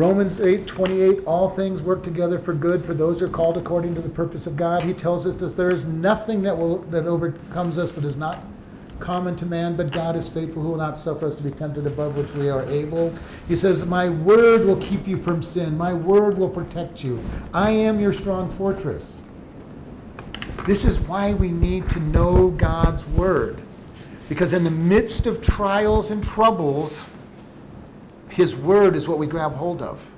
Romans 0.00 0.40
8 0.40 0.66
28, 0.66 1.24
all 1.26 1.50
things 1.50 1.82
work 1.82 2.02
together 2.02 2.38
for 2.38 2.54
good 2.54 2.82
for 2.82 2.94
those 2.94 3.20
who 3.20 3.26
are 3.26 3.28
called 3.28 3.58
according 3.58 3.94
to 3.94 4.00
the 4.00 4.08
purpose 4.08 4.46
of 4.46 4.56
God. 4.56 4.80
He 4.80 4.94
tells 4.94 5.26
us 5.26 5.34
that 5.36 5.58
there 5.58 5.70
is 5.70 5.84
nothing 5.84 6.40
that 6.40 6.56
will 6.56 6.78
that 6.84 7.06
overcomes 7.06 7.76
us 7.76 7.92
that 7.96 8.04
is 8.06 8.16
not 8.16 8.42
common 8.98 9.36
to 9.36 9.44
man, 9.44 9.76
but 9.76 9.92
God 9.92 10.16
is 10.16 10.26
faithful, 10.26 10.62
who 10.62 10.70
will 10.70 10.78
not 10.78 10.96
suffer 10.96 11.26
us 11.26 11.34
to 11.34 11.42
be 11.42 11.50
tempted 11.50 11.86
above 11.86 12.16
which 12.16 12.32
we 12.32 12.48
are 12.48 12.64
able. 12.70 13.14
He 13.46 13.54
says, 13.54 13.84
My 13.84 14.08
word 14.08 14.64
will 14.64 14.80
keep 14.80 15.06
you 15.06 15.18
from 15.18 15.42
sin, 15.42 15.76
my 15.76 15.92
word 15.92 16.38
will 16.38 16.48
protect 16.48 17.04
you. 17.04 17.22
I 17.52 17.72
am 17.72 18.00
your 18.00 18.14
strong 18.14 18.50
fortress. 18.50 19.28
This 20.66 20.86
is 20.86 20.98
why 20.98 21.34
we 21.34 21.50
need 21.50 21.90
to 21.90 22.00
know 22.00 22.48
God's 22.48 23.04
word. 23.04 23.58
Because 24.30 24.54
in 24.54 24.64
the 24.64 24.70
midst 24.70 25.26
of 25.26 25.42
trials 25.42 26.10
and 26.10 26.24
troubles, 26.24 27.09
His 28.30 28.54
word 28.56 28.96
is 28.96 29.06
what 29.06 29.18
we 29.18 29.26
grab 29.26 29.54
hold 29.54 29.82
of. 29.82 30.10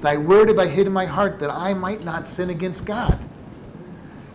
Thy 0.00 0.16
word 0.16 0.48
have 0.48 0.58
I 0.58 0.66
hid 0.66 0.86
in 0.86 0.92
my 0.92 1.06
heart 1.06 1.38
that 1.40 1.50
I 1.50 1.74
might 1.74 2.04
not 2.04 2.26
sin 2.26 2.50
against 2.50 2.84
God. 2.84 3.24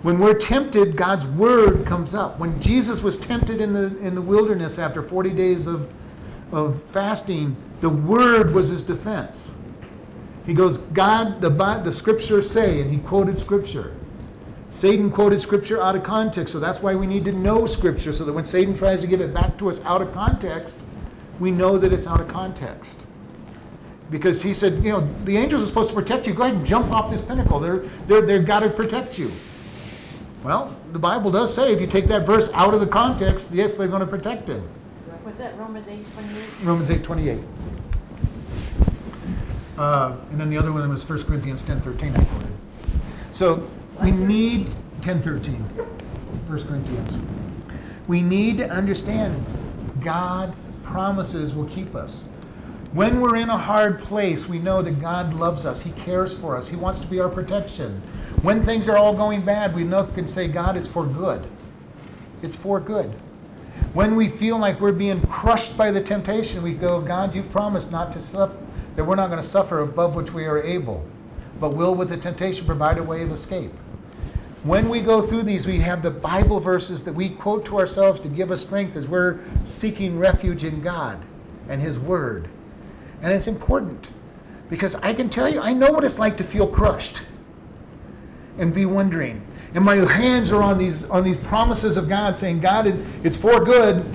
When 0.02 0.18
we're 0.18 0.38
tempted, 0.38 0.96
God's 0.96 1.26
word 1.26 1.86
comes 1.86 2.16
up. 2.16 2.40
When 2.40 2.60
Jesus 2.60 3.02
was 3.04 3.18
tempted 3.18 3.62
in 3.62 3.74
the, 3.74 3.96
in 4.00 4.16
the 4.16 4.22
wilderness 4.22 4.80
after 4.80 5.04
40 5.04 5.30
days 5.32 5.68
of, 5.68 5.92
of 6.52 6.82
fasting, 6.86 7.56
the 7.82 7.90
word 7.90 8.56
was 8.56 8.70
his 8.70 8.82
defense. 8.82 9.56
He 10.46 10.56
goes, 10.56 10.78
God, 10.78 11.40
the, 11.42 11.50
the 11.50 11.94
scriptures 11.94 12.50
say, 12.50 12.82
and 12.82 12.90
he 12.90 12.98
quoted 12.98 13.38
scripture. 13.38 13.96
Satan 14.72 15.12
quoted 15.12 15.42
scripture 15.42 15.82
out 15.82 15.96
of 15.96 16.04
context, 16.04 16.54
so 16.54 16.60
that's 16.60 16.82
why 16.82 16.96
we 16.96 17.06
need 17.06 17.26
to 17.26 17.32
know 17.32 17.68
scripture, 17.68 18.14
so 18.14 18.24
that 18.24 18.34
when 18.34 18.46
Satan 18.46 18.76
tries 18.76 19.02
to 19.02 19.08
give 19.08 19.22
it 19.22 19.34
back 19.34 19.58
to 19.58 19.70
us 19.70 19.84
out 19.86 20.02
of 20.02 20.12
context, 20.14 20.82
we 21.42 21.50
know 21.50 21.80
that 21.80 21.92
it's 21.92 22.06
out 22.06 22.22
of 22.22 22.28
context. 22.28 23.02
Because 24.12 24.44
he 24.44 24.54
said, 24.54 24.74
you 24.84 24.92
know, 24.92 25.02
the 25.24 25.38
angels 25.38 25.64
are 25.64 25.66
supposed 25.66 25.90
to 25.90 25.96
protect 25.96 26.28
you. 26.28 26.34
Go 26.34 26.44
ahead 26.44 26.56
and 26.56 26.66
jump 26.66 26.92
off 26.92 27.10
this 27.10 27.24
pinnacle. 27.24 27.60
They're, 27.60 27.80
they're, 28.06 28.22
they've 28.22 28.46
got 28.46 28.60
to 28.60 28.70
protect 28.70 29.18
you. 29.18 29.32
Well, 30.44 30.78
the 30.92 31.00
Bible 31.00 31.32
does 31.32 31.54
say 31.54 31.74
if 31.74 31.82
you 31.82 31.88
take 31.88 32.06
that 32.08 32.28
verse 32.28 32.52
out 32.54 32.76
of 32.76 32.80
the 32.80 32.88
context, 32.88 33.52
yes, 33.54 33.76
they're 33.76 33.88
going 33.88 34.02
to 34.02 34.08
protect 34.08 34.50
him. 34.50 34.68
Was 35.26 35.38
that 35.38 35.58
Romans 35.58 35.88
eight 35.88 36.06
twenty-eight? 36.14 36.64
Romans 36.64 36.90
8 36.92 37.04
28. 37.04 37.40
Uh, 39.78 40.18
and 40.30 40.40
then 40.40 40.50
the 40.50 40.58
other 40.58 40.72
one 40.72 40.88
was 40.90 41.08
1 41.10 41.24
Corinthians 41.24 41.64
10 41.64 41.82
13, 41.82 42.16
I 42.16 42.24
quoted. 42.24 42.52
So 43.32 43.68
we 44.02 44.12
need 44.12 44.70
10 45.02 45.22
13, 45.22 45.56
1 45.56 46.60
Corinthians. 46.68 47.18
We 48.08 48.22
need 48.22 48.58
to 48.58 48.70
understand 48.70 49.44
God's 50.04 50.68
promises 50.92 51.54
will 51.54 51.66
keep 51.66 51.96
us. 51.96 52.30
When 52.92 53.22
we're 53.22 53.38
in 53.38 53.50
a 53.50 53.58
hard 53.58 54.00
place, 54.00 54.50
we 54.50 54.60
know 54.60 54.82
that 54.82 55.00
God 55.00 55.34
loves 55.34 55.66
us. 55.66 55.82
He 55.82 55.92
cares 55.92 56.38
for 56.38 56.58
us. 56.58 56.68
He 56.68 56.76
wants 56.76 57.00
to 57.00 57.08
be 57.08 57.22
our 57.22 57.30
protection. 57.30 58.02
When 58.42 58.66
things 58.66 58.90
are 58.90 58.98
all 58.98 59.16
going 59.16 59.42
bad, 59.42 59.74
we 59.74 59.86
look 59.86 60.18
and 60.18 60.30
say, 60.30 60.50
God, 60.50 60.76
it's 60.76 60.90
for 60.90 61.06
good. 61.06 61.46
It's 62.42 62.58
for 62.58 62.82
good. 62.82 63.12
When 63.94 64.16
we 64.16 64.28
feel 64.28 64.58
like 64.58 64.82
we're 64.82 64.92
being 64.92 65.22
crushed 65.22 65.78
by 65.78 65.92
the 65.92 66.02
temptation, 66.02 66.62
we 66.62 66.74
go, 66.74 67.02
God, 67.02 67.34
you've 67.34 67.52
promised 67.52 67.92
not 67.92 68.12
to 68.12 68.20
suffer, 68.20 68.58
that 68.96 69.06
we're 69.06 69.16
not 69.16 69.28
going 69.30 69.42
to 69.42 69.48
suffer 69.48 69.80
above 69.80 70.16
which 70.16 70.34
we 70.34 70.46
are 70.46 70.62
able, 70.62 71.06
but 71.60 71.70
will 71.70 71.96
with 71.96 72.10
the 72.10 72.18
temptation 72.18 72.66
provide 72.66 72.98
a 72.98 73.04
way 73.04 73.22
of 73.22 73.32
escape. 73.32 73.72
When 74.64 74.90
we 74.90 75.02
go 75.02 75.24
through 75.24 75.44
these, 75.44 75.66
we 75.66 75.80
have 75.80 76.04
the 76.04 76.12
Bible 76.12 76.60
verses 76.60 77.04
that 77.06 77.14
we 77.14 77.30
quote 77.30 77.66
to 77.66 77.80
ourselves 77.80 78.20
to 78.20 78.28
give 78.28 78.52
us 78.52 78.62
strength 78.62 78.96
as 78.96 79.08
we're 79.08 79.40
seeking 79.64 80.20
refuge 80.20 80.64
in 80.64 80.82
God 80.82 81.20
and 81.68 81.82
His 81.82 81.98
Word. 81.98 82.48
And 83.24 83.34
it's 83.34 83.48
important 83.48 84.10
because 84.70 84.94
I 84.96 85.14
can 85.14 85.30
tell 85.30 85.50
you, 85.50 85.60
I 85.62 85.74
know 85.74 85.92
what 85.92 86.04
it's 86.04 86.20
like 86.20 86.38
to 86.38 86.44
feel 86.44 86.68
crushed 86.68 87.24
and 88.60 88.74
be 88.74 88.86
wondering. 88.86 89.46
And 89.74 89.84
my 89.84 89.96
hands 89.96 90.52
are 90.52 90.62
on 90.62 90.78
these 90.78 91.10
on 91.10 91.24
these 91.24 91.38
promises 91.38 91.98
of 91.98 92.08
God, 92.08 92.38
saying, 92.38 92.60
God, 92.60 92.86
it, 92.86 92.96
it's 93.24 93.38
for 93.38 93.64
good. 93.64 94.06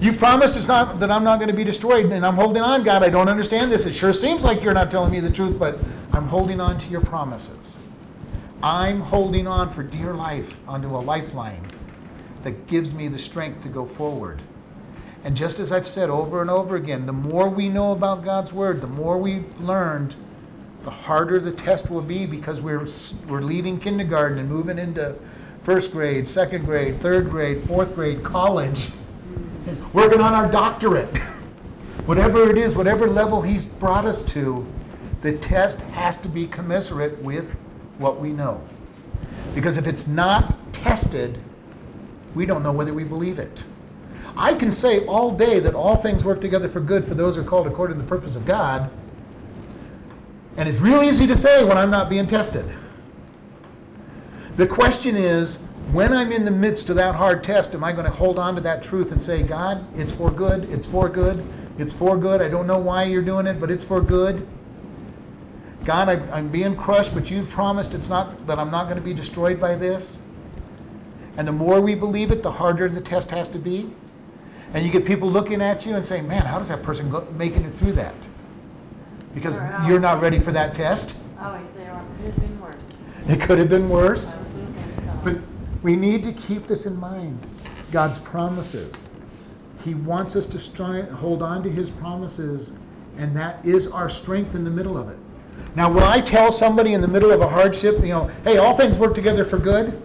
You've 0.00 0.18
promised 0.18 0.56
it's 0.56 0.66
not 0.68 0.98
that 0.98 1.10
I'm 1.10 1.22
not 1.22 1.38
going 1.38 1.50
to 1.50 1.56
be 1.56 1.64
destroyed, 1.64 2.06
and 2.06 2.24
I'm 2.24 2.36
holding 2.36 2.62
on, 2.62 2.82
God. 2.82 3.04
I 3.04 3.10
don't 3.10 3.28
understand 3.28 3.70
this. 3.70 3.86
It 3.86 3.92
sure 3.92 4.14
seems 4.14 4.42
like 4.42 4.62
you're 4.62 4.74
not 4.74 4.90
telling 4.90 5.12
me 5.12 5.20
the 5.20 5.30
truth, 5.30 5.58
but 5.58 5.78
I'm 6.12 6.26
holding 6.26 6.60
on 6.60 6.78
to 6.78 6.88
your 6.88 7.02
promises. 7.02 7.78
I'm 8.62 9.02
holding 9.02 9.46
on 9.46 9.70
for 9.70 9.84
dear 9.84 10.12
life 10.14 10.58
onto 10.68 10.88
a 10.88 10.98
lifeline 10.98 11.64
that 12.42 12.66
gives 12.66 12.92
me 12.92 13.06
the 13.06 13.18
strength 13.18 13.62
to 13.62 13.68
go 13.68 13.84
forward. 13.84 14.42
And 15.22 15.36
just 15.36 15.60
as 15.60 15.70
I've 15.70 15.86
said 15.86 16.10
over 16.10 16.40
and 16.40 16.50
over 16.50 16.74
again, 16.74 17.06
the 17.06 17.12
more 17.12 17.48
we 17.48 17.68
know 17.68 17.92
about 17.92 18.24
God's 18.24 18.52
Word, 18.52 18.80
the 18.80 18.88
more 18.88 19.16
we've 19.16 19.60
learned, 19.60 20.16
the 20.82 20.90
harder 20.90 21.38
the 21.38 21.52
test 21.52 21.88
will 21.88 22.02
be 22.02 22.26
because 22.26 22.60
we're, 22.60 22.86
we're 23.28 23.42
leaving 23.42 23.78
kindergarten 23.78 24.38
and 24.38 24.48
moving 24.48 24.78
into 24.78 25.14
first 25.62 25.92
grade, 25.92 26.28
second 26.28 26.64
grade, 26.64 26.96
third 27.00 27.30
grade, 27.30 27.62
fourth 27.62 27.94
grade, 27.94 28.24
college, 28.24 28.88
working 29.92 30.20
on 30.20 30.34
our 30.34 30.50
doctorate. 30.50 31.18
whatever 32.06 32.50
it 32.50 32.58
is, 32.58 32.74
whatever 32.74 33.06
level 33.06 33.42
He's 33.42 33.66
brought 33.66 34.04
us 34.04 34.24
to, 34.32 34.66
the 35.22 35.36
test 35.38 35.80
has 35.90 36.16
to 36.22 36.28
be 36.28 36.46
commensurate 36.48 37.22
with 37.22 37.56
what 37.98 38.20
we 38.20 38.32
know. 38.32 38.66
Because 39.54 39.76
if 39.76 39.86
it's 39.86 40.06
not 40.06 40.56
tested, 40.72 41.38
we 42.34 42.46
don't 42.46 42.62
know 42.62 42.72
whether 42.72 42.94
we 42.94 43.04
believe 43.04 43.38
it. 43.38 43.64
I 44.36 44.54
can 44.54 44.70
say 44.70 45.04
all 45.06 45.32
day 45.32 45.58
that 45.60 45.74
all 45.74 45.96
things 45.96 46.24
work 46.24 46.40
together 46.40 46.68
for 46.68 46.80
good 46.80 47.04
for 47.04 47.14
those 47.14 47.34
who 47.34 47.42
are 47.42 47.44
called 47.44 47.66
according 47.66 47.96
to 47.96 48.02
the 48.02 48.08
purpose 48.08 48.36
of 48.36 48.46
God. 48.46 48.90
And 50.56 50.68
it's 50.68 50.78
real 50.78 51.02
easy 51.02 51.26
to 51.26 51.34
say 51.34 51.64
when 51.64 51.76
I'm 51.76 51.90
not 51.90 52.08
being 52.08 52.26
tested. 52.26 52.64
The 54.56 54.66
question 54.66 55.16
is 55.16 55.68
when 55.92 56.12
I'm 56.12 56.32
in 56.32 56.44
the 56.44 56.50
midst 56.50 56.90
of 56.90 56.96
that 56.96 57.14
hard 57.14 57.42
test, 57.42 57.74
am 57.74 57.82
I 57.82 57.92
going 57.92 58.04
to 58.04 58.10
hold 58.10 58.38
on 58.38 58.54
to 58.56 58.60
that 58.60 58.82
truth 58.82 59.10
and 59.10 59.22
say, 59.22 59.42
God, 59.42 59.84
it's 59.96 60.12
for 60.12 60.30
good, 60.30 60.64
it's 60.70 60.86
for 60.86 61.08
good, 61.08 61.44
it's 61.78 61.92
for 61.92 62.16
good. 62.16 62.42
I 62.42 62.48
don't 62.48 62.66
know 62.66 62.78
why 62.78 63.04
you're 63.04 63.22
doing 63.22 63.46
it, 63.46 63.58
but 63.60 63.70
it's 63.70 63.84
for 63.84 64.00
good. 64.00 64.46
God, 65.88 66.10
I'm, 66.10 66.30
I'm 66.30 66.48
being 66.48 66.76
crushed, 66.76 67.14
but 67.14 67.30
you've 67.30 67.48
promised 67.48 67.94
it's 67.94 68.10
not 68.10 68.46
that 68.46 68.58
I'm 68.58 68.70
not 68.70 68.88
going 68.90 68.98
to 68.98 69.02
be 69.02 69.14
destroyed 69.14 69.58
by 69.58 69.74
this. 69.74 70.22
And 71.38 71.48
the 71.48 71.52
more 71.52 71.80
we 71.80 71.94
believe 71.94 72.30
it, 72.30 72.42
the 72.42 72.52
harder 72.52 72.90
the 72.90 73.00
test 73.00 73.30
has 73.30 73.48
to 73.48 73.58
be. 73.58 73.90
And 74.74 74.84
you 74.84 74.92
get 74.92 75.06
people 75.06 75.30
looking 75.30 75.62
at 75.62 75.86
you 75.86 75.94
and 75.96 76.04
saying, 76.04 76.28
man, 76.28 76.42
how 76.42 76.58
does 76.58 76.68
that 76.68 76.82
person 76.82 77.08
go, 77.10 77.26
making 77.38 77.62
it 77.62 77.70
through 77.70 77.92
that? 77.92 78.12
Because 79.32 79.62
how- 79.62 79.78
um, 79.78 79.88
you're 79.88 79.98
not 79.98 80.20
ready 80.20 80.38
for 80.38 80.52
that 80.52 80.74
test. 80.74 81.24
Oh, 81.38 81.44
I 81.44 81.46
always 81.56 81.70
oh, 81.78 81.80
it 81.80 82.20
could 82.20 82.28
have 82.28 82.38
been 82.38 82.60
worse. 82.60 82.90
It 83.26 83.40
could 83.40 83.58
have 83.58 83.68
been 83.70 83.88
worse. 83.88 84.30
I 84.30 84.36
was 84.36 84.46
thinking 84.48 85.06
so. 85.06 85.20
But 85.24 85.38
we 85.82 85.96
need 85.96 86.22
to 86.24 86.34
keep 86.34 86.66
this 86.66 86.84
in 86.84 87.00
mind 87.00 87.38
God's 87.92 88.18
promises. 88.18 89.14
He 89.86 89.94
wants 89.94 90.36
us 90.36 90.44
to 90.44 90.58
stri- 90.58 91.10
hold 91.10 91.40
on 91.40 91.62
to 91.62 91.70
His 91.70 91.88
promises, 91.88 92.78
and 93.16 93.34
that 93.38 93.64
is 93.64 93.86
our 93.86 94.10
strength 94.10 94.54
in 94.54 94.64
the 94.64 94.70
middle 94.70 94.98
of 94.98 95.08
it. 95.08 95.16
Now, 95.74 95.92
will 95.92 96.04
I 96.04 96.20
tell 96.20 96.50
somebody 96.50 96.94
in 96.94 97.00
the 97.00 97.08
middle 97.08 97.30
of 97.30 97.40
a 97.40 97.48
hardship, 97.48 97.96
you 98.00 98.08
know, 98.08 98.30
hey, 98.44 98.58
all 98.58 98.76
things 98.76 98.98
work 98.98 99.14
together 99.14 99.44
for 99.44 99.58
good? 99.58 100.00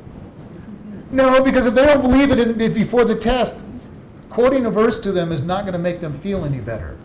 No, 1.12 1.44
because 1.44 1.66
if 1.66 1.74
they 1.74 1.86
don't 1.86 2.02
believe 2.02 2.32
it 2.32 2.40
in, 2.40 2.74
before 2.74 3.06
the 3.06 3.16
test, 3.16 3.64
quoting 4.30 4.66
a 4.66 4.72
verse 4.72 5.00
to 5.02 5.12
them 5.12 5.32
is 5.32 5.44
not 5.44 5.62
going 5.62 5.74
to 5.74 5.80
make 5.80 6.00
them 6.00 6.14
feel 6.14 6.44
any 6.44 6.60
better. 6.60 6.98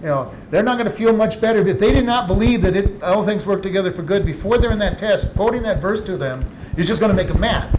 You 0.00 0.06
know, 0.06 0.34
they're 0.50 0.62
not 0.62 0.78
going 0.78 0.90
to 0.90 0.96
feel 0.96 1.14
much 1.14 1.40
better. 1.40 1.62
But 1.62 1.72
if 1.72 1.78
they 1.78 1.92
did 1.92 2.06
not 2.06 2.26
believe 2.26 2.62
that 2.62 2.74
it, 2.74 3.02
all 3.02 3.24
things 3.24 3.44
work 3.44 3.62
together 3.62 3.90
for 3.90 4.02
good 4.02 4.24
before 4.24 4.56
they're 4.56 4.72
in 4.72 4.78
that 4.78 4.96
test, 4.96 5.34
quoting 5.34 5.62
that 5.62 5.80
verse 5.80 6.00
to 6.02 6.16
them 6.16 6.50
is 6.78 6.88
just 6.88 7.00
going 7.00 7.10
to 7.10 7.16
make 7.16 7.28
them 7.28 7.40
mad. 7.40 7.78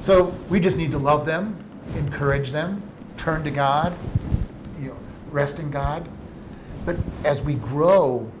So 0.00 0.34
we 0.48 0.58
just 0.60 0.78
need 0.78 0.90
to 0.92 0.98
love 0.98 1.26
them, 1.26 1.62
encourage 1.96 2.52
them, 2.52 2.82
turn 3.18 3.44
to 3.44 3.50
God, 3.50 3.94
you 4.80 4.88
know, 4.88 4.96
rest 5.30 5.58
in 5.58 5.70
God. 5.70 6.08
But 6.86 6.96
as 7.24 7.42
we 7.42 7.54
grow, 7.54 8.32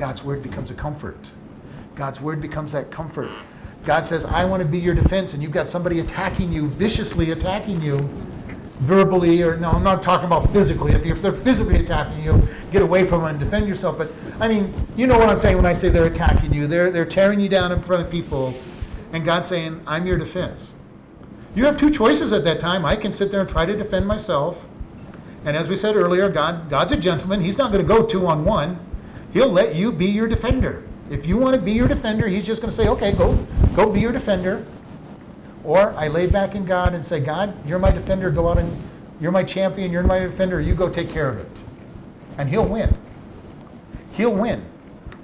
God's 0.00 0.24
word 0.24 0.42
becomes 0.42 0.70
a 0.70 0.74
comfort. 0.74 1.30
God's 1.94 2.22
word 2.22 2.40
becomes 2.40 2.72
that 2.72 2.90
comfort. 2.90 3.30
God 3.84 4.06
says, 4.06 4.24
I 4.24 4.46
want 4.46 4.62
to 4.62 4.68
be 4.68 4.78
your 4.78 4.94
defense, 4.94 5.34
and 5.34 5.42
you've 5.42 5.52
got 5.52 5.68
somebody 5.68 6.00
attacking 6.00 6.50
you, 6.50 6.68
viciously 6.68 7.32
attacking 7.32 7.82
you, 7.82 7.98
verbally, 8.78 9.42
or 9.42 9.58
no, 9.58 9.70
I'm 9.70 9.84
not 9.84 10.02
talking 10.02 10.24
about 10.24 10.48
physically. 10.48 10.92
If, 10.92 11.04
if 11.04 11.20
they're 11.20 11.34
physically 11.34 11.80
attacking 11.80 12.24
you, 12.24 12.48
get 12.72 12.80
away 12.80 13.04
from 13.04 13.20
them 13.20 13.32
and 13.32 13.38
defend 13.38 13.68
yourself. 13.68 13.98
But 13.98 14.10
I 14.40 14.48
mean, 14.48 14.72
you 14.96 15.06
know 15.06 15.18
what 15.18 15.28
I'm 15.28 15.38
saying 15.38 15.56
when 15.56 15.66
I 15.66 15.74
say 15.74 15.90
they're 15.90 16.06
attacking 16.06 16.54
you. 16.54 16.66
They're, 16.66 16.90
they're 16.90 17.04
tearing 17.04 17.38
you 17.38 17.50
down 17.50 17.70
in 17.70 17.82
front 17.82 18.02
of 18.02 18.10
people, 18.10 18.54
and 19.12 19.22
God's 19.22 19.48
saying, 19.48 19.82
I'm 19.86 20.06
your 20.06 20.16
defense. 20.16 20.80
You 21.54 21.66
have 21.66 21.76
two 21.76 21.90
choices 21.90 22.32
at 22.32 22.42
that 22.44 22.58
time. 22.58 22.86
I 22.86 22.96
can 22.96 23.12
sit 23.12 23.30
there 23.30 23.40
and 23.40 23.48
try 23.48 23.66
to 23.66 23.76
defend 23.76 24.06
myself. 24.06 24.66
And 25.44 25.58
as 25.58 25.68
we 25.68 25.76
said 25.76 25.94
earlier, 25.94 26.30
God, 26.30 26.70
God's 26.70 26.92
a 26.92 26.96
gentleman. 26.96 27.42
He's 27.42 27.58
not 27.58 27.70
going 27.70 27.86
to 27.86 27.88
go 27.88 28.06
two 28.06 28.26
on 28.26 28.46
one. 28.46 28.78
He'll 29.32 29.50
let 29.50 29.74
you 29.74 29.92
be 29.92 30.06
your 30.06 30.26
defender. 30.26 30.82
If 31.08 31.26
you 31.26 31.38
want 31.38 31.56
to 31.56 31.62
be 31.62 31.72
your 31.72 31.88
defender, 31.88 32.28
he's 32.28 32.46
just 32.46 32.62
going 32.62 32.70
to 32.70 32.76
say, 32.76 32.88
okay, 32.88 33.12
go, 33.12 33.34
go 33.74 33.90
be 33.90 34.00
your 34.00 34.12
defender. 34.12 34.64
Or 35.64 35.90
I 35.96 36.08
lay 36.08 36.26
back 36.26 36.54
in 36.54 36.64
God 36.64 36.94
and 36.94 37.04
say, 37.04 37.20
God, 37.20 37.54
you're 37.66 37.78
my 37.78 37.90
defender. 37.90 38.30
Go 38.30 38.48
out 38.48 38.58
and 38.58 38.76
you're 39.20 39.32
my 39.32 39.44
champion. 39.44 39.92
You're 39.92 40.02
my 40.02 40.20
defender. 40.20 40.60
You 40.60 40.74
go 40.74 40.88
take 40.88 41.10
care 41.10 41.28
of 41.28 41.38
it. 41.38 41.62
And 42.38 42.48
he'll 42.48 42.66
win. 42.66 42.96
He'll 44.12 44.34
win. 44.34 44.64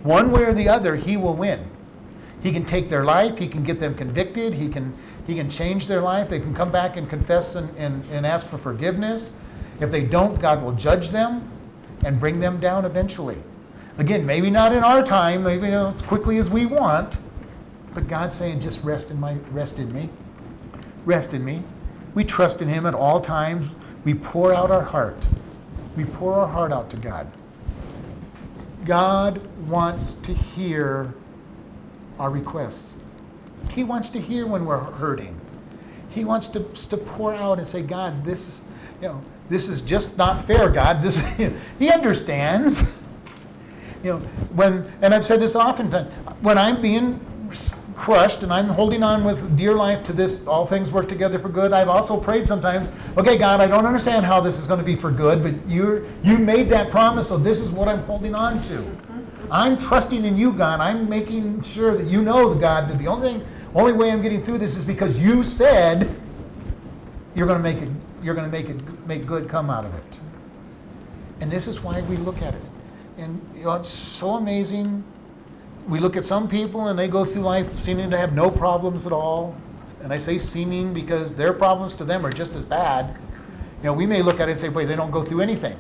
One 0.03 0.31
way 0.31 0.45
or 0.45 0.53
the 0.53 0.69
other, 0.69 0.97
he 0.97 1.17
will 1.17 1.35
win. 1.35 1.69
He 2.43 2.53
can 2.53 2.65
take 2.65 2.91
their 2.91 3.05
life. 3.05 3.39
He 3.39 3.49
can 3.49 3.65
get 3.65 3.81
them 3.81 3.95
convicted. 3.95 4.55
He 4.55 4.69
can, 4.69 4.95
he 5.27 5.35
can 5.35 5.51
change 5.51 5.87
their 5.87 6.01
life. 6.01 6.29
They 6.29 6.39
can 6.39 6.55
come 6.55 6.71
back 6.71 6.97
and 6.97 7.09
confess 7.09 7.55
and, 7.55 7.75
and, 7.77 8.05
and 8.13 8.27
ask 8.27 8.47
for 8.47 8.59
forgiveness. 8.59 9.39
If 9.81 9.91
they 9.91 10.03
don't, 10.05 10.39
God 10.41 10.63
will 10.63 10.73
judge 10.73 11.11
them 11.11 11.49
and 12.05 12.21
bring 12.21 12.41
them 12.41 12.61
down 12.61 12.85
eventually. 12.85 13.39
Again, 13.99 14.27
maybe 14.27 14.51
not 14.51 14.73
in 14.73 14.85
our 14.85 15.03
time, 15.03 15.43
maybe 15.43 15.71
not 15.71 15.95
as 15.95 16.03
quickly 16.03 16.37
as 16.39 16.51
we 16.51 16.67
want, 16.67 17.19
but 17.95 18.09
God's 18.09 18.37
saying, 18.37 18.61
just 18.61 18.85
rest 18.85 19.11
in 19.11 19.19
my 19.19 19.35
rest 19.53 19.79
in 19.79 19.93
me. 19.93 20.11
Rest 21.07 21.33
in 21.33 21.45
me. 21.45 21.63
we 22.15 22.25
trust 22.25 22.61
in 22.61 22.69
Him 22.69 22.85
at 22.85 22.95
all 22.95 23.21
times. 23.21 23.75
We 24.05 24.13
pour 24.15 24.53
out 24.53 24.71
our 24.71 24.83
heart. 24.83 25.27
We 25.97 26.05
pour 26.05 26.35
our 26.35 26.47
heart 26.47 26.73
out 26.73 26.91
to 26.91 26.97
God. 26.97 27.27
God 28.85 29.41
wants 29.67 30.15
to 30.15 30.33
hear 30.35 31.15
our 32.19 32.31
requests. 32.31 32.97
He 33.71 33.83
wants 33.83 34.11
to 34.11 34.21
hear 34.21 34.47
when 34.47 34.65
we're 34.65 34.79
hurting. 34.79 35.41
He 36.11 36.25
wants 36.25 36.49
to, 36.49 36.61
to 36.61 36.97
pour 36.97 37.35
out 37.35 37.59
and 37.59 37.67
say, 37.67 37.83
God, 37.83 38.25
this 38.25 38.49
is, 38.49 38.63
you 39.01 39.09
know, 39.09 39.23
this 39.49 39.69
is 39.69 39.81
just 39.81 40.17
not 40.17 40.43
fair, 40.43 40.69
God. 40.69 41.03
This, 41.03 41.19
he 41.79 41.91
understands. 41.91 42.96
You 44.07 44.13
know, 44.13 44.19
when, 44.55 44.89
and 45.03 45.13
I've 45.13 45.27
said 45.27 45.41
this 45.41 45.57
often, 45.57 45.91
when 46.41 46.57
I'm 46.57 46.81
being 46.81 47.19
crushed 47.97 48.45
and 48.45 48.53
I'm 48.53 48.69
holding 48.69 49.03
on 49.03 49.25
with 49.25 49.57
dear 49.57 49.75
life 49.75 50.05
to 50.05 50.13
this, 50.13 50.47
all 50.47 50.65
things 50.65 50.93
work 50.93 51.09
together 51.09 51.41
for 51.41 51.49
good, 51.49 51.73
I've 51.73 51.89
also 51.89 52.21
prayed 52.21 52.47
sometimes, 52.47 52.93
okay, 53.17 53.37
God, 53.37 53.61
I 53.61 53.67
don't 53.67 53.85
understand 53.85 54.25
how 54.25 54.41
this 54.41 54.61
is 54.61 54.69
going 54.69 54.79
to 54.79 54.87
be 54.87 54.95
for 54.95 55.11
good, 55.11 55.43
but 55.43 55.55
you 55.69 56.09
you 56.23 56.39
made 56.39 56.69
that 56.69 56.89
promise, 56.89 57.31
so 57.31 57.37
this 57.37 57.61
is 57.61 57.73
what 57.73 57.89
I'm 57.89 57.99
holding 58.05 58.37
on 58.37 58.61
to. 58.63 58.97
I'm 59.51 59.77
trusting 59.77 60.25
in 60.25 60.37
you, 60.37 60.53
God. 60.53 60.79
I'm 60.79 61.09
making 61.09 61.63
sure 61.63 61.97
that 61.97 62.07
you 62.07 62.23
know, 62.23 62.55
God, 62.55 62.89
that 62.89 62.99
the 62.99 63.09
only 63.09 63.33
thing, 63.33 63.47
only 63.75 63.93
way 63.93 64.13
I'm 64.13 64.23
getting 64.23 64.41
through 64.41 64.59
this 64.59 64.77
is 64.77 64.85
because 64.85 65.19
you 65.19 65.43
said 65.43 66.09
you're 67.35 67.49
going 67.49 67.59
to 67.59 67.73
make 67.73 67.83
it, 67.83 67.91
you're 68.23 68.37
going 68.37 68.49
to 68.49 68.57
make 68.57 68.69
it, 68.69 69.09
make 69.09 69.27
good 69.27 69.49
come 69.49 69.69
out 69.69 69.85
of 69.85 69.93
it. 69.97 70.21
And 71.41 71.51
this 71.51 71.67
is 71.67 71.81
why 71.81 72.03
we 72.03 72.17
look 72.19 72.41
at 72.41 72.55
it. 72.55 72.63
And 73.19 73.41
you 73.57 73.65
know, 73.65 73.75
it's 73.75 73.89
so 73.89 74.35
amazing. 74.35 75.03
We 75.89 76.01
look 76.01 76.17
at 76.17 76.25
some 76.25 76.49
people 76.49 76.89
and 76.89 76.99
they 76.99 77.09
go 77.09 77.25
through 77.25 77.43
life 77.43 77.79
seeming 77.79 78.11
to 78.11 78.19
have 78.19 78.35
no 78.35 78.51
problems 78.51 79.07
at 79.07 79.13
all. 79.13 79.57
And 80.03 80.13
I 80.13 80.19
say 80.19 80.39
seeming 80.39 80.93
because 80.93 81.35
their 81.35 81.53
problems 81.53 81.95
to 81.97 82.05
them 82.05 82.27
are 82.27 82.33
just 82.33 82.55
as 82.55 82.65
bad. 82.65 83.17
You 83.83 83.85
know, 83.85 83.93
we 83.93 84.07
may 84.07 84.23
look 84.23 84.41
at 84.41 84.49
it 84.49 84.53
and 84.53 84.61
say, 84.61 84.69
wait, 84.69 84.87
they 84.87 84.97
don't 84.97 85.11
go 85.11 85.23
through 85.23 85.41
anything. 85.41 85.77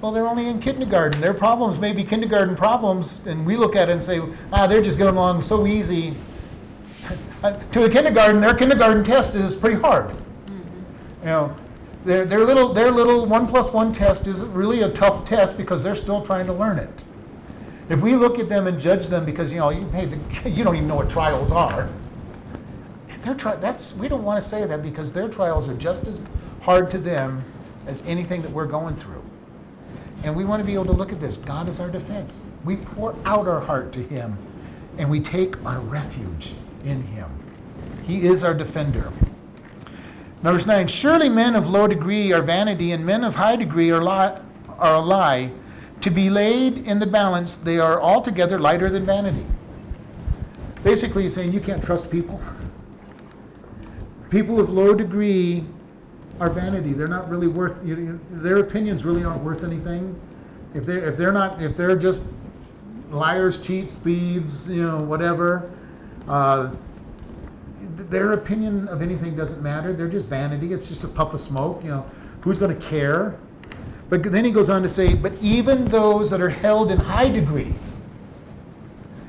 Well, 0.00 0.10
they're 0.10 0.26
only 0.26 0.48
in 0.48 0.60
kindergarten. 0.60 1.20
Their 1.20 1.34
problems 1.34 1.78
may 1.78 1.92
be 1.92 2.02
kindergarten 2.02 2.56
problems, 2.56 3.26
and 3.28 3.46
we 3.46 3.56
look 3.56 3.76
at 3.76 3.88
it 3.88 3.92
and 3.92 4.02
say, 4.02 4.20
ah, 4.52 4.66
they're 4.66 4.82
just 4.82 4.98
getting 4.98 5.14
along 5.14 5.42
so 5.42 5.64
easy. 5.64 6.14
to 7.72 7.84
a 7.84 7.88
kindergarten, 7.88 8.40
their 8.40 8.54
kindergarten 8.54 9.04
test 9.04 9.36
is 9.36 9.54
pretty 9.54 9.80
hard. 9.80 10.10
You 11.20 11.26
know, 11.26 11.56
their, 12.04 12.24
their 12.24 12.44
little 12.44 12.72
their 12.72 12.90
little 12.90 13.26
one 13.26 13.46
plus 13.46 13.72
one 13.72 13.92
test 13.92 14.26
is 14.26 14.44
really 14.44 14.82
a 14.82 14.90
tough 14.90 15.24
test 15.24 15.56
because 15.56 15.82
they're 15.82 15.94
still 15.94 16.24
trying 16.24 16.46
to 16.46 16.52
learn 16.52 16.78
it. 16.78 17.04
If 17.88 18.00
we 18.00 18.16
look 18.16 18.38
at 18.38 18.48
them 18.48 18.66
and 18.66 18.80
judge 18.80 19.08
them 19.08 19.24
because 19.24 19.52
you 19.52 19.58
know 19.58 19.70
you, 19.70 19.86
hey, 19.88 20.06
the, 20.06 20.50
you 20.50 20.64
don't 20.64 20.76
even 20.76 20.88
know 20.88 20.96
what 20.96 21.10
trials 21.10 21.52
are, 21.52 21.88
their 23.22 23.34
tri- 23.34 23.56
that's 23.56 23.94
we 23.96 24.08
don't 24.08 24.24
want 24.24 24.42
to 24.42 24.48
say 24.48 24.64
that 24.64 24.82
because 24.82 25.12
their 25.12 25.28
trials 25.28 25.68
are 25.68 25.74
just 25.74 26.06
as 26.06 26.20
hard 26.62 26.90
to 26.90 26.98
them 26.98 27.44
as 27.86 28.02
anything 28.06 28.42
that 28.42 28.50
we're 28.50 28.66
going 28.66 28.96
through. 28.96 29.22
And 30.24 30.36
we 30.36 30.44
want 30.44 30.60
to 30.60 30.66
be 30.66 30.74
able 30.74 30.84
to 30.86 30.92
look 30.92 31.12
at 31.12 31.20
this. 31.20 31.36
God 31.36 31.68
is 31.68 31.80
our 31.80 31.90
defense. 31.90 32.48
We 32.64 32.76
pour 32.76 33.14
out 33.24 33.48
our 33.48 33.60
heart 33.60 33.92
to 33.92 34.02
Him, 34.02 34.38
and 34.96 35.10
we 35.10 35.20
take 35.20 35.64
our 35.64 35.80
refuge 35.80 36.52
in 36.84 37.02
Him. 37.02 37.28
He 38.06 38.22
is 38.22 38.44
our 38.44 38.54
defender. 38.54 39.12
Verse 40.42 40.66
9 40.66 40.88
Surely 40.88 41.28
men 41.28 41.54
of 41.54 41.68
low 41.68 41.86
degree 41.86 42.32
are 42.32 42.42
vanity, 42.42 42.92
and 42.92 43.06
men 43.06 43.24
of 43.24 43.36
high 43.36 43.56
degree 43.56 43.90
are, 43.90 44.02
are 44.02 44.94
a 44.94 45.00
lie. 45.00 45.52
To 46.00 46.10
be 46.10 46.28
laid 46.28 46.78
in 46.78 46.98
the 46.98 47.06
balance, 47.06 47.54
they 47.54 47.78
are 47.78 48.02
altogether 48.02 48.58
lighter 48.58 48.90
than 48.90 49.04
vanity. 49.04 49.46
Basically, 50.82 51.22
he's 51.22 51.34
saying 51.34 51.52
you 51.52 51.60
can't 51.60 51.82
trust 51.82 52.10
people. 52.10 52.40
People 54.30 54.58
of 54.58 54.70
low 54.70 54.94
degree 54.94 55.64
are 56.40 56.50
vanity. 56.50 56.92
They're 56.92 57.06
not 57.06 57.28
really 57.28 57.46
worth, 57.46 57.86
you 57.86 57.94
know, 57.94 58.18
their 58.30 58.56
opinions 58.56 59.04
really 59.04 59.22
aren't 59.22 59.44
worth 59.44 59.62
anything. 59.62 60.20
If 60.74 60.86
they're, 60.86 61.08
if 61.08 61.16
they're 61.16 61.32
not, 61.32 61.62
if 61.62 61.76
they're 61.76 61.94
just 61.94 62.24
liars, 63.10 63.60
cheats, 63.62 63.94
thieves, 63.94 64.68
you 64.68 64.82
know, 64.82 65.02
whatever, 65.02 65.70
uh, 66.26 66.74
their 68.12 68.32
opinion 68.32 68.86
of 68.88 69.02
anything 69.02 69.34
doesn't 69.34 69.62
matter. 69.62 69.92
They're 69.92 70.06
just 70.06 70.28
vanity. 70.28 70.72
It's 70.72 70.88
just 70.88 71.02
a 71.02 71.08
puff 71.08 71.34
of 71.34 71.40
smoke. 71.40 71.82
You 71.82 71.90
know, 71.90 72.10
who's 72.42 72.58
going 72.58 72.78
to 72.78 72.86
care? 72.86 73.36
But 74.08 74.22
then 74.22 74.44
he 74.44 74.50
goes 74.50 74.68
on 74.68 74.82
to 74.82 74.88
say, 74.88 75.14
but 75.14 75.32
even 75.40 75.86
those 75.86 76.30
that 76.30 76.40
are 76.40 76.50
held 76.50 76.90
in 76.90 76.98
high 76.98 77.30
degree, 77.30 77.74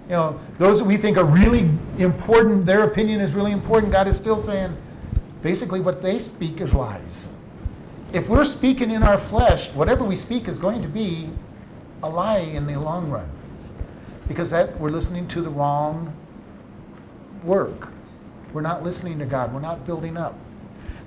you 0.05 0.09
know, 0.09 0.39
those 0.57 0.79
that 0.79 0.85
we 0.85 0.97
think 0.97 1.17
are 1.17 1.23
really 1.23 1.69
important, 1.97 2.65
their 2.65 2.83
opinion 2.83 3.21
is 3.21 3.33
really 3.33 3.53
important, 3.53 3.93
God 3.93 4.09
is 4.09 4.17
still 4.17 4.37
saying, 4.37 4.75
basically 5.41 5.79
what 5.79 6.01
they 6.01 6.19
speak 6.19 6.59
is 6.59 6.73
lies. 6.73 7.29
If 8.11 8.27
we're 8.27 8.43
speaking 8.43 8.91
in 8.91 9.01
our 9.01 9.17
flesh, 9.17 9.73
whatever 9.73 10.03
we 10.03 10.17
speak 10.17 10.49
is 10.49 10.57
going 10.57 10.81
to 10.81 10.89
be 10.89 11.29
a 12.03 12.09
lie 12.09 12.39
in 12.39 12.67
the 12.67 12.77
long 12.77 13.09
run. 13.09 13.29
Because 14.27 14.49
that 14.49 14.77
we're 14.79 14.91
listening 14.91 15.29
to 15.29 15.41
the 15.41 15.49
wrong 15.49 16.13
work. 17.43 17.92
We're 18.53 18.61
not 18.61 18.83
listening 18.83 19.19
to 19.19 19.25
God. 19.25 19.53
We're 19.53 19.59
not 19.59 19.85
building 19.85 20.15
up. 20.15 20.37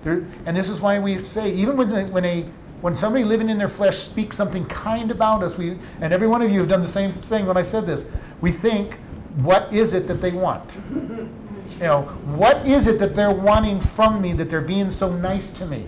There, 0.04 0.24
and 0.44 0.56
this 0.56 0.68
is 0.68 0.80
why 0.80 0.98
we 0.98 1.20
say, 1.20 1.52
even 1.52 1.76
when, 1.76 2.10
when, 2.10 2.24
a, 2.24 2.42
when 2.80 2.94
somebody 2.94 3.24
living 3.24 3.48
in 3.48 3.58
their 3.58 3.68
flesh 3.68 3.96
speaks 3.96 4.36
something 4.36 4.66
kind 4.66 5.10
about 5.10 5.42
us, 5.42 5.56
we, 5.56 5.78
and 6.00 6.12
every 6.12 6.28
one 6.28 6.42
of 6.42 6.50
you 6.50 6.60
have 6.60 6.68
done 6.68 6.82
the 6.82 6.88
same 6.88 7.12
thing 7.12 7.46
when 7.46 7.56
I 7.56 7.62
said 7.62 7.86
this, 7.86 8.10
we 8.40 8.52
think, 8.52 8.94
what 9.36 9.72
is 9.72 9.94
it 9.94 10.08
that 10.08 10.20
they 10.20 10.32
want? 10.32 10.76
You 10.90 11.82
know, 11.82 12.02
what 12.24 12.66
is 12.66 12.86
it 12.86 12.98
that 13.00 13.14
they're 13.14 13.30
wanting 13.30 13.80
from 13.80 14.22
me 14.22 14.32
that 14.34 14.48
they're 14.48 14.60
being 14.60 14.90
so 14.90 15.12
nice 15.14 15.50
to 15.50 15.66
me? 15.66 15.86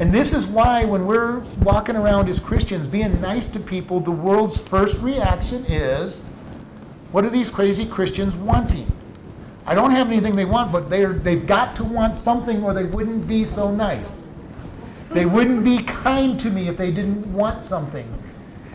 And 0.00 0.12
this 0.12 0.32
is 0.32 0.46
why 0.46 0.84
when 0.84 1.06
we're 1.06 1.40
walking 1.62 1.96
around 1.96 2.28
as 2.28 2.40
Christians 2.40 2.88
being 2.88 3.20
nice 3.20 3.46
to 3.48 3.60
people, 3.60 4.00
the 4.00 4.10
world's 4.10 4.58
first 4.58 4.98
reaction 4.98 5.64
is, 5.66 6.26
what 7.12 7.24
are 7.24 7.30
these 7.30 7.50
crazy 7.50 7.86
Christians 7.86 8.34
wanting? 8.34 8.90
I 9.66 9.74
don't 9.74 9.92
have 9.92 10.08
anything 10.08 10.34
they 10.34 10.44
want, 10.44 10.72
but 10.72 10.90
they're, 10.90 11.12
they've 11.12 11.46
got 11.46 11.76
to 11.76 11.84
want 11.84 12.18
something 12.18 12.64
or 12.64 12.74
they 12.74 12.84
wouldn't 12.84 13.28
be 13.28 13.44
so 13.44 13.72
nice. 13.72 14.34
They 15.10 15.26
wouldn't 15.26 15.64
be 15.64 15.82
kind 15.82 16.40
to 16.40 16.50
me 16.50 16.68
if 16.68 16.76
they 16.76 16.90
didn't 16.90 17.32
want 17.32 17.62
something. 17.62 18.06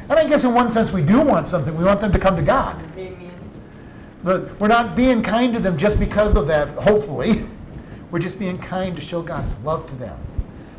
And 0.10 0.14
I 0.14 0.28
guess 0.28 0.44
in 0.44 0.54
one 0.54 0.70
sense 0.70 0.92
we 0.92 1.02
do 1.02 1.22
want 1.22 1.48
something. 1.48 1.76
We 1.76 1.84
want 1.84 2.00
them 2.00 2.14
to 2.14 2.20
come 2.20 2.36
to 2.38 2.42
God. 2.42 2.82
Amen. 2.98 3.32
But 4.24 4.60
we're 4.60 4.68
not 4.68 4.96
being 4.96 5.22
kind 5.22 5.54
to 5.54 5.60
them 5.60 5.78
just 5.78 6.00
because 6.00 6.36
of 6.36 6.48
that, 6.48 6.70
hopefully. 6.70 7.46
We're 8.12 8.20
just 8.20 8.40
being 8.40 8.58
kind 8.58 8.96
to 8.96 9.02
show 9.02 9.22
God's 9.22 9.62
love 9.66 9.88
to 9.90 9.96
them. 9.96 10.18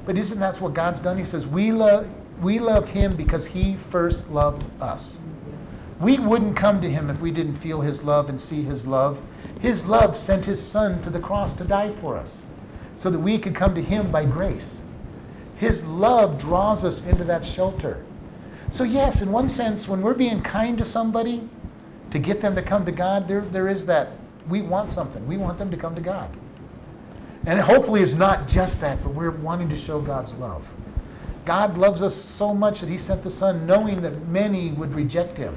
But 0.06 0.16
isn't 0.16 0.38
that 0.40 0.59
what 0.62 0.72
God's 0.72 1.02
done? 1.02 1.18
He 1.18 1.24
says, 1.24 1.46
we 1.46 1.72
love, 1.72 2.09
we 2.40 2.59
love 2.59 2.88
Him 2.90 3.16
because 3.16 3.48
He 3.48 3.76
first 3.76 4.30
loved 4.30 4.64
us. 4.80 5.22
We 6.00 6.18
wouldn't 6.18 6.56
come 6.56 6.80
to 6.80 6.90
Him 6.90 7.11
if 7.11 7.20
we 7.20 7.30
didn't 7.30 7.56
feel 7.56 7.82
His 7.82 8.02
love 8.02 8.30
and 8.30 8.40
see 8.40 8.62
His 8.62 8.86
love. 8.86 9.20
His 9.61 9.88
love 9.88 10.16
sent 10.16 10.44
His 10.44 10.64
Son 10.64 11.02
to 11.02 11.11
the 11.11 11.18
cross 11.18 11.52
to 11.54 11.64
die 11.64 11.90
for 11.90 12.16
us 12.16 12.46
so 12.96 13.11
that 13.11 13.18
we 13.18 13.38
could 13.38 13.54
come 13.54 13.74
to 13.74 13.82
Him 13.82 14.11
by 14.11 14.24
grace. 14.24 14.86
His 15.56 15.84
love 15.86 16.38
draws 16.38 16.84
us 16.84 17.04
into 17.04 17.24
that 17.24 17.44
shelter. 17.44 18.04
So, 18.70 18.84
yes, 18.84 19.22
in 19.22 19.32
one 19.32 19.48
sense, 19.48 19.88
when 19.88 20.02
we're 20.02 20.14
being 20.14 20.42
kind 20.42 20.78
to 20.78 20.84
somebody 20.84 21.48
to 22.11 22.18
get 22.18 22.40
them 22.40 22.54
to 22.54 22.62
come 22.62 22.84
to 22.84 22.92
God, 22.92 23.26
there, 23.26 23.40
there 23.40 23.68
is 23.68 23.86
that. 23.86 24.12
We 24.48 24.62
want 24.62 24.92
something. 24.92 25.26
We 25.26 25.36
want 25.36 25.59
them 25.59 25.70
to 25.70 25.76
come 25.76 25.94
to 25.94 26.00
God. 26.00 26.30
And 27.44 27.61
hopefully, 27.61 28.02
it's 28.02 28.14
not 28.14 28.46
just 28.46 28.80
that, 28.80 29.02
but 29.02 29.14
we're 29.14 29.30
wanting 29.30 29.68
to 29.70 29.76
show 29.76 30.00
God's 30.00 30.34
love. 30.34 30.72
God 31.44 31.78
loves 31.78 32.02
us 32.02 32.14
so 32.14 32.54
much 32.54 32.80
that 32.80 32.88
He 32.88 32.98
sent 32.98 33.24
the 33.24 33.30
Son, 33.30 33.66
knowing 33.66 34.02
that 34.02 34.28
many 34.28 34.70
would 34.70 34.94
reject 34.94 35.38
Him. 35.38 35.56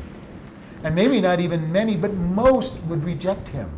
And 0.83 0.95
maybe 0.95 1.21
not 1.21 1.39
even 1.39 1.71
many, 1.71 1.95
but 1.95 2.13
most 2.13 2.81
would 2.83 3.03
reject 3.03 3.49
Him 3.49 3.69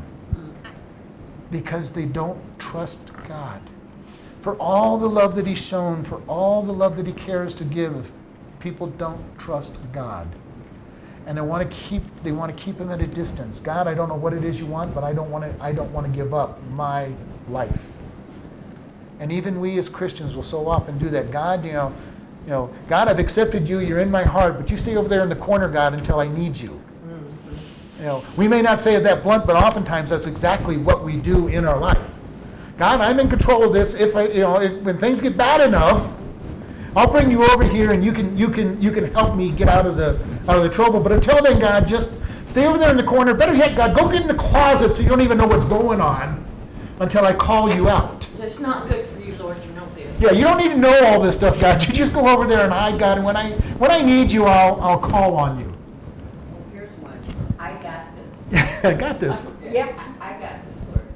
because 1.54 1.92
they 1.92 2.04
don't 2.04 2.42
trust 2.60 3.10
God. 3.28 3.62
For 4.42 4.58
all 4.58 4.98
the 4.98 5.08
love 5.08 5.36
that 5.38 5.48
He's 5.48 5.64
shown, 5.64 6.04
for 6.04 6.22
all 6.28 6.62
the 6.64 6.74
love 6.74 6.98
that 6.98 7.08
He 7.08 7.14
cares 7.14 7.54
to 7.56 7.64
give, 7.64 8.12
people 8.60 8.88
don't 8.88 9.40
trust 9.40 9.78
God. 9.94 10.28
And 11.26 11.38
they 11.38 11.42
want 11.42 11.70
to 11.70 11.78
keep 11.78 12.04
they 12.24 12.34
want 12.34 12.56
to 12.56 12.62
keep 12.62 12.78
him 12.78 12.92
at 12.92 13.00
a 13.00 13.08
distance. 13.08 13.60
God, 13.62 13.88
I 13.88 13.94
don't 13.94 14.10
know 14.10 14.16
what 14.16 14.34
it 14.34 14.44
is 14.44 14.60
you 14.60 14.66
want, 14.66 14.94
but 14.94 15.06
I 15.06 15.14
don't 15.14 15.32
want 15.32 15.46
to 15.46 15.64
I 15.64 15.72
don't 15.72 15.94
want 15.94 16.06
to 16.06 16.12
give 16.12 16.34
up 16.34 16.62
my 16.72 17.14
life. 17.48 17.88
And 19.22 19.32
even 19.32 19.62
we 19.62 19.78
as 19.78 19.88
Christians 19.88 20.36
will 20.36 20.44
so 20.44 20.68
often 20.68 20.98
do 20.98 21.10
that. 21.12 21.32
God, 21.32 21.64
you 21.64 21.72
know, 21.72 21.94
you 22.44 22.50
know, 22.50 22.74
God, 22.90 23.08
I've 23.08 23.20
accepted 23.20 23.70
you, 23.70 23.80
you're 23.80 24.00
in 24.00 24.12
my 24.12 24.24
heart, 24.24 24.58
but 24.58 24.70
you 24.70 24.76
stay 24.76 24.98
over 24.98 25.08
there 25.08 25.22
in 25.22 25.30
the 25.30 25.36
corner, 25.36 25.70
God, 25.70 25.94
until 25.94 26.20
I 26.20 26.28
need 26.28 26.58
you. 26.58 26.83
You 28.04 28.10
know, 28.10 28.26
we 28.36 28.50
may 28.50 28.62
not 28.62 28.82
say 28.82 28.96
it 28.96 29.04
that 29.04 29.24
blunt, 29.24 29.48
but 29.48 29.56
oftentimes 29.56 30.10
that's 30.10 30.28
exactly 30.28 30.76
what 30.76 31.06
we 31.06 31.16
do 31.16 31.48
in 31.48 31.64
our 31.64 31.80
life. 31.80 32.20
God, 32.78 33.00
I'm 33.00 33.18
in 33.18 33.30
control 33.30 33.64
of 33.64 33.72
this. 33.72 33.94
If 33.94 34.14
I, 34.18 34.28
you 34.28 34.42
know, 34.42 34.60
if 34.60 34.78
when 34.82 34.98
things 34.98 35.22
get 35.22 35.38
bad 35.38 35.62
enough, 35.62 36.12
I'll 36.98 37.10
bring 37.10 37.32
you 37.32 37.46
over 37.46 37.64
here 37.64 37.94
and 37.94 38.04
you 38.04 38.12
can 38.12 38.38
you 38.38 38.50
can 38.50 38.82
you 38.82 38.92
can 38.92 39.06
help 39.14 39.38
me 39.38 39.52
get 39.52 39.70
out 39.70 39.86
of 39.86 39.96
the 39.96 40.20
out 40.50 40.58
of 40.58 40.64
the 40.64 40.70
trouble. 40.70 41.00
But 41.00 41.14
until 41.14 41.42
then, 41.42 41.60
God, 41.60 41.88
just 41.88 42.22
stay 42.46 42.68
over 42.68 42.78
there 42.78 42.92
in 42.92 42.98
the 42.98 43.04
corner. 43.04 43.34
Better 43.34 43.56
yet, 43.56 43.74
God, 43.78 43.96
go 43.96 44.12
get 44.12 44.24
in 44.24 44.28
the 44.28 44.34
closet 44.34 44.94
so 44.94 45.02
you 45.02 45.08
don't 45.08 45.22
even 45.22 45.38
know 45.38 45.48
what's 45.48 45.64
going 45.64 46.02
on. 46.02 46.44
until 47.00 47.26
I 47.26 47.34
call 47.34 47.74
you 47.74 47.90
out. 47.90 48.22
That's 48.38 48.60
not 48.60 48.88
good 48.88 49.06
for 49.06 49.22
you, 49.22 49.36
Lord, 49.38 49.58
you 49.66 49.72
know 49.74 49.88
this. 49.96 50.20
Yeah, 50.22 50.32
you 50.32 50.44
don't 50.44 50.58
need 50.58 50.70
to 50.70 50.78
know 50.78 51.06
all 51.06 51.22
this 51.22 51.38
stuff, 51.38 51.60
God. 51.60 51.86
You 51.88 51.94
just 51.94 52.14
go 52.14 52.28
over 52.28 52.48
there 52.48 52.64
and 52.66 52.74
hide, 52.74 53.00
God. 53.00 53.18
And 53.18 53.26
when 53.26 53.36
I 53.38 53.52
when 53.80 53.92
I 53.92 54.02
need 54.02 54.32
you, 54.32 54.46
I'll 54.46 54.80
I'll 54.82 55.00
call 55.00 55.36
on 55.36 55.60
you. 55.60 55.66
Well, 56.52 56.64
here's 56.74 56.92
one. 57.00 57.20
I 57.60 57.74
got 57.74 58.06
this. 58.16 58.43
I 58.84 58.94
got 58.94 59.20
this. 59.20 59.50
Yep. 59.64 59.98
I 59.98 60.36
I 60.36 60.40
got 60.40 60.64
this, 60.64 60.88
Lord. 60.88 61.08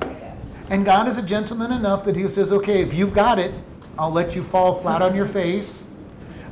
I 0.00 0.06
got 0.06 0.14
it. 0.14 0.34
And 0.70 0.84
God 0.84 1.06
is 1.06 1.16
a 1.16 1.22
gentleman 1.22 1.70
enough 1.70 2.04
that 2.04 2.16
He 2.16 2.26
says, 2.28 2.52
okay, 2.52 2.82
if 2.82 2.92
you've 2.92 3.14
got 3.14 3.38
it, 3.38 3.52
I'll 3.98 4.10
let 4.10 4.34
you 4.34 4.42
fall 4.42 4.74
flat 4.74 5.00
on 5.00 5.14
your 5.14 5.26
face. 5.26 5.94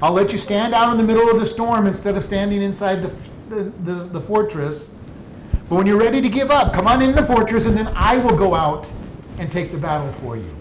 I'll 0.02 0.12
let 0.12 0.32
you 0.32 0.38
stand 0.38 0.72
out 0.72 0.92
in 0.92 0.98
the 0.98 1.02
middle 1.02 1.28
of 1.28 1.38
the 1.38 1.46
storm 1.46 1.86
instead 1.86 2.16
of 2.16 2.22
standing 2.22 2.62
inside 2.62 3.02
the, 3.02 3.30
the, 3.48 3.64
the, 3.82 4.04
the 4.04 4.20
fortress. 4.20 4.98
But 5.68 5.76
when 5.76 5.86
you're 5.86 5.98
ready 5.98 6.20
to 6.20 6.28
give 6.28 6.50
up, 6.50 6.72
come 6.72 6.86
on 6.86 7.02
in 7.02 7.12
the 7.12 7.24
fortress, 7.24 7.66
and 7.66 7.76
then 7.76 7.88
I 7.94 8.18
will 8.18 8.36
go 8.36 8.54
out 8.54 8.88
and 9.38 9.50
take 9.50 9.72
the 9.72 9.78
battle 9.78 10.08
for 10.08 10.36
you. 10.36 10.56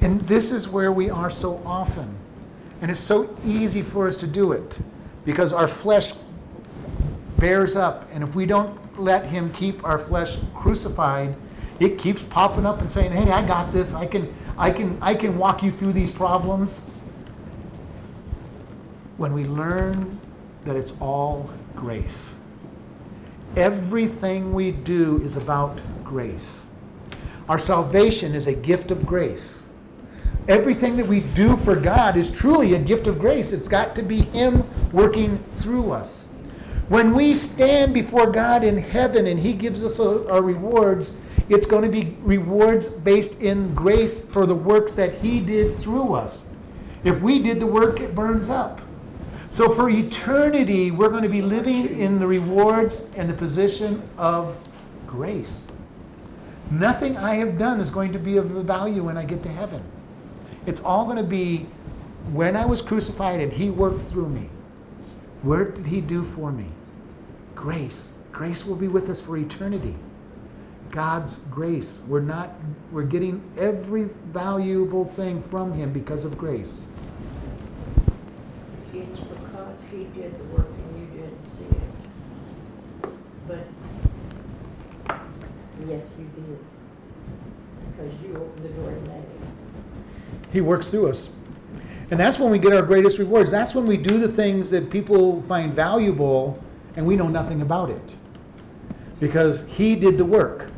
And 0.00 0.20
this 0.22 0.50
is 0.50 0.68
where 0.68 0.90
we 0.90 1.10
are 1.10 1.30
so 1.30 1.62
often. 1.66 2.14
And 2.80 2.90
it's 2.90 3.00
so 3.00 3.36
easy 3.44 3.82
for 3.82 4.08
us 4.08 4.16
to 4.18 4.26
do 4.26 4.52
it 4.52 4.78
because 5.24 5.52
our 5.52 5.68
flesh 5.68 6.12
bears 7.40 7.74
up. 7.74 8.08
And 8.12 8.22
if 8.22 8.34
we 8.34 8.46
don't 8.46 9.00
let 9.00 9.26
Him 9.26 9.52
keep 9.52 9.84
our 9.84 9.98
flesh 9.98 10.36
crucified, 10.54 11.34
it 11.80 11.98
keeps 11.98 12.22
popping 12.22 12.66
up 12.66 12.80
and 12.80 12.90
saying, 12.90 13.10
"Hey, 13.12 13.30
I 13.32 13.44
got 13.46 13.72
this. 13.72 13.94
I 13.94 14.06
can, 14.06 14.32
I 14.58 14.70
can, 14.70 14.98
I 15.00 15.14
can 15.14 15.38
walk 15.38 15.62
you 15.62 15.70
through 15.70 15.94
these 15.94 16.10
problems." 16.10 16.90
When 19.16 19.32
we 19.32 19.44
learn 19.44 20.20
that 20.64 20.76
it's 20.76 20.92
all 21.00 21.50
grace, 21.74 22.34
everything 23.56 24.52
we 24.52 24.70
do 24.70 25.20
is 25.22 25.36
about 25.36 25.78
grace. 26.04 26.66
Our 27.48 27.58
salvation 27.58 28.34
is 28.34 28.46
a 28.46 28.54
gift 28.54 28.90
of 28.90 29.04
grace. 29.04 29.66
Everything 30.48 30.96
that 30.96 31.06
we 31.06 31.20
do 31.20 31.56
for 31.56 31.76
God 31.76 32.16
is 32.16 32.30
truly 32.30 32.74
a 32.74 32.78
gift 32.78 33.06
of 33.06 33.18
grace. 33.18 33.52
It's 33.52 33.68
got 33.68 33.94
to 33.96 34.02
be 34.02 34.22
Him 34.22 34.64
working 34.92 35.38
through 35.56 35.92
us. 35.92 36.29
When 36.90 37.14
we 37.14 37.34
stand 37.34 37.94
before 37.94 38.32
God 38.32 38.64
in 38.64 38.76
heaven 38.76 39.28
and 39.28 39.38
He 39.38 39.52
gives 39.52 39.84
us 39.84 40.00
our 40.00 40.42
rewards, 40.42 41.20
it's 41.48 41.64
going 41.64 41.84
to 41.84 41.88
be 41.88 42.16
rewards 42.18 42.88
based 42.88 43.40
in 43.40 43.76
grace 43.76 44.28
for 44.28 44.44
the 44.44 44.56
works 44.56 44.92
that 44.94 45.14
He 45.20 45.38
did 45.38 45.76
through 45.76 46.14
us. 46.14 46.52
If 47.04 47.22
we 47.22 47.38
did 47.38 47.60
the 47.60 47.66
work, 47.68 48.00
it 48.00 48.16
burns 48.16 48.50
up. 48.50 48.80
So 49.52 49.72
for 49.72 49.88
eternity, 49.88 50.90
we're 50.90 51.10
going 51.10 51.22
to 51.22 51.28
be 51.28 51.42
living 51.42 51.96
in 51.96 52.18
the 52.18 52.26
rewards 52.26 53.14
and 53.14 53.30
the 53.30 53.34
position 53.34 54.02
of 54.18 54.58
grace. 55.06 55.70
Nothing 56.72 57.16
I 57.16 57.36
have 57.36 57.56
done 57.56 57.80
is 57.80 57.90
going 57.90 58.12
to 58.14 58.18
be 58.18 58.36
of 58.36 58.46
value 58.46 59.04
when 59.04 59.16
I 59.16 59.24
get 59.24 59.44
to 59.44 59.48
heaven. 59.48 59.84
It's 60.66 60.82
all 60.82 61.04
going 61.04 61.18
to 61.18 61.22
be 61.22 61.68
when 62.32 62.56
I 62.56 62.66
was 62.66 62.82
crucified 62.82 63.38
and 63.40 63.52
He 63.52 63.70
worked 63.70 64.02
through 64.02 64.30
me. 64.30 64.48
What 65.42 65.76
did 65.76 65.86
He 65.86 66.00
do 66.00 66.24
for 66.24 66.50
me? 66.50 66.66
Grace. 67.60 68.14
Grace 68.32 68.64
will 68.64 68.74
be 68.74 68.88
with 68.88 69.10
us 69.10 69.20
for 69.20 69.36
eternity. 69.36 69.94
God's 70.90 71.36
grace. 71.50 71.98
We're 72.08 72.22
not 72.22 72.54
we're 72.90 73.02
getting 73.02 73.42
every 73.58 74.04
valuable 74.04 75.04
thing 75.04 75.42
from 75.42 75.74
him 75.74 75.92
because 75.92 76.24
of 76.24 76.38
grace. 76.38 76.88
It's 78.94 79.20
because 79.20 79.76
he 79.90 80.04
did 80.04 80.38
the 80.38 80.44
work 80.44 80.68
and 80.68 81.00
you 81.00 81.20
didn't 81.20 81.44
see 81.44 81.66
it. 81.66 83.10
But, 83.46 83.66
yes, 85.86 86.14
you 86.18 86.30
did. 86.34 86.58
Because 87.90 88.22
you 88.22 88.36
opened 88.36 88.64
the 88.64 88.68
door 88.70 88.88
and 88.88 89.06
let 89.06 89.16
him. 89.16 89.52
He 90.50 90.62
works 90.62 90.88
through 90.88 91.10
us. 91.10 91.30
And 92.10 92.18
that's 92.18 92.38
when 92.38 92.50
we 92.50 92.58
get 92.58 92.72
our 92.72 92.82
greatest 92.82 93.18
rewards. 93.18 93.50
That's 93.50 93.74
when 93.74 93.86
we 93.86 93.98
do 93.98 94.18
the 94.18 94.28
things 94.28 94.70
that 94.70 94.88
people 94.88 95.42
find 95.42 95.74
valuable 95.74 96.64
and 96.96 97.06
we 97.06 97.16
know 97.16 97.28
nothing 97.28 97.62
about 97.62 97.90
it. 97.90 98.16
Because 99.18 99.66
he 99.68 99.94
did 99.96 100.18
the 100.18 100.24
work. 100.24 100.70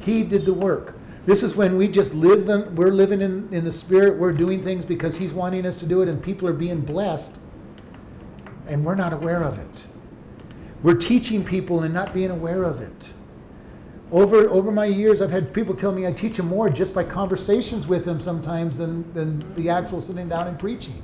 He 0.00 0.22
did 0.22 0.44
the 0.44 0.54
work. 0.54 0.96
This 1.26 1.42
is 1.42 1.56
when 1.56 1.76
we 1.76 1.88
just 1.88 2.14
live, 2.14 2.48
in, 2.48 2.74
we're 2.74 2.92
living 2.92 3.22
in, 3.22 3.48
in 3.50 3.64
the 3.64 3.72
Spirit, 3.72 4.18
we're 4.18 4.32
doing 4.32 4.62
things 4.62 4.84
because 4.84 5.16
He's 5.16 5.32
wanting 5.32 5.64
us 5.64 5.78
to 5.78 5.86
do 5.86 6.02
it, 6.02 6.08
and 6.08 6.22
people 6.22 6.46
are 6.46 6.52
being 6.52 6.80
blessed, 6.82 7.38
and 8.66 8.84
we're 8.84 8.94
not 8.94 9.14
aware 9.14 9.42
of 9.42 9.58
it. 9.58 9.86
We're 10.82 10.96
teaching 10.96 11.42
people 11.42 11.82
and 11.82 11.94
not 11.94 12.12
being 12.12 12.30
aware 12.30 12.64
of 12.64 12.82
it. 12.82 13.14
Over, 14.12 14.50
over 14.50 14.70
my 14.70 14.84
years, 14.84 15.22
I've 15.22 15.30
had 15.30 15.54
people 15.54 15.74
tell 15.74 15.92
me 15.92 16.06
I 16.06 16.12
teach 16.12 16.36
them 16.36 16.46
more 16.46 16.68
just 16.68 16.94
by 16.94 17.04
conversations 17.04 17.86
with 17.86 18.04
them 18.04 18.20
sometimes 18.20 18.76
than, 18.76 19.10
than 19.14 19.54
the 19.54 19.70
actual 19.70 20.02
sitting 20.02 20.28
down 20.28 20.46
and 20.46 20.58
preaching. 20.58 21.02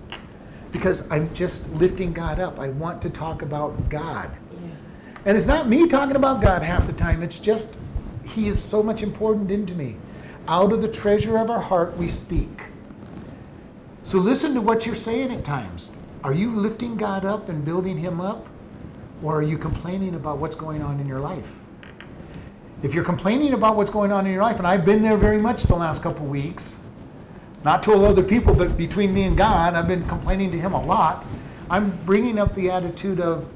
Because 0.73 1.11
I'm 1.11 1.33
just 1.35 1.73
lifting 1.75 2.13
God 2.13 2.39
up. 2.39 2.59
I 2.59 2.69
want 2.69 3.03
to 3.03 3.11
talk 3.11 3.43
about 3.43 3.89
God. 3.89 4.31
And 5.25 5.37
it's 5.37 5.47
not 5.47 5.69
me 5.69 5.87
talking 5.87 6.17
about 6.17 6.41
God 6.41 6.63
half 6.63 6.87
the 6.87 6.93
time, 6.93 7.23
it's 7.23 7.39
just 7.39 7.79
He 8.25 8.49
is 8.49 8.63
so 8.63 8.83
much 8.83 9.03
important 9.03 9.51
into 9.51 9.75
me. 9.75 9.97
Out 10.49 10.73
of 10.73 10.81
the 10.81 10.89
treasure 10.89 11.37
of 11.39 11.51
our 11.51 11.61
heart, 11.61 11.97
we 11.97 12.09
speak. 12.09 12.65
So 14.03 14.19
listen 14.19 14.55
to 14.55 14.61
what 14.61 14.87
you're 14.87 14.95
saying 14.95 15.31
at 15.31 15.45
times. 15.45 15.95
Are 16.25 16.35
you 16.35 16.55
lifting 16.55 16.97
God 16.97 17.25
up 17.25 17.49
and 17.49 17.65
building 17.65 17.99
Him 17.99 18.21
up? 18.21 18.49
Or 19.23 19.37
are 19.37 19.43
you 19.43 19.59
complaining 19.59 20.15
about 20.15 20.39
what's 20.39 20.57
going 20.57 20.83
on 20.83 20.99
in 21.01 21.07
your 21.07 21.21
life? 21.21 21.61
If 22.83 22.95
you're 22.95 23.05
complaining 23.05 23.53
about 23.53 23.77
what's 23.77 23.91
going 23.91 24.11
on 24.11 24.27
in 24.27 24.33
your 24.33 24.43
life, 24.43 24.57
and 24.57 24.67
I've 24.67 24.87
been 24.87 25.03
there 25.03 25.19
very 25.19 25.37
much 25.37 25.65
the 25.65 25.77
last 25.77 26.03
couple 26.03 26.25
weeks, 26.25 26.80
not 27.65 27.83
to 27.85 27.93
all 27.93 28.05
other 28.05 28.23
people, 28.23 28.55
but 28.55 28.77
between 28.77 29.13
me 29.13 29.25
and 29.25 29.37
God, 29.37 29.75
I've 29.75 29.89
been 29.89 30.07
complaining 30.07 30.51
to 30.53 30.59
Him 30.59 30.73
a 30.73 30.85
lot. 30.85 31.25
I'm 31.69 31.91
bringing 32.05 32.39
up 32.39 32.55
the 32.55 32.71
attitude 32.71 33.21
of, 33.21 33.49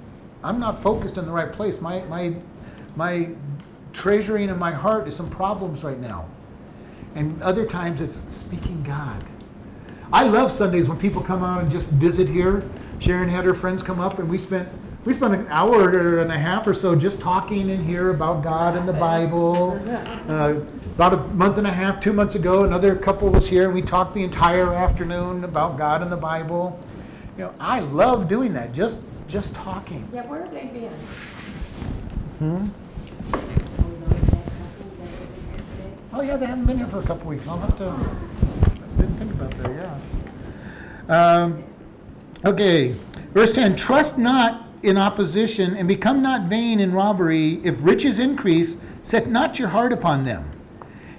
I'm 0.43 0.61
not 0.61 0.81
focused 0.81 1.19
in 1.19 1.27
the 1.27 1.33
right 1.33 1.53
place. 1.53 1.81
My, 1.81 2.03
my, 2.03 2.35
my 2.97 3.31
treasuring 3.93 4.51
in 4.51 4.59
my 4.59 4.73
heart 4.73 5.09
is 5.09 5.17
some 5.17 5.31
problems 5.31 5.83
right 5.83 5.99
now. 5.99 6.29
And 7.15 7.41
other 7.43 7.65
times 7.65 8.01
it's 8.01 8.19
speaking 8.35 8.83
God. 8.83 9.25
I 10.13 10.25
love 10.25 10.53
Sundays 10.53 10.89
when 10.89 10.99
people 10.99 11.23
come 11.23 11.43
out 11.43 11.63
and 11.63 11.71
just 11.71 11.87
visit 11.87 12.29
here. 12.29 12.63
Sharon 12.99 13.29
had 13.29 13.45
her 13.45 13.55
friends 13.55 13.83
come 13.83 14.01
up, 14.01 14.19
and 14.19 14.29
we 14.29 14.39
spent 14.39 14.69
we 15.05 15.13
spent 15.13 15.35
an 15.35 15.47
hour 15.49 16.21
and 16.21 16.33
a 16.33 16.39
half 16.39 16.67
or 16.67 16.73
so 16.73 16.97
just 16.97 17.21
talking 17.21 17.69
in 17.69 17.85
here 17.85 18.11
about 18.11 18.43
God 18.43 18.75
and 18.75 18.89
the 18.89 18.95
Bible. 18.95 19.79
Uh, 20.29 20.61
about 20.95 21.13
a 21.13 21.17
month 21.35 21.59
and 21.59 21.67
a 21.67 21.73
half, 21.73 21.99
two 21.99 22.13
months 22.13 22.37
ago, 22.37 22.63
another 22.63 22.95
couple 22.95 23.29
was 23.29 23.49
here, 23.49 23.65
and 23.65 23.75
we 23.75 23.83
talked 23.83 24.15
the 24.15 24.23
entire 24.23 24.73
afternoon 24.73 25.43
about 25.43 25.77
God 25.77 26.03
and 26.03 26.13
the 26.13 26.17
Bible. 26.17 26.79
You 27.37 27.45
know, 27.45 27.55
I 27.59 27.81
love 27.81 28.29
doing 28.29 28.53
that. 28.53 28.73
Just 28.73 29.03
just 29.27 29.55
talking. 29.57 30.09
Yeah, 30.13 30.25
where 30.27 30.43
have 30.43 30.53
they 30.53 30.67
been? 30.67 30.93
Hmm? 32.39 32.69
Oh 36.13 36.21
yeah, 36.21 36.37
they 36.37 36.47
haven't 36.47 36.67
been 36.67 36.79
here 36.79 36.87
for 36.87 37.01
a 37.01 37.03
couple 37.03 37.29
weeks. 37.29 37.49
I'll 37.49 37.59
have 37.59 37.77
to. 37.79 37.89
I 37.89 39.01
didn't 39.01 39.17
think 39.17 39.33
about 39.33 39.51
that. 39.51 39.99
Yeah. 41.09 41.35
Um, 41.35 41.65
okay, 42.45 42.95
verse 43.33 43.53
ten. 43.53 43.75
Trust 43.75 44.17
not 44.17 44.69
in 44.85 44.97
opposition, 44.97 45.75
and 45.77 45.89
become 45.89 46.23
not 46.23 46.43
vain 46.43 46.79
in 46.79 46.93
robbery. 46.93 47.55
If 47.65 47.83
riches 47.83 48.21
increase, 48.21 48.81
set 49.03 49.27
not 49.27 49.59
your 49.59 49.69
heart 49.69 49.93
upon 49.93 50.25
them. 50.25 50.54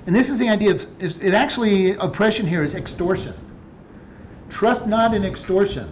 And 0.06 0.16
this 0.16 0.30
is 0.30 0.38
the 0.38 0.50
idea 0.50 0.72
of. 0.72 1.02
Is, 1.02 1.18
it 1.18 1.34
actually 1.34 1.94
oppression 1.94 2.46
here 2.46 2.64
is 2.64 2.76
extortion. 2.76 3.34
Trust 4.50 4.88
not 4.88 5.14
in 5.14 5.26
extortion. 5.26 5.92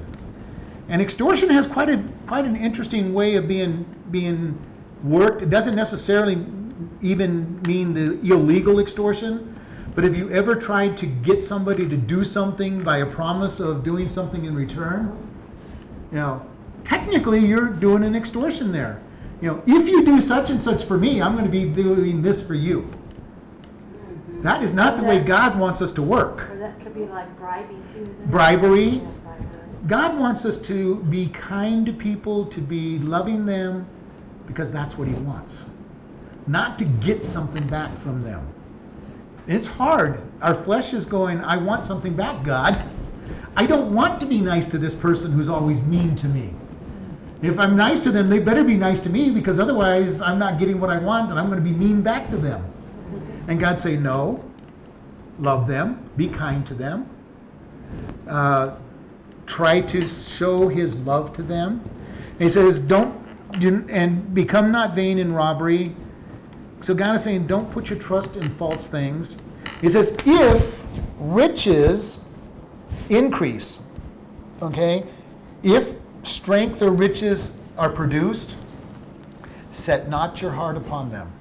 And 0.87 1.01
extortion 1.01 1.49
has 1.49 1.65
quite 1.65 1.89
a 1.89 2.03
quite 2.27 2.45
an 2.45 2.55
interesting 2.55 3.13
way 3.13 3.35
of 3.35 3.47
being 3.47 3.85
being 4.11 4.59
worked. 5.03 5.41
It 5.41 5.49
doesn't 5.49 5.75
necessarily 5.75 6.45
even 7.01 7.61
mean 7.63 7.93
the 7.93 8.19
illegal 8.21 8.79
extortion, 8.79 9.55
but 9.95 10.05
if 10.05 10.15
you 10.15 10.29
ever 10.31 10.55
tried 10.55 10.97
to 10.97 11.05
get 11.05 11.43
somebody 11.43 11.87
to 11.87 11.97
do 11.97 12.23
something 12.23 12.83
by 12.83 12.97
a 12.97 13.05
promise 13.05 13.59
of 13.59 13.83
doing 13.83 14.09
something 14.09 14.45
in 14.45 14.55
return, 14.55 15.15
you 16.11 16.17
know, 16.17 16.45
technically 16.83 17.39
you're 17.39 17.67
doing 17.67 18.03
an 18.03 18.15
extortion 18.15 18.71
there. 18.71 19.01
You 19.41 19.49
know, 19.49 19.63
if 19.65 19.87
you 19.87 20.05
do 20.05 20.21
such 20.21 20.49
and 20.49 20.61
such 20.61 20.85
for 20.85 20.97
me, 20.97 21.21
I'm 21.21 21.33
going 21.33 21.45
to 21.45 21.51
be 21.51 21.65
doing 21.65 22.21
this 22.21 22.45
for 22.45 22.55
you. 22.55 22.89
That 24.43 24.61
is 24.61 24.73
not 24.73 24.97
the 24.97 25.03
way 25.03 25.19
God 25.21 25.57
wants 25.57 25.81
us 25.81 25.93
to 25.93 26.01
work. 26.01 26.49
Or 26.51 26.57
that 26.57 26.77
could 26.81 26.93
be 26.93 27.05
like 27.05 27.33
bribing 27.37 27.81
too. 27.93 28.03
then. 28.03 28.29
Bribery. 28.29 28.83
Yeah, 28.83 28.99
bribery. 29.23 29.47
God 29.87 30.19
wants 30.19 30.43
us 30.43 30.61
to 30.63 31.01
be 31.03 31.27
kind 31.29 31.85
to 31.85 31.93
people, 31.93 32.45
to 32.47 32.59
be 32.59 32.99
loving 32.99 33.45
them, 33.45 33.87
because 34.45 34.69
that's 34.69 34.97
what 34.97 35.07
He 35.07 35.13
wants. 35.13 35.65
Not 36.45 36.77
to 36.79 36.85
get 36.85 37.23
something 37.23 37.65
back 37.67 37.97
from 37.99 38.21
them. 38.23 38.45
It's 39.47 39.67
hard. 39.67 40.21
Our 40.41 40.53
flesh 40.53 40.93
is 40.93 41.05
going, 41.05 41.41
I 41.41 41.55
want 41.55 41.85
something 41.85 42.13
back, 42.13 42.43
God. 42.43 42.81
I 43.55 43.65
don't 43.65 43.93
want 43.93 44.19
to 44.19 44.25
be 44.25 44.41
nice 44.41 44.65
to 44.71 44.77
this 44.77 44.93
person 44.93 45.31
who's 45.31 45.47
always 45.47 45.85
mean 45.87 46.17
to 46.17 46.27
me. 46.27 46.53
If 47.41 47.59
I'm 47.59 47.77
nice 47.77 47.99
to 48.01 48.11
them, 48.11 48.29
they 48.29 48.39
better 48.39 48.63
be 48.65 48.75
nice 48.75 48.99
to 49.01 49.09
me 49.09 49.29
because 49.29 49.57
otherwise 49.57 50.21
I'm 50.21 50.39
not 50.39 50.59
getting 50.59 50.81
what 50.81 50.89
I 50.89 50.97
want 50.97 51.29
and 51.29 51.39
I'm 51.39 51.47
going 51.47 51.63
to 51.63 51.69
be 51.69 51.75
mean 51.75 52.01
back 52.01 52.29
to 52.31 52.37
them. 52.37 52.72
And 53.47 53.59
God 53.59 53.79
say, 53.79 53.97
no, 53.97 54.43
love 55.39 55.67
them, 55.67 56.09
be 56.15 56.27
kind 56.27 56.65
to 56.67 56.73
them, 56.73 57.09
uh, 58.27 58.75
try 59.45 59.81
to 59.81 60.07
show 60.07 60.67
His 60.67 61.05
love 61.05 61.33
to 61.33 61.43
them. 61.43 61.81
And 62.33 62.41
He 62.41 62.49
says, 62.49 62.79
don't, 62.79 63.21
and 63.89 64.33
become 64.33 64.71
not 64.71 64.95
vain 64.95 65.19
in 65.19 65.33
robbery. 65.33 65.95
So 66.81 66.93
God 66.93 67.15
is 67.15 67.23
saying, 67.23 67.47
don't 67.47 67.69
put 67.71 67.89
your 67.89 67.99
trust 67.99 68.35
in 68.35 68.49
false 68.49 68.87
things. 68.87 69.37
He 69.81 69.89
says, 69.89 70.15
if 70.25 70.83
riches 71.19 72.25
increase, 73.09 73.83
okay, 74.61 75.05
if 75.61 75.95
strength 76.23 76.81
or 76.81 76.91
riches 76.91 77.59
are 77.77 77.89
produced, 77.89 78.55
set 79.71 80.09
not 80.09 80.41
your 80.41 80.51
heart 80.51 80.77
upon 80.77 81.11
them. 81.11 81.31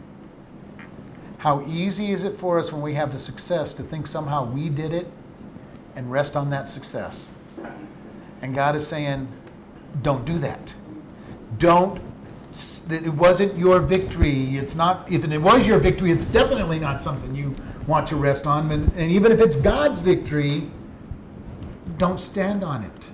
How 1.42 1.60
easy 1.66 2.12
is 2.12 2.22
it 2.22 2.38
for 2.38 2.60
us 2.60 2.70
when 2.70 2.82
we 2.82 2.94
have 2.94 3.10
the 3.10 3.18
success 3.18 3.74
to 3.74 3.82
think 3.82 4.06
somehow 4.06 4.44
we 4.44 4.68
did 4.68 4.92
it 4.92 5.08
and 5.96 6.08
rest 6.08 6.36
on 6.36 6.50
that 6.50 6.68
success? 6.68 7.42
And 8.40 8.54
God 8.54 8.76
is 8.76 8.86
saying, 8.86 9.26
don't 10.02 10.24
do 10.24 10.38
that. 10.38 10.72
Don't, 11.58 12.00
it 12.88 13.12
wasn't 13.14 13.58
your 13.58 13.80
victory. 13.80 14.56
It's 14.56 14.76
not, 14.76 15.10
if 15.10 15.24
it 15.24 15.38
was 15.38 15.66
your 15.66 15.80
victory, 15.80 16.12
it's 16.12 16.26
definitely 16.26 16.78
not 16.78 17.02
something 17.02 17.34
you 17.34 17.56
want 17.88 18.06
to 18.06 18.14
rest 18.14 18.46
on. 18.46 18.70
And, 18.70 18.92
and 18.92 19.10
even 19.10 19.32
if 19.32 19.40
it's 19.40 19.56
God's 19.56 19.98
victory, 19.98 20.68
don't 21.98 22.20
stand 22.20 22.62
on 22.62 22.84
it. 22.84 23.10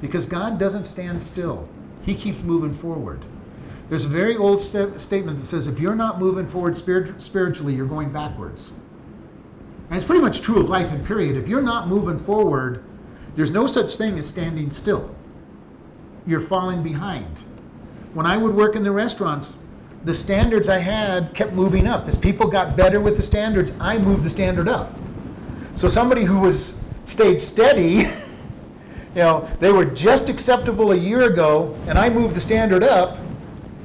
Because 0.00 0.24
God 0.24 0.56
doesn't 0.56 0.84
stand 0.84 1.20
still, 1.20 1.68
He 2.06 2.14
keeps 2.14 2.42
moving 2.42 2.74
forward. 2.74 3.24
There's 3.92 4.06
a 4.06 4.08
very 4.08 4.38
old 4.38 4.62
sta- 4.62 4.96
statement 4.96 5.38
that 5.38 5.44
says 5.44 5.66
if 5.66 5.78
you're 5.78 5.94
not 5.94 6.18
moving 6.18 6.46
forward 6.46 6.78
spirit- 6.78 7.20
spiritually, 7.20 7.74
you're 7.74 7.84
going 7.84 8.10
backwards. 8.10 8.72
And 9.90 9.98
it's 9.98 10.06
pretty 10.06 10.22
much 10.22 10.40
true 10.40 10.58
of 10.60 10.70
life 10.70 10.90
and 10.90 11.04
period. 11.04 11.36
If 11.36 11.46
you're 11.46 11.60
not 11.60 11.88
moving 11.88 12.16
forward, 12.16 12.82
there's 13.36 13.50
no 13.50 13.66
such 13.66 13.96
thing 13.96 14.18
as 14.18 14.26
standing 14.26 14.70
still. 14.70 15.14
You're 16.26 16.40
falling 16.40 16.82
behind. 16.82 17.40
When 18.14 18.24
I 18.24 18.38
would 18.38 18.54
work 18.54 18.76
in 18.76 18.82
the 18.82 18.90
restaurants, 18.90 19.62
the 20.06 20.14
standards 20.14 20.70
I 20.70 20.78
had 20.78 21.34
kept 21.34 21.52
moving 21.52 21.86
up. 21.86 22.08
As 22.08 22.16
people 22.16 22.48
got 22.48 22.74
better 22.74 22.98
with 22.98 23.18
the 23.18 23.22
standards, 23.22 23.72
I 23.78 23.98
moved 23.98 24.24
the 24.24 24.30
standard 24.30 24.68
up. 24.68 24.98
So 25.76 25.86
somebody 25.86 26.24
who 26.24 26.40
was 26.40 26.82
stayed 27.04 27.42
steady, 27.42 27.84
you 27.98 28.06
know, 29.16 29.50
they 29.60 29.70
were 29.70 29.84
just 29.84 30.30
acceptable 30.30 30.92
a 30.92 30.96
year 30.96 31.30
ago, 31.30 31.76
and 31.88 31.98
I 31.98 32.08
moved 32.08 32.34
the 32.34 32.40
standard 32.40 32.82
up. 32.82 33.18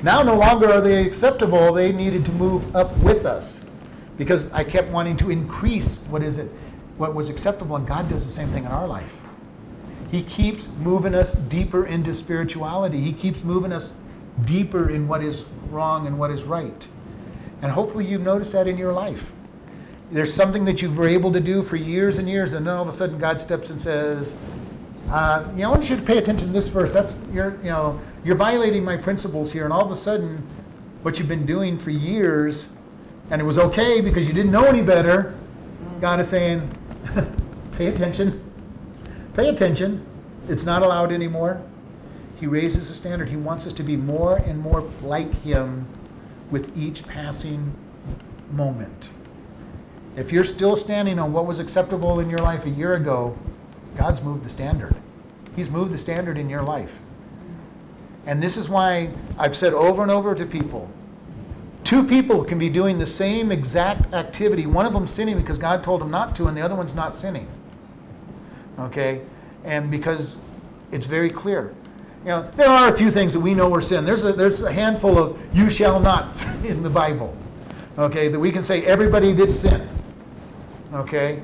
Now 0.03 0.21
no 0.21 0.35
longer 0.35 0.71
are 0.71 0.81
they 0.81 1.05
acceptable. 1.05 1.73
They 1.73 1.91
needed 1.91 2.25
to 2.25 2.31
move 2.33 2.75
up 2.75 2.95
with 2.97 3.25
us 3.25 3.67
because 4.17 4.51
I 4.51 4.63
kept 4.63 4.89
wanting 4.89 5.17
to 5.17 5.29
increase 5.29 6.05
what 6.07 6.21
is 6.21 6.37
it, 6.37 6.51
what 6.97 7.15
was 7.15 7.29
acceptable, 7.29 7.75
and 7.75 7.87
God 7.87 8.09
does 8.09 8.25
the 8.25 8.31
same 8.31 8.47
thing 8.49 8.65
in 8.65 8.71
our 8.71 8.87
life. 8.87 9.21
He 10.11 10.23
keeps 10.23 10.69
moving 10.79 11.13
us 11.13 11.33
deeper 11.33 11.85
into 11.85 12.13
spirituality. 12.15 12.99
He 12.99 13.13
keeps 13.13 13.43
moving 13.43 13.73
us 13.73 13.95
deeper 14.45 14.89
in 14.89 15.07
what 15.07 15.23
is 15.23 15.45
wrong 15.69 16.07
and 16.07 16.17
what 16.17 16.31
is 16.31 16.43
right. 16.43 16.87
And 17.61 17.71
hopefully 17.71 18.05
you've 18.05 18.21
noticed 18.21 18.53
that 18.53 18.67
in 18.67 18.77
your 18.77 18.93
life. 18.93 19.33
There's 20.11 20.33
something 20.33 20.65
that 20.65 20.81
you 20.81 20.91
were 20.91 21.07
able 21.07 21.33
to 21.33 21.39
do 21.39 21.61
for 21.61 21.75
years 21.75 22.17
and 22.17 22.29
years, 22.29 22.53
and 22.53 22.65
then 22.65 22.75
all 22.75 22.83
of 22.83 22.87
a 22.87 22.93
sudden 22.93 23.17
God 23.17 23.41
steps 23.41 23.69
and 23.69 23.81
says, 23.81 24.37
uh, 25.09 25.45
you 25.53 25.63
know, 25.63 25.69
I 25.69 25.71
want 25.71 25.89
you 25.89 25.95
to 25.95 26.01
pay 26.01 26.17
attention 26.17 26.47
to 26.47 26.53
this 26.53 26.69
verse. 26.69 26.93
That's 26.93 27.27
you're, 27.31 27.57
you 27.57 27.69
know, 27.69 27.99
you're 28.27 28.35
violating 28.35 28.83
my 28.83 28.97
principles 28.97 29.53
here, 29.53 29.63
and 29.63 29.71
all 29.71 29.85
of 29.85 29.89
a 29.89 29.95
sudden, 29.95 30.45
what 31.01 31.17
you've 31.17 31.29
been 31.29 31.45
doing 31.45 31.77
for 31.77 31.91
years, 31.91 32.77
and 33.31 33.41
it 33.41 33.45
was 33.45 33.57
okay 33.57 34.01
because 34.01 34.27
you 34.27 34.33
didn't 34.33 34.51
know 34.51 34.65
any 34.65 34.81
better. 34.81 35.33
God 36.01 36.19
is 36.19 36.27
saying, 36.27 36.69
pay 37.77 37.87
attention, 37.87 38.43
pay 39.33 39.47
attention. 39.47 40.05
It's 40.49 40.65
not 40.65 40.81
allowed 40.81 41.13
anymore. 41.13 41.61
He 42.37 42.47
raises 42.47 42.89
the 42.89 42.95
standard. 42.95 43.29
He 43.29 43.37
wants 43.37 43.65
us 43.65 43.71
to 43.71 43.83
be 43.83 43.95
more 43.95 44.35
and 44.39 44.59
more 44.59 44.81
like 45.01 45.33
Him 45.43 45.87
with 46.51 46.77
each 46.77 47.07
passing 47.07 47.73
moment. 48.51 49.07
If 50.17 50.33
you're 50.33 50.43
still 50.43 50.75
standing 50.75 51.17
on 51.17 51.31
what 51.31 51.45
was 51.45 51.59
acceptable 51.59 52.19
in 52.19 52.29
your 52.29 52.39
life 52.39 52.65
a 52.65 52.69
year 52.69 52.93
ago, 52.93 53.37
God's 53.95 54.21
moved 54.21 54.43
the 54.43 54.49
standard. 54.49 54.97
He's 55.55 55.69
moved 55.69 55.93
the 55.93 55.97
standard 55.97 56.37
in 56.37 56.49
your 56.49 56.61
life. 56.61 56.99
And 58.27 58.43
this 58.43 58.57
is 58.57 58.69
why 58.69 59.09
I've 59.39 59.55
said 59.55 59.73
over 59.73 60.03
and 60.03 60.11
over 60.11 60.35
to 60.35 60.45
people 60.45 60.91
two 61.87 62.05
people 62.05 62.43
can 62.43 62.59
be 62.59 62.67
doing 62.67 62.99
the 62.99 63.05
same 63.05 63.49
exact 63.49 64.13
activity. 64.13 64.65
One 64.65 64.85
of 64.85 64.91
them 64.91 65.07
sinning 65.07 65.37
because 65.37 65.57
God 65.57 65.85
told 65.85 66.01
them 66.01 66.11
not 66.11 66.35
to, 66.35 66.47
and 66.47 66.57
the 66.57 66.59
other 66.59 66.75
one's 66.75 66.93
not 66.93 67.15
sinning. 67.15 67.47
Okay? 68.77 69.21
And 69.63 69.89
because 69.89 70.41
it's 70.91 71.05
very 71.05 71.29
clear. 71.29 71.73
You 72.23 72.31
know, 72.31 72.51
there 72.57 72.67
are 72.67 72.89
a 72.89 72.97
few 72.97 73.09
things 73.09 73.31
that 73.31 73.39
we 73.39 73.53
know 73.53 73.73
are 73.73 73.79
sin. 73.79 74.03
There's 74.03 74.25
a, 74.25 74.33
there's 74.33 74.61
a 74.61 74.73
handful 74.73 75.17
of 75.17 75.41
you 75.55 75.69
shall 75.69 75.97
not 76.01 76.45
in 76.65 76.83
the 76.83 76.89
Bible. 76.89 77.33
Okay? 77.97 78.27
That 78.27 78.39
we 78.39 78.51
can 78.51 78.63
say 78.63 78.83
everybody 78.85 79.33
did 79.33 79.53
sin. 79.53 79.87
Okay? 80.93 81.41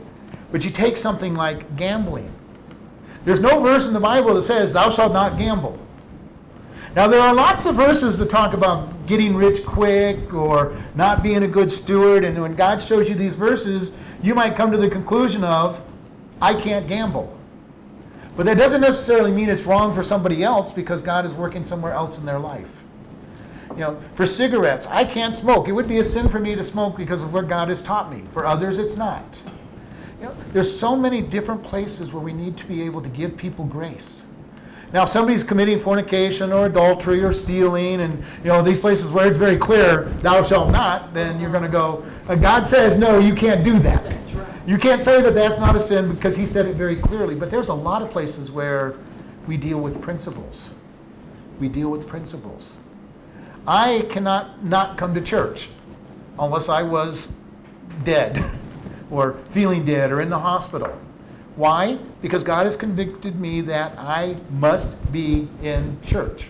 But 0.52 0.66
you 0.66 0.72
take 0.72 0.98
something 0.98 1.36
like 1.36 1.78
gambling. 1.78 2.30
There's 3.24 3.40
no 3.40 3.62
verse 3.62 3.88
in 3.88 3.94
the 3.94 4.02
Bible 4.02 4.34
that 4.34 4.42
says, 4.42 4.74
Thou 4.74 4.90
shalt 4.90 5.14
not 5.14 5.38
gamble. 5.38 5.80
Now, 6.96 7.08
there 7.08 7.22
are 7.22 7.34
lots 7.34 7.66
of 7.66 7.76
verses 7.76 8.20
that 8.20 8.30
talk 8.30 8.54
about 8.54 9.08
getting 9.08 9.36
rich 9.36 9.66
quick 9.66 10.32
or 10.32 10.78
not 10.94 11.24
being 11.24 11.42
a 11.42 11.48
good 11.48 11.72
steward. 11.72 12.24
And 12.24 12.40
when 12.40 12.54
God 12.54 12.84
shows 12.84 13.10
you 13.10 13.16
these 13.16 13.36
verses, 13.36 13.98
you 14.22 14.36
might 14.36 14.56
come 14.56 14.70
to 14.72 14.78
the 14.78 14.90
conclusion 14.90 15.44
of, 15.44 15.82
I 16.40 16.54
can't 16.54 16.88
gamble. 16.88 17.36
But 18.38 18.46
that 18.46 18.58
doesn't 18.58 18.82
necessarily 18.82 19.32
mean 19.32 19.50
it's 19.50 19.64
wrong 19.64 19.96
for 19.96 20.04
somebody 20.04 20.44
else 20.44 20.72
because 20.72 21.02
God 21.02 21.26
is 21.26 21.34
working 21.34 21.66
somewhere 21.66 21.94
else 21.94 22.20
in 22.20 22.26
their 22.26 22.40
life. 22.40 22.84
You 23.72 23.80
know, 23.80 24.02
for 24.14 24.28
cigarettes, 24.28 24.86
I 24.86 25.04
can't 25.04 25.36
smoke. 25.36 25.68
It 25.68 25.72
would 25.72 25.88
be 25.88 25.98
a 25.98 26.04
sin 26.04 26.30
for 26.30 26.40
me 26.40 26.54
to 26.54 26.64
smoke 26.64 26.96
because 26.96 27.24
of 27.24 27.34
what 27.34 27.48
God 27.48 27.70
has 27.70 27.82
taught 27.82 28.12
me. 28.12 28.24
For 28.32 28.46
others, 28.46 28.78
it's 28.78 28.98
not. 28.98 29.42
You 30.20 30.28
know, 30.28 30.36
there's 30.52 30.80
so 30.80 30.96
many 30.96 31.22
different 31.22 31.64
places 31.64 32.14
where 32.14 32.22
we 32.22 32.34
need 32.34 32.56
to 32.58 32.66
be 32.66 32.84
able 32.84 33.02
to 33.02 33.10
give 33.10 33.36
people 33.36 33.66
grace. 33.66 34.28
Now, 34.94 35.04
if 35.04 35.10
somebody's 35.10 35.44
committing 35.44 35.80
fornication 35.80 36.52
or 36.52 36.68
adultery 36.68 37.24
or 37.24 37.34
stealing, 37.34 38.02
and 38.02 38.24
you 38.44 38.50
know 38.50 38.62
these 38.62 38.80
places 38.80 39.12
where 39.12 39.28
it's 39.28 39.38
very 39.38 39.58
clear, 39.58 40.04
"Thou 40.22 40.44
shalt 40.44 40.70
not," 40.70 41.16
then 41.16 41.42
you're 41.42 41.50
going 41.50 41.64
to 41.64 41.70
go. 41.70 42.04
Uh, 42.30 42.36
God 42.36 42.68
says, 42.68 42.96
"No, 42.96 43.18
you 43.18 43.34
can't 43.34 43.64
do 43.64 43.80
that." 43.80 44.04
You 44.66 44.78
can't 44.78 45.02
say 45.02 45.22
that 45.22 45.34
that's 45.34 45.60
not 45.60 45.76
a 45.76 45.80
sin 45.80 46.14
because 46.14 46.38
He 46.38 46.46
said 46.46 46.68
it 46.68 46.76
very 46.76 46.96
clearly. 46.96 47.36
But 47.36 47.52
there's 47.52 47.70
a 47.70 47.74
lot 47.74 48.02
of 48.02 48.12
places 48.12 48.52
where 48.52 48.94
we 49.48 49.58
deal 49.58 49.80
with 49.80 50.00
principles. 50.00 50.76
We 51.60 51.68
deal 51.68 51.90
with 51.90 52.08
principles. 52.08 52.78
I 53.66 54.06
cannot 54.10 54.64
not 54.64 54.98
come 54.98 55.14
to 55.16 55.22
church 55.22 55.70
unless 56.38 56.70
I 56.70 56.84
was 56.84 57.34
dead 58.04 58.44
or 59.12 59.34
feeling 59.50 59.86
dead 59.86 60.12
or 60.12 60.22
in 60.22 60.30
the 60.30 60.40
hospital. 60.40 60.98
Why? 61.56 61.98
Because 62.22 62.44
God 62.44 62.66
has 62.66 62.76
convicted 62.76 63.40
me 63.40 63.62
that 63.62 63.98
I 63.98 64.38
must 64.50 65.12
be 65.12 65.48
in 65.62 66.02
church. 66.02 66.50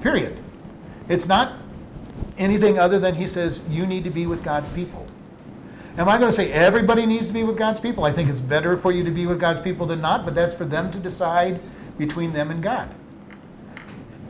Period. 0.00 0.36
It's 1.08 1.26
not 1.26 1.54
anything 2.36 2.78
other 2.78 2.98
than 2.98 3.14
He 3.14 3.26
says 3.26 3.66
you 3.70 3.86
need 3.86 4.04
to 4.04 4.10
be 4.10 4.26
with 4.26 4.42
God's 4.44 4.68
people. 4.68 5.06
Am 5.96 6.08
I 6.08 6.18
going 6.18 6.28
to 6.28 6.36
say 6.36 6.52
everybody 6.52 7.06
needs 7.06 7.28
to 7.28 7.34
be 7.34 7.44
with 7.44 7.56
God's 7.56 7.80
people? 7.80 8.04
I 8.04 8.12
think 8.12 8.28
it's 8.28 8.40
better 8.40 8.76
for 8.76 8.90
you 8.90 9.04
to 9.04 9.10
be 9.10 9.26
with 9.26 9.38
God's 9.38 9.60
people 9.60 9.86
than 9.86 10.00
not, 10.00 10.24
but 10.24 10.34
that's 10.34 10.54
for 10.54 10.64
them 10.64 10.90
to 10.90 10.98
decide 10.98 11.60
between 11.96 12.32
them 12.32 12.50
and 12.50 12.62
God. 12.62 12.92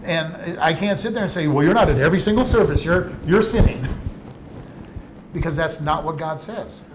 And 0.02 0.60
I 0.60 0.74
can't 0.74 0.98
sit 0.98 1.14
there 1.14 1.22
and 1.22 1.32
say, 1.32 1.48
well, 1.48 1.64
you're 1.64 1.74
not 1.74 1.88
at 1.88 1.98
every 1.98 2.20
single 2.20 2.44
service, 2.44 2.84
you're, 2.84 3.10
you're 3.26 3.40
sinning. 3.40 3.88
because 5.34 5.56
that's 5.56 5.80
not 5.80 6.04
what 6.04 6.16
God 6.16 6.40
says. 6.40 6.88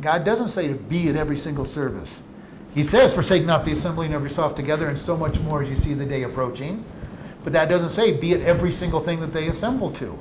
God 0.00 0.24
doesn't 0.24 0.48
say 0.48 0.68
to 0.68 0.74
be 0.74 1.08
at 1.08 1.16
every 1.16 1.36
single 1.36 1.64
service. 1.64 2.22
He 2.74 2.82
says, 2.82 3.14
forsake 3.14 3.46
not 3.46 3.64
the 3.64 3.72
assembling 3.72 4.12
of 4.12 4.22
yourself 4.22 4.54
together, 4.54 4.86
and 4.86 4.98
so 4.98 5.16
much 5.16 5.40
more 5.40 5.62
as 5.62 5.70
you 5.70 5.76
see 5.76 5.94
the 5.94 6.04
day 6.04 6.22
approaching. 6.22 6.84
But 7.42 7.52
that 7.54 7.68
doesn't 7.68 7.90
say 7.90 8.14
be 8.14 8.34
at 8.34 8.40
every 8.42 8.72
single 8.72 9.00
thing 9.00 9.20
that 9.20 9.32
they 9.32 9.48
assemble 9.48 9.90
to. 9.92 10.18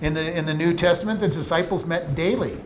In 0.00 0.14
the, 0.14 0.36
in 0.36 0.46
the 0.46 0.54
New 0.54 0.74
Testament, 0.74 1.20
the 1.20 1.28
disciples 1.28 1.84
met 1.86 2.14
daily. 2.14 2.60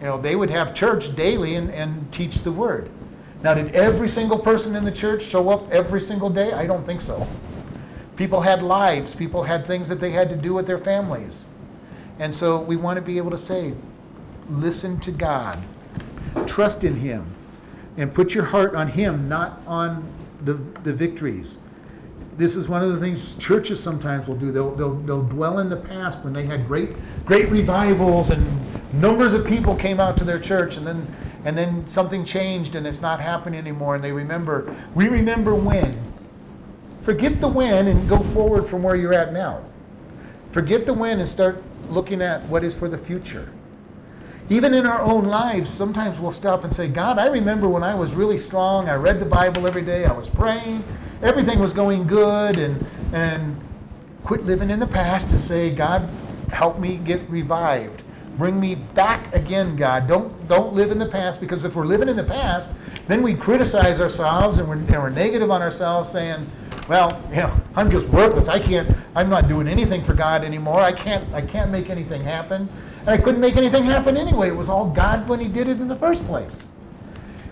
You 0.00 0.04
know, 0.04 0.20
they 0.20 0.36
would 0.36 0.50
have 0.50 0.74
church 0.74 1.16
daily 1.16 1.54
and, 1.54 1.70
and 1.70 2.12
teach 2.12 2.40
the 2.40 2.52
word. 2.52 2.90
Now, 3.42 3.54
did 3.54 3.74
every 3.74 4.08
single 4.08 4.38
person 4.38 4.74
in 4.74 4.84
the 4.84 4.92
church 4.92 5.22
show 5.22 5.48
up 5.50 5.70
every 5.70 6.00
single 6.00 6.28
day? 6.28 6.52
I 6.52 6.66
don't 6.66 6.84
think 6.84 7.00
so. 7.00 7.26
People 8.16 8.40
had 8.40 8.62
lives, 8.62 9.14
people 9.14 9.44
had 9.44 9.64
things 9.66 9.88
that 9.88 10.00
they 10.00 10.10
had 10.10 10.28
to 10.30 10.36
do 10.36 10.52
with 10.52 10.66
their 10.66 10.78
families. 10.78 11.50
And 12.18 12.34
so 12.34 12.60
we 12.60 12.74
want 12.74 12.96
to 12.96 13.02
be 13.02 13.16
able 13.16 13.30
to 13.30 13.38
say, 13.38 13.74
listen 14.50 14.98
to 15.00 15.10
God, 15.10 15.58
trust 16.46 16.84
in 16.84 16.96
Him, 16.96 17.26
and 17.96 18.12
put 18.12 18.34
your 18.34 18.44
heart 18.44 18.74
on 18.74 18.88
Him, 18.88 19.28
not 19.28 19.60
on 19.66 20.04
the, 20.44 20.54
the 20.84 20.92
victories. 20.92 21.58
This 22.36 22.54
is 22.54 22.68
one 22.68 22.82
of 22.82 22.92
the 22.92 23.00
things 23.00 23.34
churches 23.34 23.82
sometimes 23.82 24.28
will 24.28 24.36
do. 24.36 24.52
They'll, 24.52 24.74
they'll, 24.74 24.94
they'll 24.94 25.24
dwell 25.24 25.58
in 25.58 25.68
the 25.68 25.76
past 25.76 26.22
when 26.24 26.32
they 26.32 26.46
had 26.46 26.66
great, 26.68 26.90
great 27.24 27.50
revivals 27.50 28.30
and 28.30 28.44
numbers 28.92 29.34
of 29.34 29.44
people 29.46 29.74
came 29.74 29.98
out 29.98 30.16
to 30.18 30.24
their 30.24 30.38
church 30.38 30.76
and 30.76 30.86
then 30.86 31.14
and 31.44 31.56
then 31.56 31.86
something 31.86 32.24
changed 32.24 32.74
and 32.74 32.86
it's 32.86 33.00
not 33.00 33.20
happening 33.20 33.58
anymore 33.58 33.94
and 33.94 34.02
they 34.02 34.12
remember. 34.12 34.74
We 34.94 35.08
remember 35.08 35.54
when. 35.54 35.98
Forget 37.02 37.40
the 37.40 37.48
when 37.48 37.86
and 37.86 38.08
go 38.08 38.18
forward 38.18 38.66
from 38.66 38.82
where 38.82 38.96
you're 38.96 39.14
at 39.14 39.32
now. 39.32 39.64
Forget 40.50 40.84
the 40.84 40.92
when 40.92 41.20
and 41.20 41.28
start 41.28 41.62
looking 41.88 42.20
at 42.20 42.42
what 42.46 42.64
is 42.64 42.74
for 42.74 42.88
the 42.88 42.98
future 42.98 43.50
even 44.50 44.74
in 44.74 44.86
our 44.86 45.02
own 45.02 45.24
lives 45.24 45.68
sometimes 45.70 46.18
we'll 46.18 46.30
stop 46.30 46.64
and 46.64 46.72
say 46.72 46.88
god 46.88 47.18
i 47.18 47.26
remember 47.26 47.68
when 47.68 47.82
i 47.82 47.94
was 47.94 48.14
really 48.14 48.38
strong. 48.38 48.88
I 48.88 48.94
read 48.94 49.20
the 49.20 49.26
bible 49.26 49.66
every 49.66 49.82
day. 49.82 50.04
I 50.04 50.12
was 50.12 50.28
praying. 50.28 50.82
Everything 51.22 51.58
was 51.58 51.72
going 51.72 52.06
good 52.06 52.58
and 52.58 52.84
and 53.12 53.60
quit 54.22 54.44
living 54.44 54.70
in 54.70 54.78
the 54.78 54.86
past 54.86 55.30
and 55.30 55.40
say 55.40 55.70
god 55.70 56.08
help 56.50 56.78
me 56.78 56.96
get 56.96 57.28
revived. 57.28 58.02
Bring 58.36 58.58
me 58.60 58.74
back 58.74 59.34
again 59.34 59.76
god. 59.76 60.06
Don't 60.06 60.48
don't 60.48 60.72
live 60.74 60.90
in 60.90 60.98
the 60.98 61.06
past 61.06 61.40
because 61.40 61.64
if 61.64 61.74
we're 61.74 61.86
living 61.86 62.08
in 62.08 62.16
the 62.16 62.24
past 62.24 62.70
then 63.08 63.22
we 63.22 63.34
criticize 63.34 64.00
ourselves 64.00 64.58
and 64.58 64.68
we're, 64.68 64.76
and 64.76 64.90
we're 64.90 65.10
negative 65.10 65.50
on 65.50 65.62
ourselves 65.62 66.10
saying 66.10 66.46
well 66.88 67.20
you 67.30 67.36
know 67.36 67.52
i'm 67.76 67.90
just 67.90 68.08
worthless. 68.08 68.48
I 68.48 68.58
can't 68.58 68.88
i'm 69.14 69.28
not 69.28 69.48
doing 69.48 69.68
anything 69.68 70.02
for 70.02 70.14
god 70.14 70.44
anymore. 70.44 70.80
I 70.80 70.92
can't 70.92 71.24
i 71.34 71.42
can't 71.42 71.70
make 71.70 71.90
anything 71.90 72.22
happen 72.22 72.68
and 73.08 73.20
i 73.20 73.22
couldn't 73.22 73.40
make 73.40 73.56
anything 73.56 73.84
happen 73.84 74.16
anyway 74.16 74.48
it 74.48 74.56
was 74.56 74.68
all 74.68 74.90
god 74.90 75.26
when 75.28 75.40
he 75.40 75.48
did 75.48 75.66
it 75.66 75.80
in 75.80 75.88
the 75.88 75.96
first 75.96 76.24
place 76.26 76.76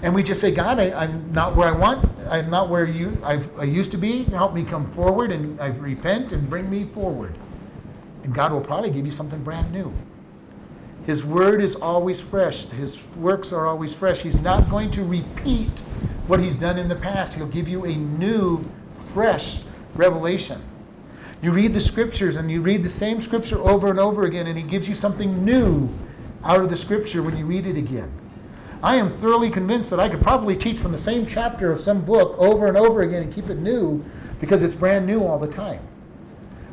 and 0.03 0.15
we 0.15 0.23
just 0.23 0.41
say, 0.41 0.53
God, 0.53 0.79
I, 0.79 0.93
I'm 0.93 1.33
not 1.33 1.57
where 1.57 1.69
I 1.69 1.73
want. 1.73 2.09
I'm 2.31 2.51
not 2.51 2.69
where 2.69 2.85
you 2.85 3.19
I, 3.25 3.41
I 3.59 3.65
used 3.65 3.91
to 3.93 3.97
be. 3.97 4.25
Help 4.25 4.55
me 4.55 4.63
come 4.63 4.91
forward, 4.93 5.33
and 5.33 5.61
I 5.61 5.69
repent 5.69 6.33
and 6.33 6.49
bring 6.49 6.69
me 6.69 6.85
forward. 6.85 7.35
And 8.23 8.35
God 8.35 8.53
will 8.53 8.61
probably 8.61 8.91
give 8.91 9.07
you 9.07 9.13
something 9.13 9.43
brand 9.43 9.73
new. 9.73 9.93
His 11.07 11.25
word 11.25 11.63
is 11.63 11.77
always 11.77 12.21
fresh. 12.21 12.67
His 12.67 13.07
works 13.17 13.53
are 13.53 13.67
always 13.67 13.95
fresh. 13.95 14.21
He's 14.21 14.43
not 14.43 14.69
going 14.69 14.91
to 14.93 15.05
repeat 15.05 15.81
what 16.27 16.41
he's 16.41 16.57
done 16.57 16.79
in 16.79 16.89
the 16.89 16.97
past. 16.97 17.35
He'll 17.35 17.47
give 17.47 17.69
you 17.69 17.85
a 17.85 17.95
new, 17.95 18.65
fresh 18.93 19.61
revelation. 19.95 20.61
You 21.43 21.53
read 21.53 21.75
the 21.75 21.81
scriptures 21.81 22.37
and 22.37 22.51
you 22.51 22.63
read 22.63 22.83
the 22.83 22.89
same 22.89 23.21
scripture 23.21 23.59
over 23.59 23.91
and 23.91 24.01
over 24.01 24.25
again, 24.25 24.47
and 24.47 24.57
he 24.57 24.63
gives 24.63 24.89
you 24.89 24.95
something 24.95 25.45
new 25.45 25.89
out 26.43 26.61
of 26.61 26.71
the 26.71 26.77
scripture 26.77 27.23
when 27.23 27.37
you 27.37 27.45
read 27.45 27.67
it 27.67 27.77
again. 27.77 28.11
I 28.83 28.97
am 28.97 29.11
thoroughly 29.11 29.51
convinced 29.51 29.91
that 29.91 30.01
I 30.01 30.09
could 30.09 30.23
probably 30.23 30.57
teach 30.57 30.79
from 30.79 30.93
the 30.93 30.99
same 30.99 31.27
chapter 31.27 31.73
of 31.73 31.81
some 31.81 32.05
book 32.05 32.37
over 32.39 32.67
and 32.67 32.77
over 32.77 33.03
again 33.03 33.23
and 33.23 33.35
keep 33.35 33.51
it 33.51 33.59
new 33.59 34.05
because 34.41 34.63
it's 34.63 34.75
brand 34.75 35.07
new 35.07 35.25
all 35.25 35.39
the 35.39 35.47
time. 35.47 35.81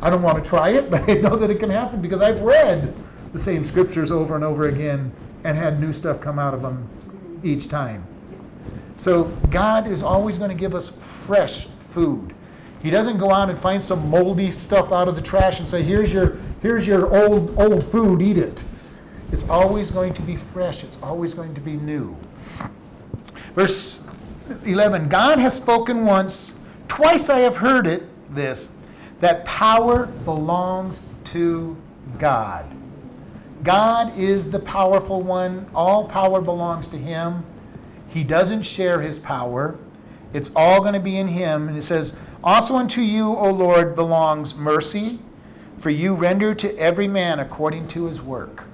I 0.02 0.10
don't 0.10 0.22
want 0.22 0.44
to 0.44 0.48
try 0.48 0.70
it, 0.70 0.90
but 0.92 1.10
I 1.10 1.14
know 1.16 1.36
that 1.36 1.50
it 1.50 1.60
can 1.60 1.70
happen 1.70 2.02
because 2.02 2.22
I've 2.22 2.42
read 2.42 2.94
the 3.32 3.40
same 3.40 3.66
scriptures 3.66 4.12
over 4.12 4.36
and 4.36 4.44
over 4.44 4.68
again 4.68 5.12
and 5.44 5.58
had 5.58 5.80
new 5.80 5.92
stuff 5.92 6.22
come 6.22 6.40
out 6.40 6.54
of 6.54 6.62
them 6.62 6.88
each 7.44 7.68
time. 7.68 8.06
So 8.98 9.24
God 9.50 9.88
is 9.88 10.04
always 10.04 10.38
going 10.38 10.50
to 10.50 10.56
give 10.56 10.76
us 10.76 10.90
fresh 10.90 11.66
food. 11.66 12.34
He 12.84 12.92
doesn't 12.92 13.18
go 13.18 13.32
out 13.32 13.50
and 13.50 13.58
find 13.58 13.82
some 13.82 14.10
moldy 14.10 14.52
stuff 14.52 14.92
out 14.92 15.08
of 15.08 15.16
the 15.16 15.22
trash 15.22 15.58
and 15.58 15.68
say, 15.68 15.82
"Here's 15.82 16.14
your 16.14 16.38
here's 16.62 16.86
your 16.86 17.12
old 17.16 17.58
old 17.58 17.84
food, 17.84 18.22
eat 18.22 18.38
it." 18.38 18.64
It's 19.32 19.50
always 19.50 19.90
going 19.90 20.14
to 20.14 20.22
be 20.22 20.36
fresh. 20.36 20.84
It's 20.84 21.02
always 21.02 21.34
going 21.34 21.56
to 21.56 21.62
be 21.62 21.74
new. 21.74 22.16
Verse 23.56 24.00
11 24.66 25.08
God 25.08 25.40
has 25.40 25.56
spoken 25.56 26.06
once, 26.06 26.60
twice 26.88 27.30
I 27.30 27.40
have 27.40 27.58
heard 27.58 27.88
it, 27.88 28.04
this, 28.34 28.76
that 29.22 29.46
power 29.46 30.08
belongs 30.08 31.02
to 31.26 31.78
God. 32.20 32.66
God 33.64 34.18
is 34.18 34.52
the 34.52 34.60
powerful 34.60 35.22
one. 35.22 35.68
All 35.74 36.06
power 36.06 36.42
belongs 36.42 36.90
to 36.90 36.98
Him. 36.98 37.46
He 38.10 38.24
doesn't 38.24 38.64
share 38.64 39.02
His 39.02 39.20
power. 39.20 39.78
It's 40.34 40.52
all 40.56 40.82
going 40.82 40.94
to 40.94 41.00
be 41.00 41.18
in 41.18 41.30
Him. 41.30 41.70
And 41.70 41.78
it 41.78 41.84
says, 41.84 42.18
Also 42.44 42.76
unto 42.76 43.02
you, 43.02 43.36
O 43.36 43.50
Lord, 43.52 43.96
belongs 43.96 44.54
mercy, 44.56 45.20
for 45.80 45.90
you 45.90 46.14
render 46.14 46.54
to 46.56 46.78
every 46.78 47.08
man 47.08 47.40
according 47.40 47.88
to 47.90 48.06
his 48.06 48.22
work. 48.22 48.66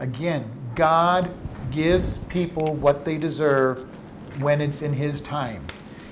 Again, 0.00 0.50
God 0.74 1.30
gives 1.70 2.18
people 2.18 2.74
what 2.74 3.04
they 3.04 3.18
deserve 3.18 3.82
when 4.40 4.60
it's 4.60 4.82
in 4.82 4.94
His 4.94 5.20
time. 5.20 5.66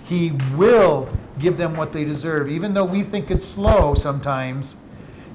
He 0.04 0.32
will 0.54 1.08
give 1.38 1.56
them 1.56 1.76
what 1.76 1.92
they 1.92 2.04
deserve, 2.04 2.48
even 2.48 2.74
though 2.74 2.84
we 2.84 3.02
think 3.02 3.30
it's 3.30 3.46
slow 3.46 3.94
sometimes. 3.94 4.76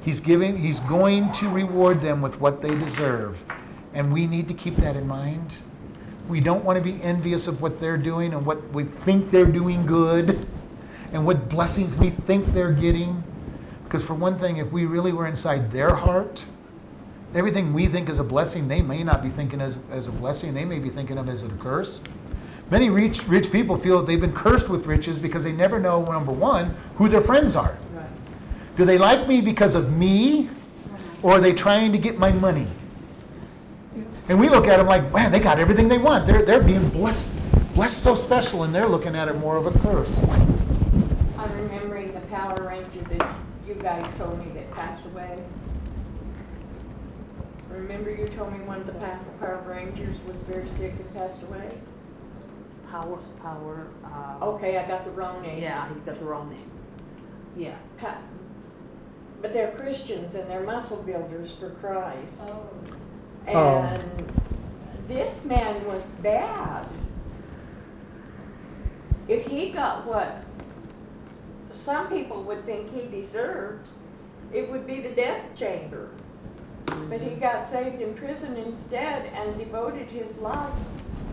He's 0.04 0.20
giving. 0.20 0.58
He's 0.58 0.80
going 0.82 1.32
to 1.34 1.50
reward 1.50 2.02
them 2.02 2.22
with 2.22 2.40
what 2.40 2.62
they 2.62 2.70
deserve, 2.70 3.44
and 3.94 4.14
we 4.14 4.28
need 4.28 4.48
to 4.48 4.54
keep 4.54 4.76
that 4.78 4.96
in 4.96 5.08
mind. 5.08 5.56
We 6.28 6.40
don't 6.40 6.64
want 6.64 6.78
to 6.78 6.84
be 6.84 7.02
envious 7.02 7.48
of 7.48 7.62
what 7.62 7.80
they're 7.80 7.98
doing 7.98 8.34
and 8.34 8.46
what 8.46 8.70
we 8.72 8.84
think 8.84 9.32
they're 9.32 9.46
doing 9.46 9.86
good, 9.86 10.48
and 11.14 11.26
what 11.26 11.50
blessings 11.50 11.96
we 11.98 12.10
think 12.10 12.48
they're 12.54 12.72
getting. 12.72 13.24
Because 13.84 14.06
for 14.06 14.14
one 14.14 14.38
thing, 14.38 14.58
if 14.58 14.72
we 14.72 14.86
really 14.86 15.14
were 15.14 15.28
inside 15.28 15.72
their 15.72 15.96
heart, 15.96 16.46
everything 17.34 17.74
we 17.74 17.88
think 17.88 18.10
is 18.10 18.20
a 18.20 18.24
blessing, 18.24 18.68
they 18.68 18.82
may 18.82 19.04
not 19.04 19.24
be 19.24 19.30
thinking 19.30 19.62
as, 19.62 19.80
as 19.92 20.08
a 20.08 20.12
blessing. 20.12 20.54
They 20.54 20.66
may 20.66 20.80
be 20.80 20.90
thinking 20.90 21.18
of 21.18 21.30
as 21.30 21.44
a 21.44 21.50
curse. 21.50 22.04
Many 22.70 22.90
rich, 22.90 23.26
rich 23.28 23.52
people 23.52 23.78
feel 23.78 24.00
that 24.00 24.08
they've 24.08 24.20
been 24.20 24.34
cursed 24.34 24.68
with 24.68 24.86
riches 24.88 25.20
because 25.20 25.46
they 25.46 25.54
never 25.54 25.80
know, 25.80 26.04
number 26.04 26.34
one, 26.34 26.76
who 26.96 27.08
their 27.08 27.22
friends 27.22 27.56
are. 27.56 27.78
Right. 27.94 28.10
Do 28.76 28.84
they 28.84 28.98
like 28.98 29.26
me 29.26 29.40
because 29.40 29.74
of 29.74 29.96
me, 29.96 30.50
or 31.24 31.34
are 31.34 31.40
they 31.40 31.54
trying 31.54 31.94
to 31.94 31.98
get 31.98 32.20
my 32.20 32.34
money? 32.34 32.68
And 34.28 34.38
we 34.38 34.50
look 34.50 34.68
at 34.68 34.78
them 34.78 34.88
like, 34.88 35.14
man, 35.14 35.32
they 35.32 35.40
got 35.40 35.60
everything 35.60 35.88
they 35.88 35.98
want. 35.98 36.28
They're, 36.28 36.44
they're 36.44 36.62
being 36.62 36.90
blessed, 36.90 37.42
blessed 37.74 38.04
so 38.04 38.16
special, 38.16 38.64
and 38.64 38.76
they're 38.76 38.90
looking 38.90 39.16
at 39.16 39.30
it 39.30 39.38
more 39.38 39.56
of 39.56 39.66
a 39.66 39.80
curse. 39.80 40.22
I'm 42.38 42.50
remembering 42.54 42.54
the 42.54 42.62
Power 42.62 42.68
Ranger 42.70 43.18
that 43.18 43.36
you 43.68 43.74
guys 43.76 44.14
told 44.18 44.40
me 44.46 44.52
that 44.54 44.72
passed 44.72 45.06
away. 45.06 45.40
Remember 47.70 48.12
you 48.12 48.28
told 48.28 48.54
me 48.54 48.60
one 48.60 48.80
of 48.82 48.86
the 48.88 48.94
Pa- 48.94 49.20
Power 49.40 49.64
Rangers 49.66 50.18
was 50.28 50.38
very 50.44 50.68
sick 50.68 50.94
and 51.00 51.14
passed 51.14 51.42
away? 51.44 51.70
Power, 52.90 53.18
power, 53.42 53.88
uh. 54.06 54.46
Okay, 54.46 54.78
I 54.78 54.88
got 54.88 55.04
the 55.04 55.12
wrong 55.12 55.42
name. 55.42 55.62
Yeah, 55.62 55.88
you 55.90 56.02
got 56.06 56.18
the 56.20 56.26
wrong 56.26 56.50
name. 56.50 56.72
Yeah. 57.58 57.76
Pa- 57.98 58.18
But 59.42 59.54
they're 59.54 59.72
Christians 59.72 60.36
and 60.36 60.50
they're 60.50 60.64
muscle 60.64 61.04
builders 61.04 61.52
for 61.52 61.72
Christ. 61.72 62.44
Oh. 62.46 62.70
Oh. 63.50 63.78
And 63.80 64.32
this 65.08 65.44
man 65.44 65.86
was 65.86 66.04
bad. 66.24 66.88
If 69.28 69.46
he 69.48 69.72
got 69.72 70.06
what 70.06 70.44
some 71.78 72.08
people 72.08 72.44
would 72.44 72.66
think 72.66 72.94
he 72.94 73.08
deserved, 73.10 73.88
it 74.52 74.70
would 74.70 74.88
be 74.88 75.00
the 75.00 75.12
death 75.12 75.44
chamber. 75.56 76.10
But 76.86 77.22
he 77.22 77.30
mm-hmm. 77.30 77.40
got 77.40 77.66
saved 77.66 78.02
in 78.02 78.14
prison 78.14 78.56
instead 78.58 79.26
and 79.34 79.58
devoted 79.58 80.08
his 80.08 80.40
life, 80.40 80.74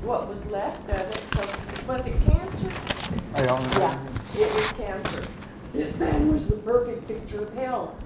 what 0.02 0.28
was 0.28 0.46
left 0.50 0.88
of 0.90 1.00
it. 1.00 1.24
So, 1.34 1.92
was 1.92 2.06
it 2.06 2.14
cancer? 2.26 2.70
I 3.34 3.46
don't 3.46 3.62
Yeah, 3.74 3.98
it 4.34 4.54
was 4.54 4.72
cancer. 4.72 5.24
This 5.72 5.98
man 5.98 6.32
was 6.32 6.48
the 6.48 6.56
perfect 6.56 7.08
picture 7.08 7.42
of 7.42 7.54
hell. 7.54 7.96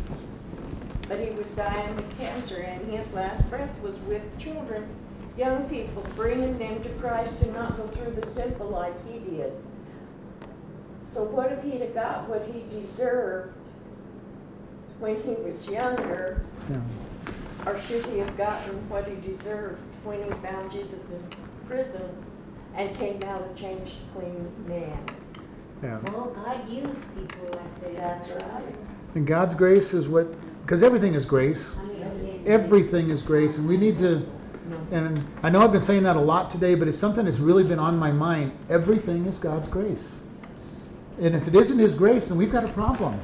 But 1.08 1.20
he 1.20 1.30
was 1.30 1.48
dying 1.48 1.96
with 1.96 2.18
cancer, 2.18 2.60
and 2.60 2.92
his 2.92 3.12
last 3.14 3.48
breath 3.48 3.80
was 3.82 3.98
with 4.00 4.22
children, 4.38 4.86
young 5.38 5.68
people, 5.68 6.04
bringing 6.14 6.58
them 6.58 6.82
to 6.82 6.88
Christ 6.90 7.42
and 7.42 7.54
not 7.54 7.76
go 7.78 7.86
through 7.86 8.12
the 8.12 8.26
sinful 8.26 8.68
like 8.68 8.94
he 9.06 9.18
did. 9.18 9.52
So 11.18 11.24
what 11.24 11.50
if 11.50 11.64
he'd 11.64 11.80
have 11.80 11.94
got 11.94 12.28
what 12.28 12.46
he 12.46 12.62
deserved 12.70 13.52
when 15.00 15.20
he 15.22 15.30
was 15.30 15.66
younger, 15.66 16.42
Yeah. 16.70 16.78
or 17.66 17.76
should 17.76 18.06
he 18.06 18.20
have 18.20 18.36
gotten 18.36 18.88
what 18.88 19.08
he 19.08 19.16
deserved 19.16 19.80
when 20.04 20.22
he 20.22 20.30
found 20.30 20.70
Jesus 20.70 21.14
in 21.14 21.20
prison 21.66 22.08
and 22.76 22.96
came 22.96 23.20
out 23.24 23.42
a 23.52 23.58
changed, 23.58 23.96
clean 24.14 24.48
man? 24.68 24.96
Yeah. 25.82 25.98
Well, 26.06 26.36
God 26.36 26.68
used 26.68 27.02
people 27.16 27.46
like 27.46 27.80
that. 27.80 27.96
That's 27.96 28.30
right. 28.40 28.74
And 29.16 29.26
God's 29.26 29.56
grace 29.56 29.92
is 29.92 30.06
what, 30.06 30.28
because 30.62 30.84
everything 30.84 31.14
is 31.14 31.24
grace. 31.24 31.76
I 31.80 31.84
mean, 32.22 32.44
Everything 32.46 33.10
is 33.10 33.22
grace, 33.22 33.58
and 33.58 33.68
we 33.68 33.76
need 33.76 33.98
to. 33.98 34.24
And 34.92 35.26
I 35.42 35.50
know 35.50 35.62
I've 35.62 35.72
been 35.72 35.80
saying 35.80 36.04
that 36.04 36.14
a 36.14 36.20
lot 36.20 36.48
today, 36.48 36.76
but 36.76 36.86
it's 36.86 36.96
something 36.98 37.24
that's 37.24 37.40
really 37.40 37.64
been 37.64 37.80
on 37.80 37.98
my 37.98 38.12
mind. 38.12 38.52
Everything 38.70 39.26
is 39.26 39.38
God's 39.38 39.66
grace. 39.66 40.20
And 41.20 41.34
if 41.34 41.48
it 41.48 41.54
isn't 41.54 41.78
His 41.78 41.94
grace, 41.94 42.28
then 42.28 42.38
we've 42.38 42.52
got 42.52 42.64
a 42.64 42.68
problem. 42.68 43.18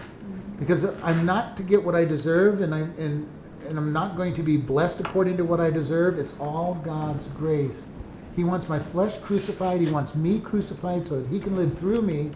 Because 0.58 0.84
I'm 1.02 1.26
not 1.26 1.56
to 1.56 1.62
get 1.62 1.84
what 1.84 1.94
I 1.94 2.04
deserve, 2.04 2.60
and 2.60 2.74
I'm 2.74 2.94
and, 2.98 3.28
and 3.68 3.78
I'm 3.78 3.92
not 3.92 4.16
going 4.16 4.34
to 4.34 4.42
be 4.42 4.56
blessed 4.56 5.00
according 5.00 5.36
to 5.38 5.44
what 5.44 5.60
I 5.60 5.70
deserve. 5.70 6.18
It's 6.18 6.38
all 6.38 6.74
God's 6.84 7.26
grace. 7.28 7.88
He 8.36 8.44
wants 8.44 8.68
my 8.68 8.78
flesh 8.78 9.18
crucified. 9.18 9.80
He 9.80 9.90
wants 9.90 10.14
me 10.14 10.40
crucified 10.40 11.06
so 11.06 11.20
that 11.20 11.28
He 11.28 11.38
can 11.38 11.56
live 11.56 11.76
through 11.76 12.02
me, 12.02 12.30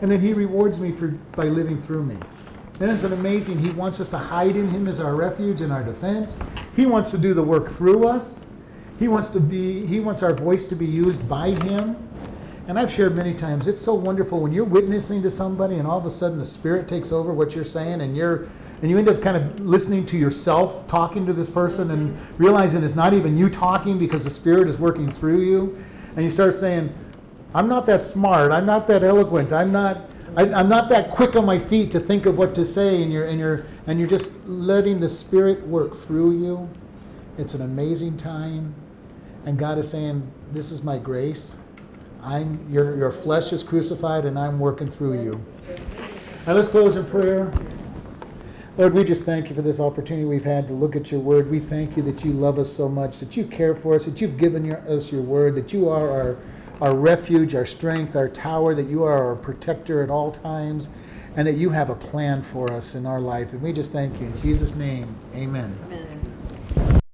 and 0.00 0.10
then 0.10 0.20
He 0.20 0.32
rewards 0.32 0.78
me 0.80 0.92
for 0.92 1.08
by 1.36 1.44
living 1.44 1.80
through 1.80 2.04
me. 2.04 2.16
And 2.80 2.90
it's 2.90 3.04
an 3.04 3.12
amazing, 3.12 3.58
He 3.58 3.70
wants 3.70 4.00
us 4.00 4.08
to 4.10 4.18
hide 4.18 4.56
in 4.56 4.68
Him 4.68 4.88
as 4.88 4.98
our 4.98 5.14
refuge 5.14 5.60
and 5.60 5.72
our 5.72 5.84
defense. 5.84 6.38
He 6.74 6.86
wants 6.86 7.10
to 7.12 7.18
do 7.18 7.34
the 7.34 7.42
work 7.42 7.68
through 7.68 8.08
us. 8.08 8.46
He 8.98 9.08
wants 9.08 9.28
to 9.30 9.40
be, 9.40 9.86
He 9.86 10.00
wants 10.00 10.22
our 10.22 10.32
voice 10.32 10.66
to 10.66 10.74
be 10.74 10.86
used 10.86 11.28
by 11.28 11.50
Him. 11.50 11.96
And 12.72 12.78
I've 12.78 12.90
shared 12.90 13.14
many 13.14 13.34
times, 13.34 13.66
it's 13.66 13.82
so 13.82 13.92
wonderful 13.92 14.40
when 14.40 14.50
you're 14.50 14.64
witnessing 14.64 15.20
to 15.24 15.30
somebody 15.30 15.76
and 15.76 15.86
all 15.86 15.98
of 15.98 16.06
a 16.06 16.10
sudden 16.10 16.38
the 16.38 16.46
Spirit 16.46 16.88
takes 16.88 17.12
over 17.12 17.30
what 17.30 17.54
you're 17.54 17.66
saying 17.66 18.00
and 18.00 18.16
you're 18.16 18.48
and 18.80 18.90
you 18.90 18.96
end 18.96 19.10
up 19.10 19.20
kind 19.20 19.36
of 19.36 19.60
listening 19.60 20.06
to 20.06 20.16
yourself 20.16 20.86
talking 20.86 21.26
to 21.26 21.34
this 21.34 21.50
person 21.50 21.90
and 21.90 22.16
realizing 22.38 22.82
it's 22.82 22.94
not 22.94 23.12
even 23.12 23.36
you 23.36 23.50
talking 23.50 23.98
because 23.98 24.24
the 24.24 24.30
Spirit 24.30 24.68
is 24.68 24.78
working 24.78 25.12
through 25.12 25.42
you. 25.42 25.84
And 26.16 26.24
you 26.24 26.30
start 26.30 26.54
saying, 26.54 26.94
I'm 27.54 27.68
not 27.68 27.84
that 27.84 28.02
smart, 28.02 28.52
I'm 28.52 28.64
not 28.64 28.88
that 28.88 29.02
eloquent, 29.02 29.52
I'm 29.52 29.70
not 29.70 30.08
I, 30.34 30.50
I'm 30.54 30.70
not 30.70 30.88
that 30.88 31.10
quick 31.10 31.36
on 31.36 31.44
my 31.44 31.58
feet 31.58 31.92
to 31.92 32.00
think 32.00 32.24
of 32.24 32.38
what 32.38 32.54
to 32.54 32.64
say, 32.64 33.02
and 33.02 33.12
you're 33.12 33.26
and 33.26 33.38
you're 33.38 33.66
and 33.86 33.98
you're 33.98 34.08
just 34.08 34.48
letting 34.48 34.98
the 34.98 35.10
Spirit 35.10 35.66
work 35.66 35.94
through 35.94 36.42
you. 36.42 36.70
It's 37.36 37.52
an 37.52 37.60
amazing 37.60 38.16
time, 38.16 38.72
and 39.44 39.58
God 39.58 39.76
is 39.76 39.90
saying, 39.90 40.26
"This 40.54 40.70
is 40.70 40.82
my 40.82 40.96
grace. 40.96 41.61
I'm 42.22 42.66
your 42.70 42.96
your 42.96 43.10
flesh 43.10 43.52
is 43.52 43.62
crucified, 43.62 44.24
and 44.24 44.38
I'm 44.38 44.58
working 44.58 44.86
through 44.86 45.22
you." 45.22 45.40
Now 46.46 46.54
let's 46.54 46.68
close 46.68 46.96
in 46.96 47.04
prayer. 47.04 47.52
Lord, 48.78 48.94
we 48.94 49.04
just 49.04 49.26
thank 49.26 49.50
you 49.50 49.54
for 49.54 49.60
this 49.60 49.78
opportunity 49.78 50.24
we've 50.24 50.44
had 50.44 50.66
to 50.68 50.72
look 50.72 50.96
at 50.96 51.12
your 51.12 51.20
word. 51.20 51.50
We 51.50 51.60
thank 51.60 51.94
you 51.94 52.02
that 52.04 52.24
you 52.24 52.32
love 52.32 52.58
us 52.58 52.72
so 52.72 52.88
much, 52.88 53.20
that 53.20 53.36
you 53.36 53.44
care 53.44 53.74
for 53.74 53.94
us, 53.94 54.06
that 54.06 54.20
you've 54.20 54.38
given 54.38 54.64
your, 54.64 54.78
us 54.88 55.12
your 55.12 55.20
word, 55.20 55.54
that 55.56 55.74
you 55.74 55.90
are 55.90 56.10
our, 56.10 56.38
our 56.80 56.94
refuge, 56.96 57.54
our 57.54 57.66
strength, 57.66 58.16
our 58.16 58.30
tower, 58.30 58.74
that 58.74 58.86
you 58.86 59.02
are 59.02 59.26
our 59.26 59.36
protector 59.36 60.02
at 60.02 60.08
all 60.08 60.32
times, 60.32 60.88
and 61.36 61.46
that 61.46 61.56
you 61.56 61.68
have 61.68 61.90
a 61.90 61.94
plan 61.94 62.40
for 62.40 62.72
us 62.72 62.94
in 62.94 63.04
our 63.04 63.20
life. 63.20 63.52
And 63.52 63.60
we 63.60 63.74
just 63.74 63.92
thank 63.92 64.18
you. 64.20 64.26
In 64.26 64.36
Jesus' 64.38 64.74
name, 64.74 65.14
amen. 65.34 65.76
Amen. 65.86 66.11